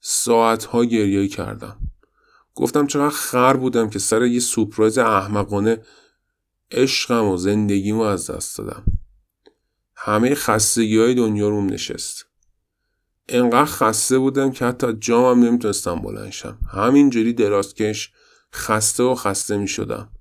ساعتها 0.01 0.85
گریه 0.85 1.29
کردم. 1.29 1.77
گفتم 2.55 2.87
چقدر 2.87 3.15
خر 3.15 3.57
بودم 3.57 3.91
که 3.91 3.99
سر 3.99 4.23
یه 4.23 4.41
سپرایز 4.41 4.99
احمقانه 4.99 5.83
عشقم 6.71 7.25
و 7.25 7.37
زندگیمو 7.37 8.03
از 8.03 8.31
دست 8.31 8.59
دادم. 8.59 8.85
همه 9.97 10.35
خستگی 10.35 10.99
های 10.99 11.15
دنیا 11.15 11.49
روم 11.49 11.67
نشست. 11.67 12.27
انقدر 13.29 13.65
خسته 13.65 14.19
بودم 14.19 14.51
که 14.51 14.65
حتی 14.65 14.93
جامم 14.93 15.45
نمی‌تونستم 15.45 15.97
بلنشم 15.97 16.59
همینجوری 16.73 17.33
درازکش 17.33 18.13
خسته 18.55 19.03
و 19.03 19.15
خسته 19.15 19.57
می 19.57 19.69
شدم 19.69 20.13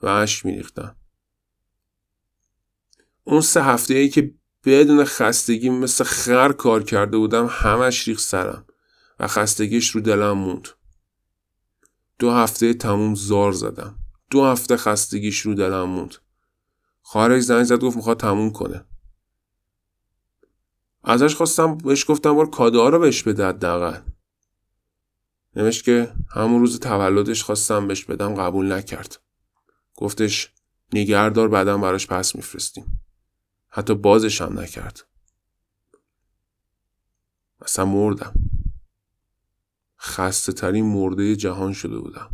و 0.00 0.08
عشق 0.08 0.46
می 0.46 0.56
ریختم. 0.56 0.96
اون 3.24 3.40
سه 3.40 3.62
هفته 3.62 3.94
ای 3.94 4.08
که 4.08 4.34
بدون 4.64 5.04
خستگی 5.04 5.70
مثل 5.70 6.04
خر 6.04 6.52
کار 6.52 6.82
کرده 6.82 7.18
بودم 7.18 7.46
همش 7.50 8.08
ریخ 8.08 8.20
سرم 8.20 8.66
و 9.20 9.26
خستگیش 9.26 9.90
رو 9.90 10.00
دلم 10.00 10.32
موند. 10.32 10.68
دو 12.18 12.30
هفته 12.30 12.74
تموم 12.74 13.14
زار 13.14 13.52
زدم. 13.52 13.98
دو 14.30 14.44
هفته 14.44 14.76
خستگیش 14.76 15.40
رو 15.40 15.54
دلم 15.54 15.82
موند. 15.82 16.14
خواهرش 17.02 17.42
زنگ 17.42 17.64
زد 17.64 17.80
گفت 17.80 17.96
می‌خواد 17.96 18.20
تموم 18.20 18.50
کنه. 18.50 18.84
ازش 21.04 21.34
خواستم 21.34 21.78
بهش 21.78 22.10
گفتم 22.10 22.34
بار 22.34 22.50
کادوها 22.50 22.88
رو 22.88 22.98
بهش 22.98 23.22
بده 23.22 23.46
حداقل. 23.46 24.00
نوشت 25.56 25.84
که 25.84 26.12
همون 26.30 26.60
روز 26.60 26.80
تولدش 26.80 27.42
خواستم 27.42 27.88
بهش 27.88 28.04
بدم 28.04 28.34
قبول 28.34 28.72
نکرد. 28.72 29.20
گفتش 29.96 30.52
نگهدار 30.92 31.48
بعدا 31.48 31.78
براش 31.78 32.06
پس 32.06 32.36
میفرستیم. 32.36 32.97
حتی 33.78 33.94
بازش 33.94 34.40
هم 34.40 34.58
نکرد. 34.58 35.06
اصلا 37.60 37.84
مردم. 37.84 38.34
خسته 40.00 40.52
ترین 40.52 40.84
مرده 40.84 41.36
جهان 41.36 41.72
شده 41.72 41.98
بودم. 41.98 42.30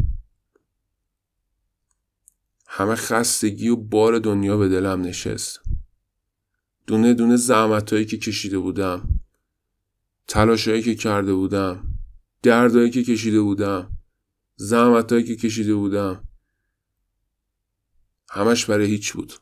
همه 2.67 2.95
خستگی 2.95 3.69
و 3.69 3.77
بار 3.77 4.19
دنیا 4.19 4.57
به 4.57 4.69
دلم 4.69 5.01
نشست. 5.01 5.61
دونه 6.87 7.15
دونه 7.15 7.37
زحمتهایی 7.37 8.05
که 8.05 8.19
کشیده 8.19 8.59
بودم. 8.59 9.21
تلاشهایی 10.29 10.83
که 10.83 10.95
کرده 10.95 11.35
بودم. 11.35 11.95
دردهایی 12.43 12.91
که 12.91 13.03
کشیده 13.03 13.41
بودم. 13.41 13.97
زحمتهایی 14.57 15.25
که 15.25 15.37
کشیده 15.37 15.75
بودم. 15.75 16.29
همش 18.31 18.65
برای 18.67 18.87
هیچ 18.87 19.13
بود. 19.13 19.33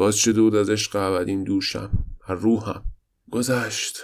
باز 0.00 0.16
شده 0.16 0.40
بود 0.40 0.54
از 0.54 0.70
عشق 0.70 0.96
ابدین 0.96 1.44
دوشم 1.44 2.04
هر 2.20 2.34
روحم 2.34 2.84
گذشت. 3.30 4.02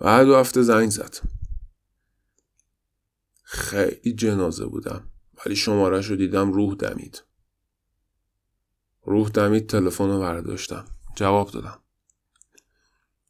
بعد 0.00 0.26
دو 0.26 0.36
هفته 0.36 0.62
زنگ 0.62 0.90
زد. 0.90 1.16
خیلی 3.42 4.12
جنازه 4.12 4.66
بودم 4.66 5.10
ولی 5.46 5.56
شمارش 5.56 6.06
رو 6.06 6.16
دیدم 6.16 6.52
روح 6.52 6.74
دمید. 6.74 7.22
روح 9.02 9.28
دمید 9.28 9.66
تلفن 9.66 10.08
رو 10.08 10.20
برداشتم. 10.20 10.84
جواب 11.16 11.50
دادم. 11.50 11.82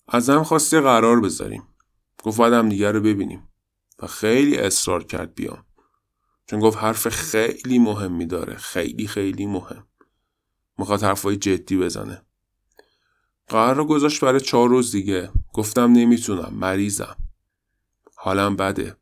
ازم 0.08 0.42
خواستی 0.42 0.80
قرار 0.80 1.20
بذاریم. 1.20 1.62
گفت 2.22 2.38
باید 2.38 2.52
هم 2.52 2.68
دیگر 2.68 2.92
رو 2.92 3.00
ببینیم. 3.00 3.48
و 3.98 4.06
خیلی 4.06 4.56
اصرار 4.58 5.04
کرد 5.04 5.34
بیام. 5.34 5.66
چون 6.46 6.60
گفت 6.60 6.78
حرف 6.78 7.08
خیلی 7.08 7.78
مهمی 7.78 8.26
داره. 8.26 8.56
خیلی 8.56 9.06
خیلی 9.06 9.46
مهم. 9.46 9.89
می‌خواد 10.80 11.02
حرفای 11.02 11.36
جدی 11.36 11.76
بزنه. 11.76 12.22
قرار 13.48 13.74
رو 13.74 13.84
گذاشت 13.84 14.24
برای 14.24 14.40
چهار 14.40 14.68
روز 14.68 14.92
دیگه. 14.92 15.30
گفتم 15.52 15.92
نمی‌تونم 15.92 16.54
مریضم. 16.54 17.16
حالم 18.16 18.56
بده. 18.56 18.96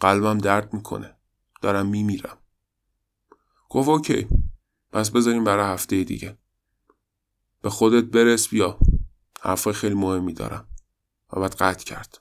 قلبم 0.00 0.38
درد 0.38 0.74
می‌کنه. 0.74 1.16
دارم 1.62 1.86
میمیرم. 1.86 2.38
گفت 3.68 3.88
اوکی. 3.88 4.28
پس 4.92 5.10
بذاریم 5.10 5.44
برای 5.44 5.72
هفته 5.72 6.04
دیگه. 6.04 6.38
به 7.62 7.70
خودت 7.70 8.04
برس 8.04 8.48
بیا. 8.48 8.78
حرفای 9.40 9.72
خیلی 9.72 9.94
مهمی 9.94 10.32
دارم. 10.32 10.68
و 11.32 11.40
بعد 11.40 11.54
قطع 11.54 11.84
کرد. 11.84 12.20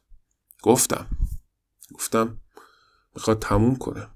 گفتم. 0.64 1.08
گفتم 1.93 2.41
می‌خواد 3.16 3.39
تموم 3.39 3.76
کنه. 3.76 4.08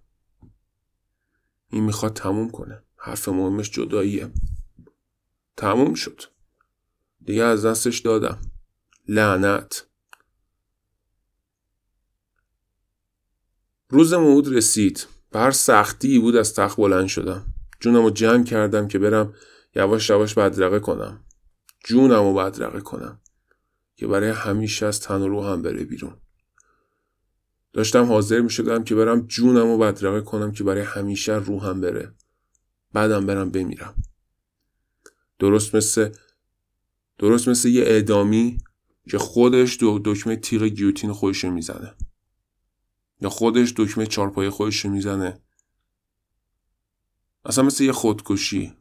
این 1.69 1.83
می‌خواد 1.83 2.13
تموم 2.13 2.49
کنه. 2.49 2.83
حرف 2.97 3.29
مهمش 3.29 3.71
جداییه. 3.71 4.31
تموم 5.59 5.93
شد. 5.93 6.21
دیگه 7.25 7.43
از 7.43 7.65
دستش 7.65 7.99
دادم. 7.99 8.41
لعنت. 9.07 9.87
روز 13.89 14.13
موعود 14.13 14.55
رسید. 14.55 15.07
بر 15.31 15.51
سختی 15.51 16.19
بود 16.19 16.35
از 16.35 16.53
تخت 16.53 16.77
بلند 16.77 17.07
شدم. 17.07 17.53
جونم 17.79 18.03
رو 18.03 18.09
جمع 18.09 18.43
کردم 18.43 18.87
که 18.87 18.99
برم 18.99 19.33
یواش 19.75 20.09
یواش 20.09 20.33
بدرقه 20.33 20.79
کنم. 20.79 21.25
جونم 21.85 22.23
رو 22.23 22.33
بدرقه 22.33 22.81
کنم. 22.81 23.21
که 23.95 24.07
برای 24.07 24.29
همیشه 24.29 24.85
از 24.85 24.99
تن 24.99 25.21
و 25.21 25.27
روحم 25.27 25.61
بره 25.61 25.85
بیرون. 25.85 26.17
داشتم 27.73 28.05
حاضر 28.05 28.41
می 28.41 28.49
شدم 28.49 28.83
که 28.83 28.95
برم 28.95 29.27
جونم 29.27 29.67
رو 29.67 29.77
بدرقه 29.77 30.21
کنم 30.21 30.51
که 30.51 30.63
برای 30.63 30.83
همیشه 30.83 31.33
روحم 31.33 31.81
بره. 31.81 32.13
بعدم 32.93 33.25
برم 33.25 33.49
بمیرم. 33.49 33.95
درست 35.39 35.75
مثل 35.75 36.15
درست 37.17 37.47
مثل 37.47 37.67
یه 37.67 37.83
اعدامی 37.83 38.57
که 39.11 39.17
خودش 39.17 39.79
دو 39.79 39.99
دکمه 40.05 40.35
تیغ 40.35 40.63
گیوتین 40.63 41.13
خودش 41.13 41.45
می‌زنه. 41.45 41.95
یا 43.21 43.29
خودش 43.29 43.73
دکمه 43.77 44.05
چارپای 44.05 44.49
خودش 44.49 44.85
می‌زنه. 44.85 45.41
اصلا 47.45 47.63
مثل 47.63 47.83
یه 47.83 47.91
خودکشی. 47.91 48.77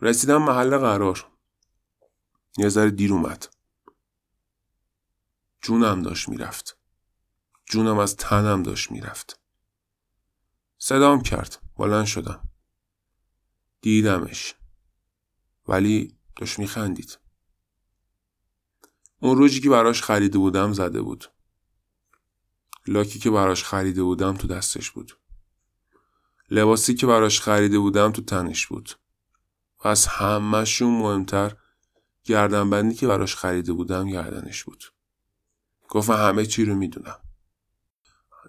رسیدم 0.00 0.42
محل 0.42 0.78
قرار. 0.78 1.26
یه 2.58 2.68
ذره 2.68 2.90
دیر 2.90 3.12
اومد. 3.12 3.48
جونم 5.62 6.02
داشت 6.02 6.28
می‌رفت. 6.28 6.76
جونم 7.66 7.98
از 7.98 8.16
تنم 8.16 8.62
داشت 8.62 8.90
می‌رفت. 8.90 9.40
صدام 10.78 11.22
کرد. 11.22 11.62
بلند 11.76 12.06
شدم. 12.06 12.48
دیدمش. 13.80 14.54
ولی 15.68 16.16
داشت 16.36 16.58
میخندید. 16.58 17.18
اون 19.20 19.38
روزی 19.38 19.60
که 19.60 19.70
براش 19.70 20.02
خریده 20.02 20.38
بودم 20.38 20.72
زده 20.72 21.02
بود. 21.02 21.24
لاکی 22.86 23.18
که 23.18 23.30
براش 23.30 23.64
خریده 23.64 24.02
بودم 24.02 24.36
تو 24.36 24.48
دستش 24.48 24.90
بود. 24.90 25.18
لباسی 26.50 26.94
که 26.94 27.06
براش 27.06 27.40
خریده 27.40 27.78
بودم 27.78 28.12
تو 28.12 28.22
تنش 28.22 28.66
بود. 28.66 28.90
و 29.84 29.88
از 29.88 30.06
همهشون 30.06 30.90
مهمتر 30.90 31.56
گردنبندی 32.24 32.94
که 32.94 33.06
براش 33.06 33.36
خریده 33.36 33.72
بودم 33.72 34.10
گردنش 34.10 34.64
بود. 34.64 34.84
گفتم 35.88 36.12
همه 36.12 36.46
چی 36.46 36.64
رو 36.64 36.74
می‌دونم. 36.74 37.18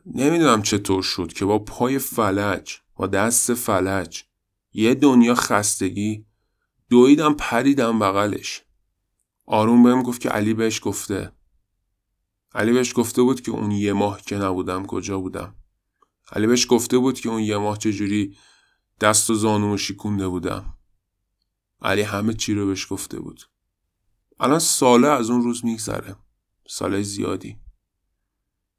نمی‌دونم 0.06 0.62
چطور 0.62 1.04
شد 1.04 1.34
که 1.34 1.46
با 1.46 1.60
پای 1.60 2.00
فلج 2.00 2.78
با 2.96 3.08
دست 3.08 3.54
فلج 3.54 4.24
یه 4.74 4.96
دنیا 4.96 5.36
خستگی. 5.36 6.26
دویدم 6.90 7.34
پریدم 7.34 8.00
بغلش. 8.00 8.64
آروم 9.46 9.84
بهم 9.84 10.04
گفت 10.04 10.22
که 10.22 10.30
علی 10.30 10.54
بهش 10.54 10.80
گفته. 10.84 11.32
علی 12.54 12.72
بهش 12.72 12.94
گفته 12.96 13.22
بود 13.22 13.42
که 13.42 13.52
اون 13.52 13.72
یه 13.72 13.94
ماه 13.94 14.22
که 14.22 14.38
نبودم 14.38 14.86
کجا 14.86 15.20
بودم. 15.20 15.56
علی 16.32 16.48
بهش 16.48 16.68
گفته 16.70 16.98
بود 16.98 17.20
که 17.20 17.30
اون 17.30 17.42
یه 17.42 17.58
ماه 17.58 17.78
چجوری 17.78 18.38
دست 19.02 19.30
و 19.30 19.34
زانومو 19.34 19.78
شیکونده 19.78 20.28
بودم. 20.28 20.78
علی 21.82 22.02
همه 22.02 22.34
چی 22.34 22.54
رو 22.54 22.68
بهش 22.68 22.88
گفته 22.90 23.20
بود. 23.20 23.42
الان 24.40 24.60
ساله 24.60 25.08
از 25.08 25.30
اون 25.30 25.42
روز 25.42 25.66
میگذره. 25.66 26.16
ساله 26.68 27.02
زیادی. 27.02 27.58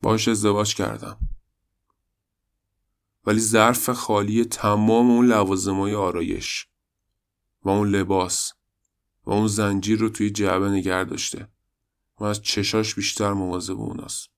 باش 0.03 0.29
ازدواج 0.29 0.75
کردم. 0.75 1.19
ولی 3.25 3.41
ظرف 3.41 3.91
خالی 3.91 4.45
تمام 4.45 5.11
اون 5.11 5.27
لوازمای 5.27 5.95
آرایش 5.95 6.67
و 7.63 7.69
اون 7.69 7.89
لباس 7.89 8.53
و 9.25 9.31
اون 9.31 9.47
زنجیر 9.47 9.99
رو 9.99 10.09
توی 10.09 10.31
جعبه 10.31 10.69
نگر 10.69 11.05
داشته 11.05 11.49
و 12.19 12.25
از 12.25 12.43
چشاش 12.43 12.95
بیشتر 12.95 13.33
مواظب 13.33 13.81
اوناست 13.81 14.31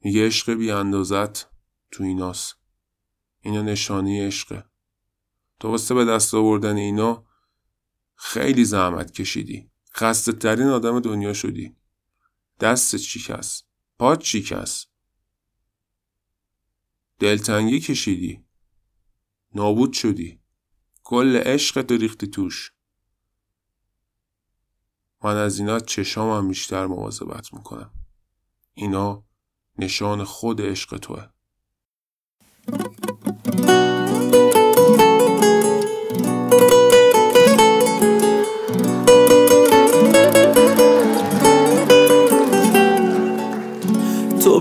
میگه 0.00 0.26
عشق 0.26 0.52
بی 0.52 0.70
اندازت 0.70 1.48
تو 1.90 2.04
ایناست. 2.04 2.56
اینا 3.40 3.62
نشانی 3.62 4.26
عشقه 4.26 4.64
تو 5.60 5.68
واسه 5.68 5.94
به 5.94 6.04
دست 6.04 6.34
آوردن 6.34 6.76
اینا 6.76 7.26
خیلی 8.14 8.64
زحمت 8.64 9.12
کشیدی. 9.12 9.70
خسته 9.94 10.32
ترین 10.32 10.66
آدم 10.66 11.00
دنیا 11.00 11.32
شدی. 11.32 11.76
دست 12.60 12.96
شکست 12.96 13.66
پات 13.98 14.24
شکست 14.24 14.88
دلتنگی 17.18 17.80
کشیدی. 17.80 18.44
نابود 19.54 19.92
شدی. 19.92 20.40
کل 21.02 21.36
عشق 21.36 21.82
تو 21.82 21.96
ریختی 21.96 22.26
توش. 22.26 22.72
من 25.24 25.36
از 25.36 25.58
اینا 25.58 25.80
چشام 25.80 26.38
هم 26.38 26.48
بیشتر 26.48 26.86
مواظبت 26.86 27.54
می‌کنم. 27.54 27.90
اینا 28.74 29.24
نشان 29.78 30.24
خود 30.24 30.62
عشق 30.62 30.96
توه. 30.96 31.28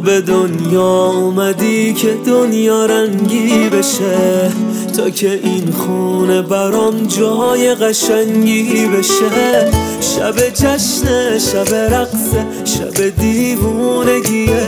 به 0.06 0.22
دنیا 0.22 1.06
اومدی 1.06 1.94
که 1.94 2.18
دنیا 2.26 2.86
رنگی 2.86 3.70
بشه. 3.70 4.52
تا 4.98 5.10
که 5.10 5.40
این 5.44 5.72
خونه 5.72 6.42
برام 6.42 7.08
جای 7.08 7.76
قشنگی 7.76 8.88
بشه. 8.88 9.72
شب 10.02 10.50
جشن 10.50 11.40
شب 11.40 11.76
رقصه 11.76 12.46
شب 12.66 13.10
دیوونگیه. 13.20 14.68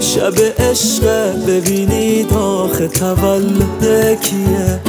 شب 0.00 0.34
عشق 0.70 1.04
ببینی 1.46 2.22
داخل 2.22 2.86
تولد 2.86 4.20
کیه. 4.20 4.80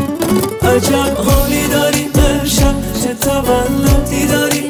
عجب 0.62 1.18
حالی 1.18 1.68
داری 1.68 2.10
امشب 2.16 2.76
چه 3.04 3.14
تولدی 3.14 4.26
داری 4.26 4.70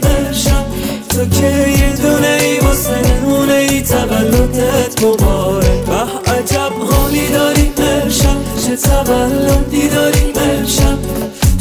تو 1.20 1.26
که 1.26 1.48
یه 1.48 1.96
دونه 1.96 2.38
ای 2.42 2.60
واسه 2.60 2.92
نمونه 2.92 3.54
ای 3.54 3.82
تولدت 3.82 5.04
مبارک. 5.04 5.86
به 5.86 6.32
عجب 6.32 6.74
حالی 6.92 7.28
داری 7.28 7.72
امشب. 7.78 8.38
چه 8.66 8.76
تولدی 8.76 9.88
داری 9.88 10.34
امشب. 10.36 10.98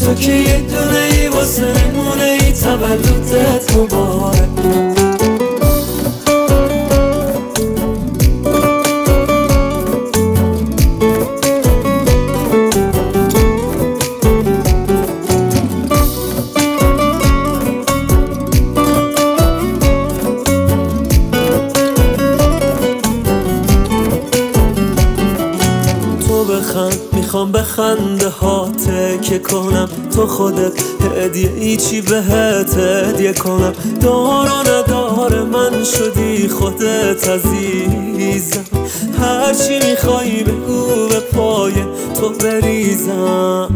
تو 0.05 0.15
که 0.15 0.33
یه 0.33 0.59
دونه 0.59 1.09
ای 1.11 1.29
واسه 1.29 1.63
نمونه 1.63 2.25
ای 2.25 2.53
تولدت 2.53 3.77
مبارک. 3.77 4.98
می‌خوام 27.49 27.53
به 27.53 27.63
خنده 27.63 28.29
هاته 28.29 29.19
که 29.23 29.39
کنم 29.39 29.89
تو 30.15 30.27
خودت. 30.27 30.73
هدیه 31.17 31.53
ای 31.57 31.77
چی 31.77 32.01
بهت 32.01 32.77
هدیه 32.79 33.33
کنم؟ 33.33 33.73
دار 34.01 35.43
و 35.43 35.47
من 35.47 35.85
شدی 35.85 36.49
خودت 36.49 37.29
عزیزم. 37.29 38.65
هرچی 39.21 39.79
می‌خوای 39.91 40.43
بگو 40.43 41.09
به 41.09 41.21
پای 41.21 41.75
تو 42.21 42.29
بریزم. 42.29 43.69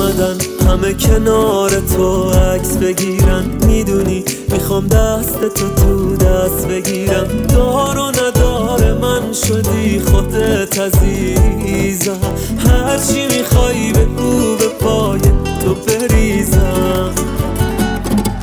اومدن. 0.00 0.36
همه 0.68 0.94
کنار 0.94 1.70
تو 1.70 2.30
عکس 2.30 2.76
بگیرن. 2.76 3.44
می‌دونی 3.66 4.24
می‌خوام 4.52 4.86
دست 4.86 5.40
تو 5.40 5.68
تو 5.74 6.16
دست 6.16 6.66
بگیرم. 6.68 7.26
دار 7.48 7.98
و 7.98 8.10
ندار 8.10 8.98
من 8.98 9.32
شدی 9.32 10.00
خودت 10.00 10.78
عزیزم. 10.78 12.20
هرچی 12.66 13.26
می‌خوای 13.26 13.92
بگو 13.92 14.56
به 14.56 14.68
پای 14.68 15.20
تو 15.64 15.74
بریزم. 15.74 17.10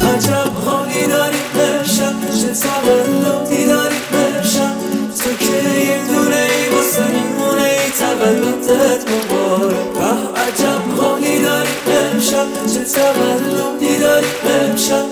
عجب 0.01 0.51
حالی 0.66 1.08
داری 1.08 1.38
امشب 1.60 2.16
چه 2.41 2.53
داری 3.66 3.95
تو 5.20 5.30
که 5.39 5.80
یه 5.80 5.99
دونه 6.08 6.36
ای 6.36 6.76
واسه 6.76 7.01
نمونه 7.01 7.64
ای 7.64 7.91
تولدت 7.99 9.01
تولدم 12.93 13.79
دیدار 13.79 14.23
امشب. 14.45 15.05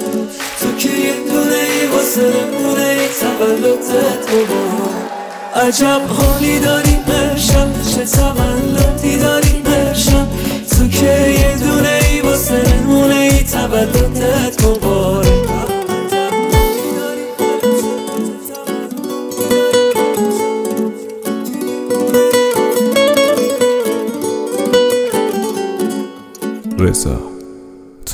تو 0.62 0.76
که 0.78 0.90
یه 0.90 1.14
دونه 1.14 1.56
ای 1.56 1.88
واسه 1.88 2.32
دونه 2.32 2.86
ای 2.86 3.08
تولدت 3.08 4.32
بابا. 4.32 5.68
عجب 5.68 6.02
حالی 6.08 6.60
داری 6.60 6.96
امشب. 6.96 7.68
چه 7.96 8.06
تولدی 8.06 9.02
دیداری 9.02 9.64
امشب. 9.66 10.28
تو 10.70 10.88
که 10.88 11.30
یه 11.30 11.58
دونه 11.60 12.00
ای 12.12 12.22
واسه 12.22 12.62
دونه 12.88 13.16
ای 13.16 13.44
تولدت 13.44 14.62
بابا. 14.64 15.22
So. 26.96 27.35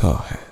تاهر 0.01 0.51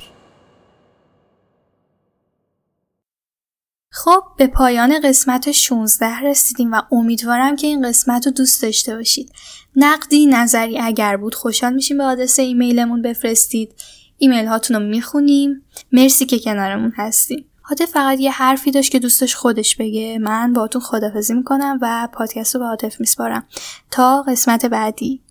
خب 3.91 4.23
به 4.37 4.47
پایان 4.47 4.99
قسمت 5.03 5.51
16 5.51 6.19
رسیدیم 6.19 6.71
و 6.71 6.81
امیدوارم 6.91 7.55
که 7.55 7.67
این 7.67 7.87
قسمت 7.87 8.25
رو 8.25 8.31
دوست 8.31 8.61
داشته 8.61 8.95
باشید. 8.95 9.31
نقدی 9.75 10.25
نظری 10.25 10.79
اگر 10.79 11.17
بود 11.17 11.35
خوشحال 11.35 11.73
میشیم 11.73 11.97
به 11.97 12.03
آدرس 12.03 12.39
ایمیلمون 12.39 13.01
بفرستید. 13.01 13.75
ایمیل 14.17 14.45
هاتون 14.45 14.77
رو 14.77 14.87
می‌خونیم. 14.87 15.65
مرسی 15.91 16.25
که 16.25 16.39
کنارمون 16.39 16.93
هستیم. 16.95 17.45
حاطف 17.61 17.85
فقط 17.85 18.19
یه 18.19 18.31
حرفی 18.31 18.71
داشت 18.71 18.91
که 18.91 18.99
دوستش 18.99 19.35
خودش 19.35 19.75
بگه 19.75 20.19
من 20.19 20.53
باهاتون 20.53 20.81
خدافزی 20.81 21.33
می‌کنم 21.33 21.79
و 21.81 22.07
پادکست 22.13 22.55
رو 22.55 22.61
به 22.61 22.67
حاطف 22.67 22.99
میسپارم 22.99 23.47
تا 23.91 24.21
قسمت 24.21 24.65
بعدی 24.65 25.23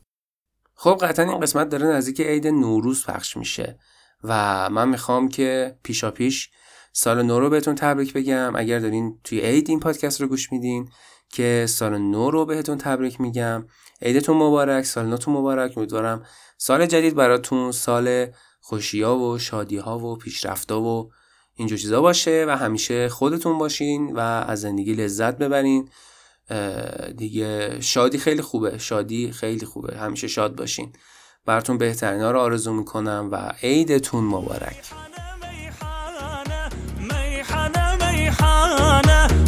خب 0.75 0.99
قطعا 1.03 1.31
این 1.31 1.41
قسمت 1.41 1.69
داره 1.69 1.87
نزدیک 1.87 2.21
عید 2.21 2.47
نوروز 2.47 3.07
پخش 3.07 3.37
میشه 3.37 3.79
و 4.25 4.71
من 4.71 4.89
می‌خوام 4.89 5.29
که 5.29 5.77
پیشا 5.83 6.11
پیش 6.11 6.51
سال 6.93 7.23
نو 7.23 7.41
رو 7.41 7.51
بهتون 7.51 7.75
تبریک 7.75 8.13
بگم. 8.13 8.53
اگر 8.57 8.79
دارین 8.79 9.19
توی 9.25 9.41
عید 9.41 9.69
این 9.69 9.81
پادکست 9.81 10.21
رو 10.21 10.29
گوش 10.29 10.53
میدین 10.53 10.89
که 11.33 11.67
سال 11.69 11.99
نو 11.99 12.31
رو 12.31 12.45
بهتون 12.45 12.79
تبریک 12.79 13.21
میگم. 13.21 13.67
عیدتون 14.03 14.37
مبارک 14.37 14.85
سال 14.85 15.07
نوتون 15.07 15.35
مبارک. 15.35 15.79
امیدوارم 15.79 16.25
سال 16.59 16.87
جدید 16.87 17.15
براتون 17.15 17.73
سال 17.73 18.27
خوشیا 18.61 19.17
و 19.17 19.39
شادی 19.39 19.77
ها 19.77 19.99
و 19.99 20.17
پیشرفتا 20.17 20.81
و 20.83 21.11
اینجور 21.57 21.79
چیزا 21.79 22.01
باشه 22.01 22.45
و 22.49 22.57
همیشه 22.57 23.09
خودتون 23.09 23.59
باشین 23.59 24.13
و 24.17 24.19
از 24.19 24.61
زندگی 24.61 24.95
لذت 24.95 25.39
ببرین. 25.39 25.89
دیگه 27.17 27.81
شادی 27.81 28.19
خیلی 28.19 28.43
خوبه. 28.43 28.79
شادی 28.79 29.33
خیلی 29.33 29.67
خوبه. 29.67 29.97
همیشه 29.99 30.29
شاد 30.29 30.57
باشین. 30.57 30.93
براتون 31.47 31.79
بهترین 31.79 32.21
ها 32.21 32.31
رو 32.31 32.41
آرزو 32.41 32.73
می‌کنم 32.73 33.29
و 33.33 33.53
عیدتون 33.63 34.25
مبارک. 34.25 34.85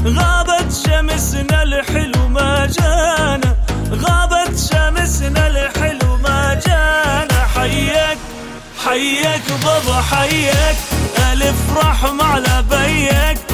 غابت 0.05 0.71
شمسنا 0.87 1.61
الحلو 1.61 2.29
ما 2.29 2.67
جانا 2.67 3.57
غابت 4.03 4.57
شمسنا 4.57 5.47
الحلو 5.47 6.17
ما 6.17 6.55
جانا 6.67 7.47
حيك 7.55 8.19
حيك 8.85 9.47
بابا 9.65 10.01
حيك 10.01 10.77
الف 11.33 11.77
رحم 11.77 12.21
على 12.21 12.65
بيك 12.71 13.50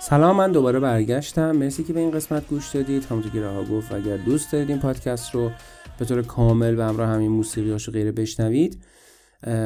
سلام 0.00 0.36
من 0.36 0.52
دوباره 0.52 0.80
برگشتم. 0.80 1.52
مرسی 1.52 1.84
که 1.84 1.92
به 1.92 2.00
این 2.00 2.10
قسمت 2.10 2.48
گوش 2.48 2.70
دادید. 2.70 3.04
همونطور 3.04 3.32
که 3.32 3.40
رها 3.40 3.64
گفت 3.64 3.92
اگر 3.92 4.16
دوست 4.16 4.52
دارید 4.52 4.70
این 4.70 4.78
پادکست 4.78 5.34
رو 5.34 5.50
به 5.98 6.04
طور 6.04 6.22
کامل 6.22 6.74
به 6.74 6.84
همراه 6.84 7.08
همین 7.08 7.30
موسیقی 7.30 7.70
و 7.70 7.78
غیره 7.78 8.12
بشنوید 8.12 8.82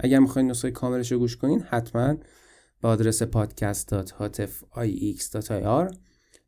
اگر 0.00 0.18
می‌خواید 0.18 0.48
نسخه 0.48 0.70
کاملش 0.70 1.12
رو 1.12 1.18
گوش 1.18 1.36
کنین 1.36 1.60
حتما 1.60 2.16
به 2.82 2.88
آدرس 2.88 3.22
podcast.hatifix.ir 3.22 5.94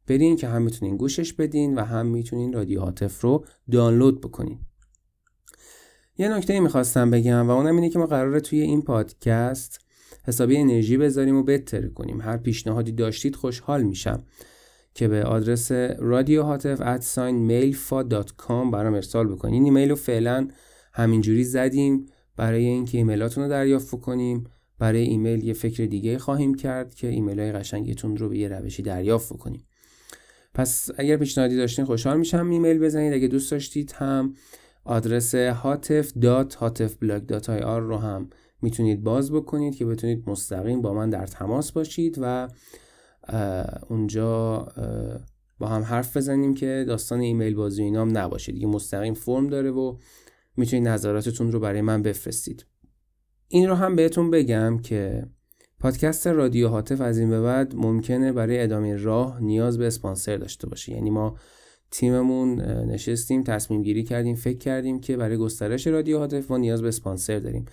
برین 0.07 0.36
که 0.36 0.48
هم 0.48 0.62
می‌تونین 0.62 0.96
گوشش 0.96 1.32
بدین 1.32 1.74
و 1.74 1.84
هم 1.84 2.07
می‌تونین 2.07 2.53
رادیو 2.53 2.80
هاتف 2.80 3.20
رو 3.20 3.44
دانلود 3.70 4.20
بکنین. 4.20 4.59
یه 6.18 6.28
نکته 6.28 6.61
می‌خواستم 6.61 7.11
بگم 7.11 7.48
و 7.48 7.50
اونم 7.50 7.76
اینه 7.76 7.90
که 7.90 7.98
ما 7.98 8.07
قراره 8.07 8.40
توی 8.40 8.61
این 8.61 8.82
پادکست 8.82 9.80
حسابی 10.24 10.57
انرژی 10.57 10.96
بذاریم 10.96 11.36
و 11.36 11.42
بهتر 11.42 11.88
کنیم. 11.88 12.20
هر 12.20 12.36
پیشنهادی 12.36 12.92
داشتید 12.92 13.36
خوشحال 13.36 13.82
میشم 13.82 14.24
که 14.94 15.09
به 15.09 15.24
آدرس 15.24 15.72
رادیو 15.98 16.42
هاتف 16.42 16.78
mailfa.com 16.78 18.70
برام 18.72 18.94
ارسال 18.94 19.28
بکنید 19.28 19.55
این 19.55 19.64
ایمیل 19.64 19.90
رو 19.90 19.96
فعلا 19.96 20.48
همینجوری 20.92 21.44
زدیم. 21.44 22.07
برای 22.37 22.64
اینکه 22.64 22.99
ایمیلاتون 22.99 23.45
رو 23.45 23.51
دریافت 23.51 24.01
کنیم 24.01 24.45
برای 24.78 25.03
ایمیل 25.03 25.45
یه 25.45 25.53
فکر 25.53 25.85
دیگه 25.85 26.18
خواهیم 26.18 26.55
کرد 26.55 26.95
که 26.95 27.09
ایمیل 27.09 27.41
های 27.41 27.53
قشنگتون 27.53 28.16
رو 28.16 28.28
به 28.28 28.39
یه 28.39 28.49
روشی 28.49 28.83
دریافت 28.83 29.37
کنیم 29.37 29.66
پس 30.55 30.91
اگر 30.97 31.16
پیشنهادی 31.16 31.57
داشتین 31.57 31.85
خوشحال 31.85 32.18
میشم 32.18 32.51
ایمیل 32.51 32.78
بزنید. 32.78 33.12
اگه 33.12 33.28
دوست 33.28 33.51
داشتید 33.51 33.93
هم 33.93 34.35
آدرس 34.85 35.35
hatif.hatifblog.ir 35.35 37.80
رو 37.80 37.97
هم 37.97 38.30
می‌تونید 38.62 39.03
باز 39.03 39.33
بکنید 39.33 39.74
که 39.74 39.87
بتونید 39.87 40.22
مستقیم 40.26 40.83
با 40.83 40.95
من 40.95 41.11
در 41.11 41.26
تماس 41.26 41.72
باشید 41.72 42.18
و 42.20 42.49
اونجا 43.89 44.66
با 45.59 45.68
هم 45.68 45.83
حرف 45.83 46.16
بزنیم 46.16 46.55
که 46.55 46.85
داستان 46.89 47.20
ایمیل 47.20 47.55
بازی 47.55 47.83
اینام 47.83 48.18
نباشید 48.18 48.55
دیگه 48.55 48.66
مستقیم 48.66 49.14
فرم 49.14 49.47
داره 49.47 49.70
و 49.70 49.97
می‌تونید 50.57 50.88
نظراتتون 50.88 51.53
رو 51.53 51.61
برای 51.61 51.80
من 51.80 52.03
بفرستید. 52.03 52.66
این 53.48 53.68
رو 53.68 53.74
هم 53.74 53.96
بهتون 53.96 54.30
بگم 54.30 54.78
که 54.78 55.26
پادکست 55.80 56.26
رادیو 56.26 56.68
هاتف 56.68 57.00
از 57.00 57.18
این 57.18 57.30
به 57.30 57.40
بعد 57.40 57.74
ممکنه 57.74 58.32
برای 58.32 58.62
ادامه 58.62 58.96
راه 58.96 59.42
نیاز 59.42 59.78
به 59.78 59.86
اسپانسر 59.86 60.36
داشته 60.36 60.68
باشه. 60.68 60.92
یعنی 60.92 61.11
ما 61.11 61.36
تیممون 61.90 62.61
نشستیم 62.62 63.42
تصمیم 63.42 63.82
گیری 63.82 64.05
کردیم 64.05 64.34
فکر 64.34 64.59
کردیم 64.59 65.00
که 65.00 65.16
برای 65.16 65.36
گسترش 65.36 65.86
رادیو 65.86 66.18
هاتف 66.18 66.50
ما 66.50 66.59
نیاز 66.59 66.82
به 66.82 66.88
اسپانسر 66.88 67.38
داریم. 67.38 67.64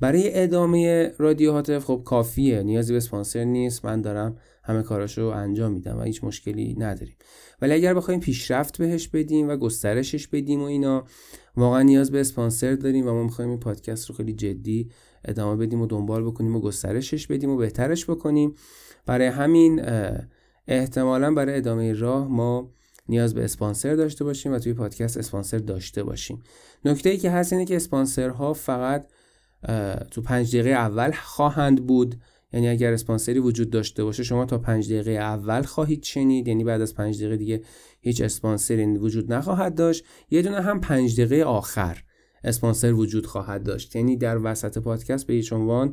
برای 0.00 0.42
ادامه 0.42 1.12
رادیو 1.18 1.52
هاتف 1.52 1.84
خب 1.84 2.02
کافیه 2.04 2.62
نیازی 2.62 2.92
به 2.92 2.96
اسپانسر 2.96 3.44
نیست. 3.44 3.84
من 3.84 4.00
دارم 4.00 4.36
همه 4.64 4.82
کاراشو 4.82 5.22
انجام 5.22 5.72
میدم 5.72 5.98
و 5.98 6.02
هیچ 6.02 6.24
مشکلی 6.24 6.74
نداریم. 6.78 7.16
ولی 7.62 7.72
اگر 7.72 7.94
بخوایم 7.94 8.20
پیشرفت 8.20 8.78
بهش 8.78 9.08
بدیم 9.08 9.48
و 9.48 9.56
گسترشش 9.56 10.28
بدیم 10.28 10.60
و 10.60 10.64
اینا 10.64 11.04
واقعا 11.56 11.82
نیاز 11.82 12.10
به 12.10 12.20
اسپانسر 12.20 12.74
داریم 12.74 13.06
و 13.06 13.12
ما 13.12 13.22
می‌خوایم 13.22 13.50
این 13.50 13.60
پادکست 13.60 14.08
رو 14.08 14.14
خیلی 14.14 14.32
جدی 14.32 14.90
ادامه 15.24 15.66
بدیم 15.66 15.80
و 15.80 15.86
دنبال 15.86 16.24
بکنیم 16.24 16.56
و 16.56 16.60
گسترشش 16.60 17.26
بدیم 17.26 17.50
و 17.50 17.56
بهترش 17.56 18.10
بکنیم. 18.10 18.54
برای 19.06 19.26
همین 19.26 19.82
احتمالا 20.68 21.34
برای 21.34 21.56
ادامه 21.56 21.92
راه 21.92 22.28
ما 22.28 22.70
نیاز 23.08 23.34
به 23.34 23.44
اسپانسر 23.44 23.94
داشته 23.94 24.24
باشیم 24.24 24.52
و 24.52 24.58
توی 24.58 24.72
پادکست 24.72 25.16
اسپانسر 25.16 25.58
داشته 25.58 26.04
باشیم. 26.04 26.42
نکته 26.84 27.10
ای 27.10 27.18
که 27.18 27.30
هست 27.30 27.52
اینه 27.52 27.64
که 27.64 27.76
اسپانسرها 27.76 28.52
فقط 28.52 29.06
تو 30.10 30.22
پنج 30.22 30.56
دقیقه 30.56 30.70
اول 30.70 31.12
خواهند 31.12 31.86
بود 31.86 32.14
یعنی 32.52 32.68
اگر 32.68 32.92
اسپانسری 32.92 33.38
وجود 33.38 33.70
داشته 33.70 34.04
باشه 34.04 34.22
شما 34.22 34.44
تا 34.44 34.58
پنج 34.58 34.92
دقیقه 34.92 35.10
اول 35.10 35.62
خواهید 35.62 36.02
شنید. 36.02 36.48
یعنی 36.48 36.64
بعد 36.64 36.80
از 36.80 36.94
پنج 36.94 37.18
دقیقه 37.18 37.36
دیگه 37.36 37.62
هیچ 38.00 38.20
اسپانسری 38.20 38.86
وجود 38.86 39.32
نخواهد 39.32 39.74
داشت. 39.74 40.04
یه 40.30 40.42
دونه 40.42 40.60
هم 40.60 40.80
پنج 40.80 41.20
دقیقه 41.20 41.44
آخر 41.44 42.02
اسپانسر 42.44 42.92
وجود 42.92 43.26
خواهد 43.26 43.62
داشت. 43.62 43.96
یعنی 43.96 44.16
در 44.16 44.38
وسط 44.44 44.78
پادکست 44.78 45.26
به 45.26 45.34
هیچ 45.34 45.52
عنوان 45.52 45.92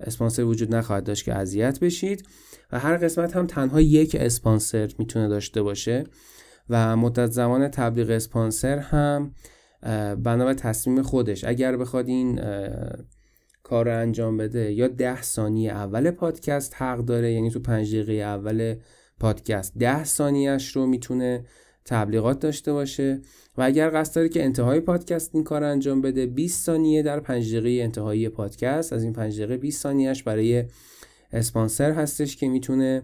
اسپانسر 0.00 0.44
وجود 0.44 0.74
نخواهد 0.74 1.04
داشت 1.04 1.24
که 1.24 1.34
اذیت 1.34 1.80
بشید. 1.80 2.26
و 2.72 2.78
هر 2.78 2.96
قسمت 2.96 3.36
هم 3.36 3.46
تنها 3.46 3.80
یک 3.80 4.16
اسپانسر 4.20 4.90
می‌تونه 4.98 5.28
داشته 5.28 5.62
باشه. 5.62 6.04
و 6.70 6.96
مدت 6.96 7.30
زمان 7.30 7.68
تبلیغ 7.68 8.10
اسپانسر 8.10 8.78
هم 8.78 9.34
بنا 10.22 10.44
به 10.44 10.54
تصمیم 10.54 11.02
خودش. 11.02 11.44
اگر 11.44 11.76
بخواد 11.76 12.08
این 12.08 12.40
کار 13.70 13.84
رو 13.84 13.98
انجام 14.00 14.36
بده 14.36 14.72
یا 14.72 14.88
ده 14.88 15.22
ثانیه 15.22 15.70
اول 15.70 16.10
پادکست 16.10 16.74
حق 16.76 16.98
داره 16.98 17.32
یعنی 17.32 17.50
تو 17.50 17.60
پنج 17.60 17.94
دقیقه 17.94 18.12
اول 18.12 18.74
پادکست 19.20 19.78
ده 19.78 20.04
ثانیهش 20.04 20.76
رو 20.76 20.86
می‌تونه 20.86 21.44
تبلیغات 21.84 22.40
داشته 22.40 22.72
باشه. 22.72 23.20
و 23.56 23.62
اگر 23.62 23.90
قصد 23.90 24.14
داره 24.14 24.28
که 24.28 24.44
انتهای 24.44 24.80
پادکست 24.80 25.30
این 25.34 25.44
کار 25.44 25.64
انجام 25.64 26.00
بده 26.00 26.26
20 26.26 26.64
ثانیه 26.64 27.02
در 27.02 27.20
5 27.20 27.56
دقیقه 27.56 27.84
انتهایی 27.84 28.28
پادکست 28.28 28.92
از 28.92 29.02
این 29.02 29.12
5 29.12 29.36
دقیقه 29.36 29.56
20 29.56 29.82
ثانیهش 29.82 30.22
برای 30.22 30.64
اسپانسر 31.32 31.92
هستش 31.92 32.36
که 32.36 32.48
می‌تونه 32.48 33.02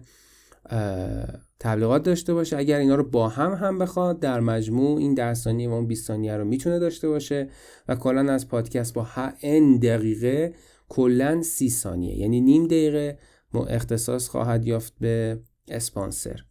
تبلیغات 1.59 2.03
داشته 2.03 2.33
باشه. 2.33 2.57
اگر 2.57 2.79
اینا 2.79 2.95
رو 2.95 3.03
با 3.03 3.29
هم 3.29 3.51
هم 3.51 3.79
بخواد 3.79 4.19
در 4.19 4.39
مجموع 4.39 4.97
این 4.97 5.13
10 5.13 5.33
ثانیه 5.33 5.69
و 5.69 5.73
اون 5.73 5.87
20 5.87 6.07
ثانیه 6.07 6.37
رو 6.37 6.45
می‌تونه 6.45 6.79
داشته 6.79 7.07
باشه 7.07 7.49
و 7.87 7.95
کلا 7.95 8.33
از 8.33 8.47
پادکست 8.47 8.93
با 8.93 9.07
n 9.41 9.83
دقیقه 9.83 10.53
کلا 10.89 11.41
30 11.41 11.69
ثانیه. 11.69 12.17
یعنی 12.17 12.41
نیم 12.41 12.65
دقیقه 12.65 13.19
اختصاص 13.53 14.29
خواهد 14.29 14.65
یافت 14.65 14.93
به 14.99 15.39
اسپانسر. 15.67 16.43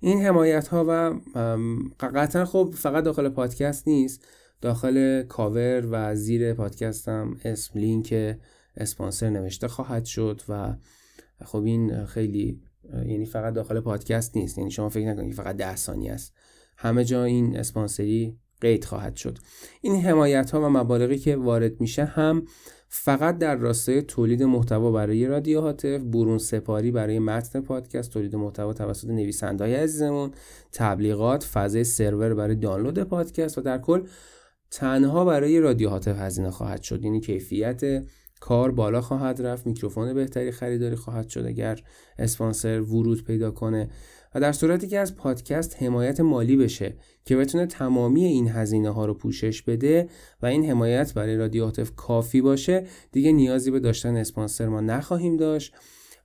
این 0.00 0.22
حمایت 0.22 0.68
ها 0.68 0.84
و 0.88 1.20
قطعا 2.00 2.44
خب 2.44 2.74
فقط 2.76 3.04
داخل 3.04 3.28
پادکست 3.28 3.88
نیست. 3.88 4.24
داخل 4.60 5.22
کاور 5.22 5.86
و 5.90 6.14
زیر 6.14 6.54
پادکست 6.54 7.08
هم 7.08 7.36
اسم 7.44 7.78
لینک 7.78 8.36
اسپانسر 8.76 9.30
نوشته 9.30 9.68
خواهد 9.68 10.04
شد 10.04 10.40
و 10.48 10.74
خب 11.44 11.62
این 11.62 12.04
خیلی 12.04 12.62
یعنی 12.92 13.26
فقط 13.26 13.54
داخل 13.54 13.80
پادکست 13.80 14.36
نیست 14.36 14.58
یعنی 14.58 14.70
شما 14.70 14.88
فکر 14.88 15.06
نکنید 15.06 15.34
فقط 15.34 15.56
ده 15.56 15.76
ثانیه 15.76 16.12
است. 16.12 16.34
همه 16.76 17.04
جا 17.04 17.24
این 17.24 17.56
اسپانسری 17.56 18.38
قید 18.60 18.84
خواهد 18.84 19.16
شد. 19.16 19.38
این 19.80 20.00
حمایت 20.00 20.50
ها 20.50 20.60
و 20.60 20.68
مبالغی 20.68 21.18
که 21.18 21.36
وارد 21.36 21.80
میشه 21.80 22.04
هم 22.04 22.46
فقط 22.88 23.38
در 23.38 23.56
راستای 23.56 24.02
تولید 24.02 24.42
محتوا 24.42 24.90
برای 24.90 25.26
رادیو 25.26 25.60
هاتف 25.60 26.00
برون 26.00 26.38
سپاری 26.38 26.90
برای 26.90 27.18
متن 27.18 27.60
پادکست 27.60 28.10
تولید 28.10 28.36
محتوا 28.36 28.72
توسط 28.72 29.08
نویسندهای 29.08 29.74
عزیزمون 29.74 30.30
تبلیغات 30.72 31.44
فضای 31.44 31.84
سرور 31.84 32.34
برای 32.34 32.54
دانلود 32.54 32.98
پادکست 32.98 33.58
و 33.58 33.60
در 33.60 33.78
کل 33.78 34.06
تنها 34.70 35.24
برای 35.24 35.60
رادیو 35.60 35.88
هاتف 35.88 36.18
هزینه 36.18 36.50
خواهد 36.50 36.82
شد. 36.82 37.04
یعنی 37.04 37.20
کیفیت 37.20 38.04
کار 38.40 38.70
بالا 38.70 39.00
خواهد 39.00 39.42
رفت 39.42 39.66
میکروفون 39.66 40.14
بهتری 40.14 40.50
خریداری 40.50 40.96
خواهد 40.96 41.28
شد 41.28 41.46
اگر 41.46 41.80
اسپانسر 42.18 42.80
ورود 42.80 43.24
پیدا 43.24 43.50
کنه. 43.50 43.90
و 44.34 44.40
در 44.40 44.52
صورتی 44.52 44.88
که 44.88 44.98
از 44.98 45.16
پادکست 45.16 45.82
حمایت 45.82 46.20
مالی 46.20 46.56
بشه 46.56 46.96
که 47.24 47.36
بتونه 47.36 47.66
تمامی 47.66 48.24
این 48.24 48.48
هزینه 48.48 48.90
ها 48.90 49.06
رو 49.06 49.14
پوشش 49.14 49.62
بده 49.62 50.08
و 50.42 50.46
این 50.46 50.64
حمایت 50.70 51.14
برای 51.14 51.36
رادیو 51.36 51.70
کافی 51.96 52.40
باشه 52.40 52.86
دیگه 53.12 53.32
نیازی 53.32 53.70
به 53.70 53.80
داشتن 53.80 54.16
اسپانسر 54.16 54.68
ما 54.68 54.80
نخواهیم 54.80 55.36
داشت. 55.36 55.74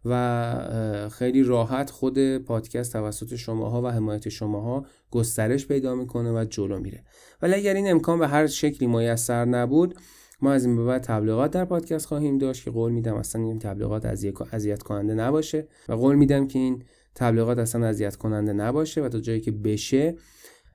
و 0.05 1.09
خیلی 1.11 1.43
راحت 1.43 1.89
خود 1.89 2.37
پادکست 2.37 2.93
توسط 2.93 3.35
شماها 3.35 3.81
و 3.81 3.87
حمایت 3.87 4.29
شماها 4.29 4.85
گسترش 5.11 5.67
پیدا 5.67 5.95
می‌کنه 5.95 6.31
و 6.31 6.45
جلو 6.45 6.79
میره. 6.79 7.03
ولی 7.41 7.53
اگر 7.53 7.73
این 7.73 7.91
امکان 7.91 8.19
به 8.19 8.27
هر 8.27 8.47
شکلی 8.47 8.87
میسر 8.87 9.45
نبود 9.45 9.95
ما 10.41 10.51
از 10.51 10.65
این 10.65 10.75
به 10.75 10.83
بعد 10.83 11.01
تبلیغات 11.01 11.51
در 11.51 11.65
پادکست 11.65 12.05
خواهیم 12.05 12.37
داشت 12.37 12.63
که 12.63 12.71
قول 12.71 12.91
میدم 12.91 13.15
اصلا 13.15 13.41
این 13.41 13.59
تبلیغات 13.59 14.05
اذیت 14.51 14.83
کننده 14.83 15.13
نباشه 15.13 15.67
و 15.89 15.93
قول 15.93 16.15
میدم 16.15 16.47
که 16.47 16.59
این 16.59 16.83
تبلیغات 17.15 17.57
اصلا 17.57 17.85
اذیت 17.85 18.15
کننده 18.15 18.53
نباشه 18.53 19.01
و 19.01 19.09
تا 19.09 19.19
جایی 19.19 19.41
که 19.41 19.51
بشه 19.51 20.15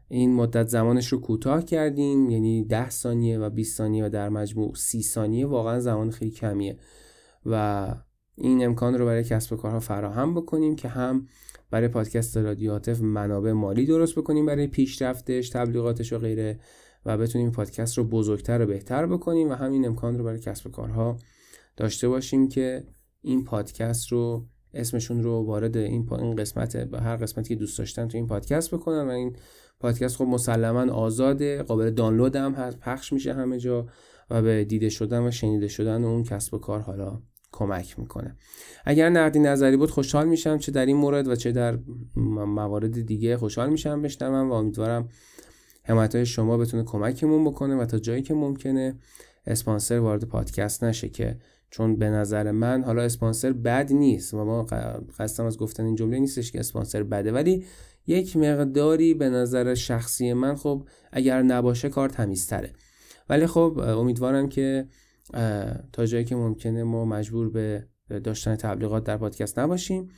این 0.09 0.35
مدت 0.35 0.69
زمانش 0.69 1.09
رو 1.09 1.21
کوتاه 1.21 1.65
کردیم 1.65 2.31
یعنی 2.31 2.65
10 2.65 2.91
ثانیه 2.91 3.39
و 3.39 3.51
20 3.51 3.77
ثانیه 3.77 4.07
و 4.07 4.09
در 4.09 4.29
مجموع 4.29 4.75
30 4.75 5.03
ثانیه 5.03 5.47
واقعا 5.47 5.81
زمان 5.81 6.11
خیلی 6.11 6.31
کمیه 6.31 6.79
و 7.47 7.87
این 8.35 8.65
امکان 8.65 8.95
رو 8.95 9.07
برای 9.07 9.25
کسب 9.25 9.53
و 9.53 9.57
کارها 9.57 9.81
فراهم 9.81 10.35
بکنیم 10.35 10.77
که 10.77 10.89
هم 10.89 11.29
برای 11.71 11.89
پادکست 11.89 12.37
رادیو 12.37 12.81
منابع 13.03 13.53
مالی 13.53 13.87
درست 13.87 14.15
بکنیم 14.15 14.47
برای 14.47 14.67
پیشرفتش 14.67 15.49
تبلیغاتش 15.49 16.13
و 16.13 16.19
غیره. 16.19 16.59
و 17.07 17.19
بتونیم 17.19 17.51
پادکست 17.51 17.99
رو 17.99 18.05
بزرگتر 18.05 18.63
و 18.63 18.67
بهتر 18.67 19.07
بکنیم 19.07 19.51
و 19.51 19.53
همین 19.53 19.87
امکان 19.87 20.19
رو 20.19 20.25
برای 20.25 20.41
کسب 20.41 20.67
و 20.67 20.71
کارها 20.71 21.17
داشته 21.77 22.09
باشیم 22.09 22.49
که 22.49 22.85
این 23.23 23.45
پادکست 23.45 24.13
رو 24.13 24.47
اسمشون 24.75 25.23
رو 25.23 25.47
وارد 25.47 25.77
این, 25.77 26.09
این 26.13 26.37
قسمت 26.37 26.77
به 26.77 27.01
هر 27.01 27.17
قسمتی 27.17 27.49
که 27.49 27.55
دوست 27.55 27.79
داشتن 27.79 28.09
تو 28.09 28.17
این 28.17 28.27
پادکست 28.27 28.75
بکنن 28.75 29.09
و 29.09 29.11
این 29.11 29.37
پادکست 29.81 30.17
خب 30.17 30.25
مسلما 30.25 30.93
آزاده 30.93 31.63
قابل 31.63 31.91
دانلود 31.91 32.37
هم 32.37 32.53
هست 32.53 32.79
پخش 32.79 33.13
میشه 33.13 33.35
همه 33.35 33.59
جا 33.59 33.87
و 34.31 34.43
به 34.43 34.65
دیده 34.65 34.89
شدن 34.89 35.27
و 35.27 35.31
شنیده 35.31 35.69
شدن 35.69 36.05
اون 36.05 36.25
کسب 36.25 36.55
و 36.55 36.59
کار 36.59 36.81
حالا 36.81 37.23
کمک 37.53 37.99
می‌کنه. 37.99 38.37
اگر 38.85 39.11
نقدی 39.11 39.39
نظری 39.39 39.77
بود 39.77 39.91
خوشحال 39.91 40.29
میشم 40.29 40.59
چه 40.59 40.73
در 40.73 40.87
این 40.87 40.97
مورد 40.97 41.29
و 41.29 41.37
چه 41.37 41.53
در 41.53 41.79
موارد 42.17 43.07
دیگه 43.07 43.37
خوشحال 43.37 43.71
میشم 43.71 44.03
بشنوم 44.03 44.51
و 44.51 44.53
امیدوارم 44.53 45.09
حمایت 45.85 46.15
های 46.15 46.27
شما 46.27 46.57
بتونه 46.57 46.83
کمکمون 46.83 47.45
بکنه 47.45 47.77
و 47.77 47.85
تا 47.85 47.99
جایی 47.99 48.23
که 48.23 48.35
ممکنه 48.35 48.99
اسپانسر 49.47 49.99
وارد 49.99 50.25
پادکست 50.25 50.85
نشه 50.85 51.09
که 51.09 51.39
چون 51.71 51.97
به 51.97 52.11
نظر 52.11 52.51
من 52.51 52.85
حالا 52.85 53.03
اسپانسر 53.03 53.53
بد 53.53 53.93
نیست 53.93 54.35
و 54.35 54.45
ما 54.45 54.63
قصدم 55.19 55.47
از 55.47 55.59
گفتن 55.59 55.85
این 55.85 55.95
جمله 55.95 56.19
نیستش 56.19 56.53
که 56.53 56.61
اسپانسر 56.61 57.03
بده 57.03 57.33
ولی 57.33 57.65
یک 58.07 58.37
مقداری 58.37 59.15
به 59.15 59.29
نظر 59.29 59.75
شخصی 59.75 60.33
من 60.33 60.57
خب 60.57 60.89
اگر 61.13 61.43
نباشه 61.43 61.89
کار 61.89 62.09
تمیزتره. 62.09 62.73
ولی 63.29 63.47
خب 63.47 63.79
امیدوارم 63.79 64.49
که 64.49 64.89
تا 65.93 66.07
جایی 66.07 66.25
که 66.25 66.37
ممکنه 66.37 66.83
ما 66.83 67.05
مجبور 67.05 67.51
به 67.51 67.87
داشتن 68.25 68.57
تبلیغات 68.57 69.05
در 69.05 69.17
پادکست 69.17 69.59
نباشیم. 69.59 70.09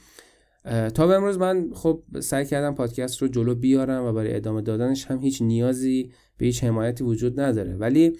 تا 0.94 1.06
به 1.06 1.14
امروز 1.14 1.38
من 1.38 1.70
خب 1.74 2.02
سعی 2.20 2.44
کردم 2.44 2.74
پادکست 2.74 3.22
رو 3.22 3.28
جلو 3.28 3.54
بیارم 3.54 4.04
و 4.04 4.12
برای 4.12 4.36
ادامه 4.36 4.62
دادنش 4.62 5.06
هم 5.06 5.18
هیچ 5.18 5.42
نیازی 5.42 6.12
به 6.38 6.46
هیچ 6.46 6.64
حمایتی 6.64 7.04
وجود 7.04 7.40
نداره. 7.40 7.76
ولی 7.76 8.18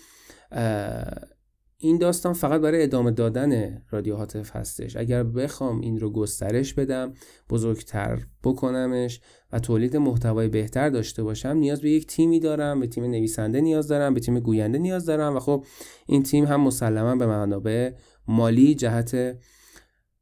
این 1.78 1.98
داستان 1.98 2.32
فقط 2.32 2.60
برای 2.60 2.82
ادامه 2.82 3.10
دادن 3.10 3.82
رادیو 3.90 4.16
هاتف 4.16 4.56
هستش. 4.56 4.96
اگر 4.96 5.22
بخوام 5.22 5.80
این 5.80 6.00
رو 6.00 6.10
گسترش 6.10 6.74
بدم 6.74 7.12
بزرگتر 7.50 8.26
بکنمش 8.44 9.20
و 9.52 9.58
تولید 9.58 9.96
محتوای 9.96 10.48
بهتر 10.48 10.88
داشته 10.88 11.22
باشم 11.22 11.48
نیاز 11.48 11.80
به 11.80 11.90
یک 11.90 12.06
تیمی 12.06 12.40
دارم 12.40 12.80
به 12.80 12.86
تیم 12.86 13.04
نویسنده 13.04 13.60
نیاز 13.60 13.88
دارم 13.88 14.14
به 14.14 14.20
تیم 14.20 14.40
گوینده 14.40 14.78
نیاز 14.78 15.06
دارم 15.06 15.36
و 15.36 15.40
خب 15.40 15.64
این 16.06 16.22
تیم 16.22 16.44
هم 16.44 16.60
مسلما 16.60 17.16
به 17.16 17.26
منابع 17.26 17.92
مالی 18.28 18.74
جهت 18.74 19.36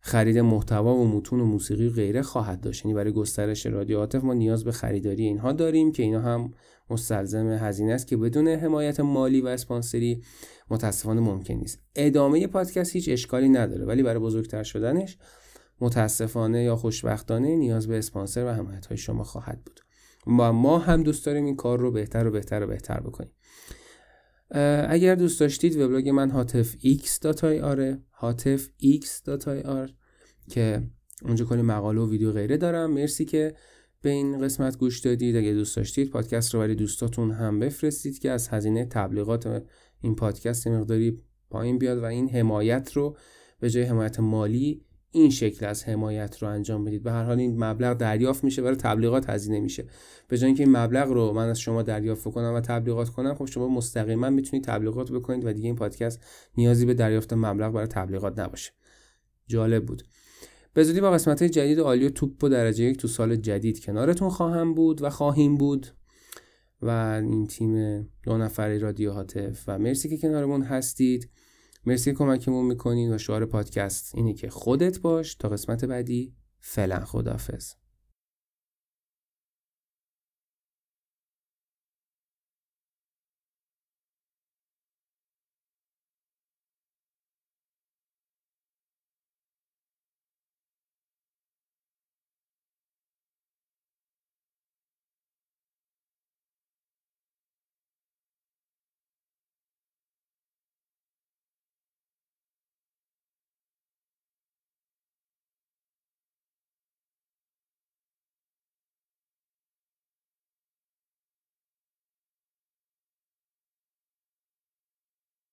خرید 0.07 0.39
محتوا 0.39 0.95
و 0.95 1.09
متون 1.09 1.41
و 1.41 1.45
موسیقی 1.45 1.89
و 1.89 1.93
غیره 1.93 2.23
خواهد 2.23 2.61
داشت. 2.61 2.85
یعنی 2.85 2.95
برای 2.95 3.13
گسترش 3.13 3.67
رادیو 3.67 3.99
عاطف 3.99 4.25
ما 4.25 4.35
نیاز 4.35 4.65
به 4.65 4.73
خریداری 4.73 5.25
اینها 5.25 5.53
داریم 5.53 5.93
که 5.93 6.03
اینا 6.03 6.21
هم 6.21 6.55
مستلزم 6.91 7.49
هزینه 7.49 7.93
است 7.93 8.07
که 8.07 8.17
بدون 8.17 8.49
حمایت 8.49 9.01
مالی 9.01 9.41
و 9.41 9.47
اسپانسری 9.47 10.23
متاسفانه 10.71 11.21
ممکن 11.21 11.55
نیست. 11.55 11.79
ادامه 11.95 12.47
پادکست 12.47 12.93
هیچ 12.93 13.09
اشکالی 13.09 13.49
نداره 13.49 13.85
ولی 13.85 14.03
برای 14.03 14.19
بزرگتر 14.19 14.63
شدنش 14.63 15.19
متاسفانه 15.81 16.63
یا 16.63 16.77
خوشبختانه 16.77 17.57
نیاز 17.57 17.89
به 17.89 17.99
اسپانسر 17.99 18.45
و 18.45 18.49
حمایت 18.49 18.87
های 18.87 18.97
شما 18.99 19.25
خواهد 19.25 19.65
بود. 19.65 19.81
و 20.27 20.53
ما 20.53 20.79
هم 20.79 21.03
دوست 21.03 21.27
داریم 21.27 21.45
این 21.45 21.57
کار 21.57 21.79
رو 21.79 21.91
بهتر 21.91 22.27
و 22.27 22.31
بهتر 22.31 22.63
و 22.63 22.67
بهتر 22.67 23.01
بکنیم. 23.01 23.33
اگر 24.89 25.15
دوست 25.15 25.41
داشتید 25.41 25.77
وبلاگ 25.77 26.09
من 26.09 26.31
هاتف 26.31 26.77
آره 27.63 28.03
هاتف 28.13 28.69
x.ir 28.83 29.91
که 30.51 30.83
اونجا 31.23 31.45
کلی 31.45 31.63
مقاله 31.63 32.01
و 32.01 32.11
ویدیو 32.11 32.33
غیره 32.33 32.57
دارم. 32.57 32.91
مرسی 32.91 33.25
که 33.25 33.55
به 34.01 34.11
این 34.11 34.41
قسمت 34.41 34.79
گوش 34.79 35.01
دادید. 35.01 35.37
اگه 35.37 35.53
دوست 35.53 35.77
داشتید 35.77 36.11
پادکست 36.11 36.55
رو 36.55 36.61
برای 36.61 36.75
دوستاتون 36.75 37.31
هم 37.31 37.59
بفرستید 37.59 38.19
که 38.19 38.31
از 38.31 38.49
هزینه 38.49 38.85
تبلیغات 38.85 39.65
این 40.01 40.15
پادکست 40.15 40.67
مقداری 40.67 41.21
پایین 41.51 41.79
بیاد 41.79 41.99
و 41.99 42.05
این 42.05 42.29
حمایت 42.29 42.93
رو 42.93 43.17
به 43.61 43.71
جای 43.71 43.83
حمایت 43.83 44.21
مالی 44.21 44.85
این 45.15 45.31
شکل 45.31 45.67
از 45.67 45.85
حمایت 45.85 46.39
رو 46.43 46.49
انجام 46.49 46.85
بدید. 46.85 47.03
به 47.03 47.13
هر 47.13 47.25
حال 47.25 47.39
این 47.39 47.65
مبلغ 47.65 47.97
دریافت 47.97 48.45
میشه 48.45 48.63
برای 48.63 48.77
تبلیغات 48.77 49.31
هزینه 49.31 49.61
میشه. 49.61 49.85
به 50.29 50.39
جای 50.39 50.47
اینکه 50.47 50.63
این 50.63 50.77
مبلغ 50.77 51.09
رو 51.09 51.33
من 51.33 51.49
از 51.49 51.61
شما 51.61 51.83
دریافت 51.83 52.25
کنم 52.25 52.55
و 52.55 52.61
تبلیغات 52.61 53.09
کنم 53.09 53.35
خب 53.35 53.45
شما 53.45 53.69
مستقیما 53.69 54.31
می‌تونید 54.31 54.65
تبلیغات 54.65 55.13
بکنید 55.13 55.45
و 55.45 55.53
دیگه 55.53 55.67
این 55.67 55.77
پادکست 55.77 56.21
نیازی 56.57 56.87
به 56.87 56.95
دریافت 56.95 57.33
مبلغ 57.33 57.73
برای 57.73 57.87
تبلیغات 57.87 58.39
نباشه. 58.39 58.73
جالب 59.47 59.87
بود. 59.87 60.03
به 60.75 60.85
زودی 60.85 61.01
با 61.01 61.11
قسمت 61.11 61.45
جدید 61.45 61.81
عالی 61.81 62.07
و 62.07 62.11
توپ 62.11 62.45
و 62.45 62.49
درجه 62.49 62.85
یک 62.85 62.97
تو 62.97 63.09
سال 63.09 63.37
جدید 63.37 63.85
کنارتون 63.85 64.29
خواهم 64.29 64.75
بود 64.75 65.03
و 65.03 65.11
خواهیم 65.11 65.57
بود. 65.57 65.87
و 66.83 66.89
این 67.31 67.47
تیم 67.47 68.03
دو 68.23 68.39
نفری 68.39 68.79
رادیو 68.79 69.13
هاتف 69.13 69.65
و 69.67 69.79
مرسی 69.79 70.09
که 70.09 70.19
کنارمون 70.19 70.63
هستید. 70.63 71.31
مرسی 71.87 72.13
کمکمون 72.13 72.67
می‌کنین 72.67 73.15
و 73.15 73.19
شعار 73.19 73.47
پادکست 73.47 74.15
اینه 74.15 74.35
که 74.35 74.51
خودت 74.51 75.01
باش. 75.01 75.35
تا 75.35 75.49
قسمت 75.49 75.85
بعدی 75.85 76.35
فعلا 76.61 77.05
خدافظ 77.05 77.75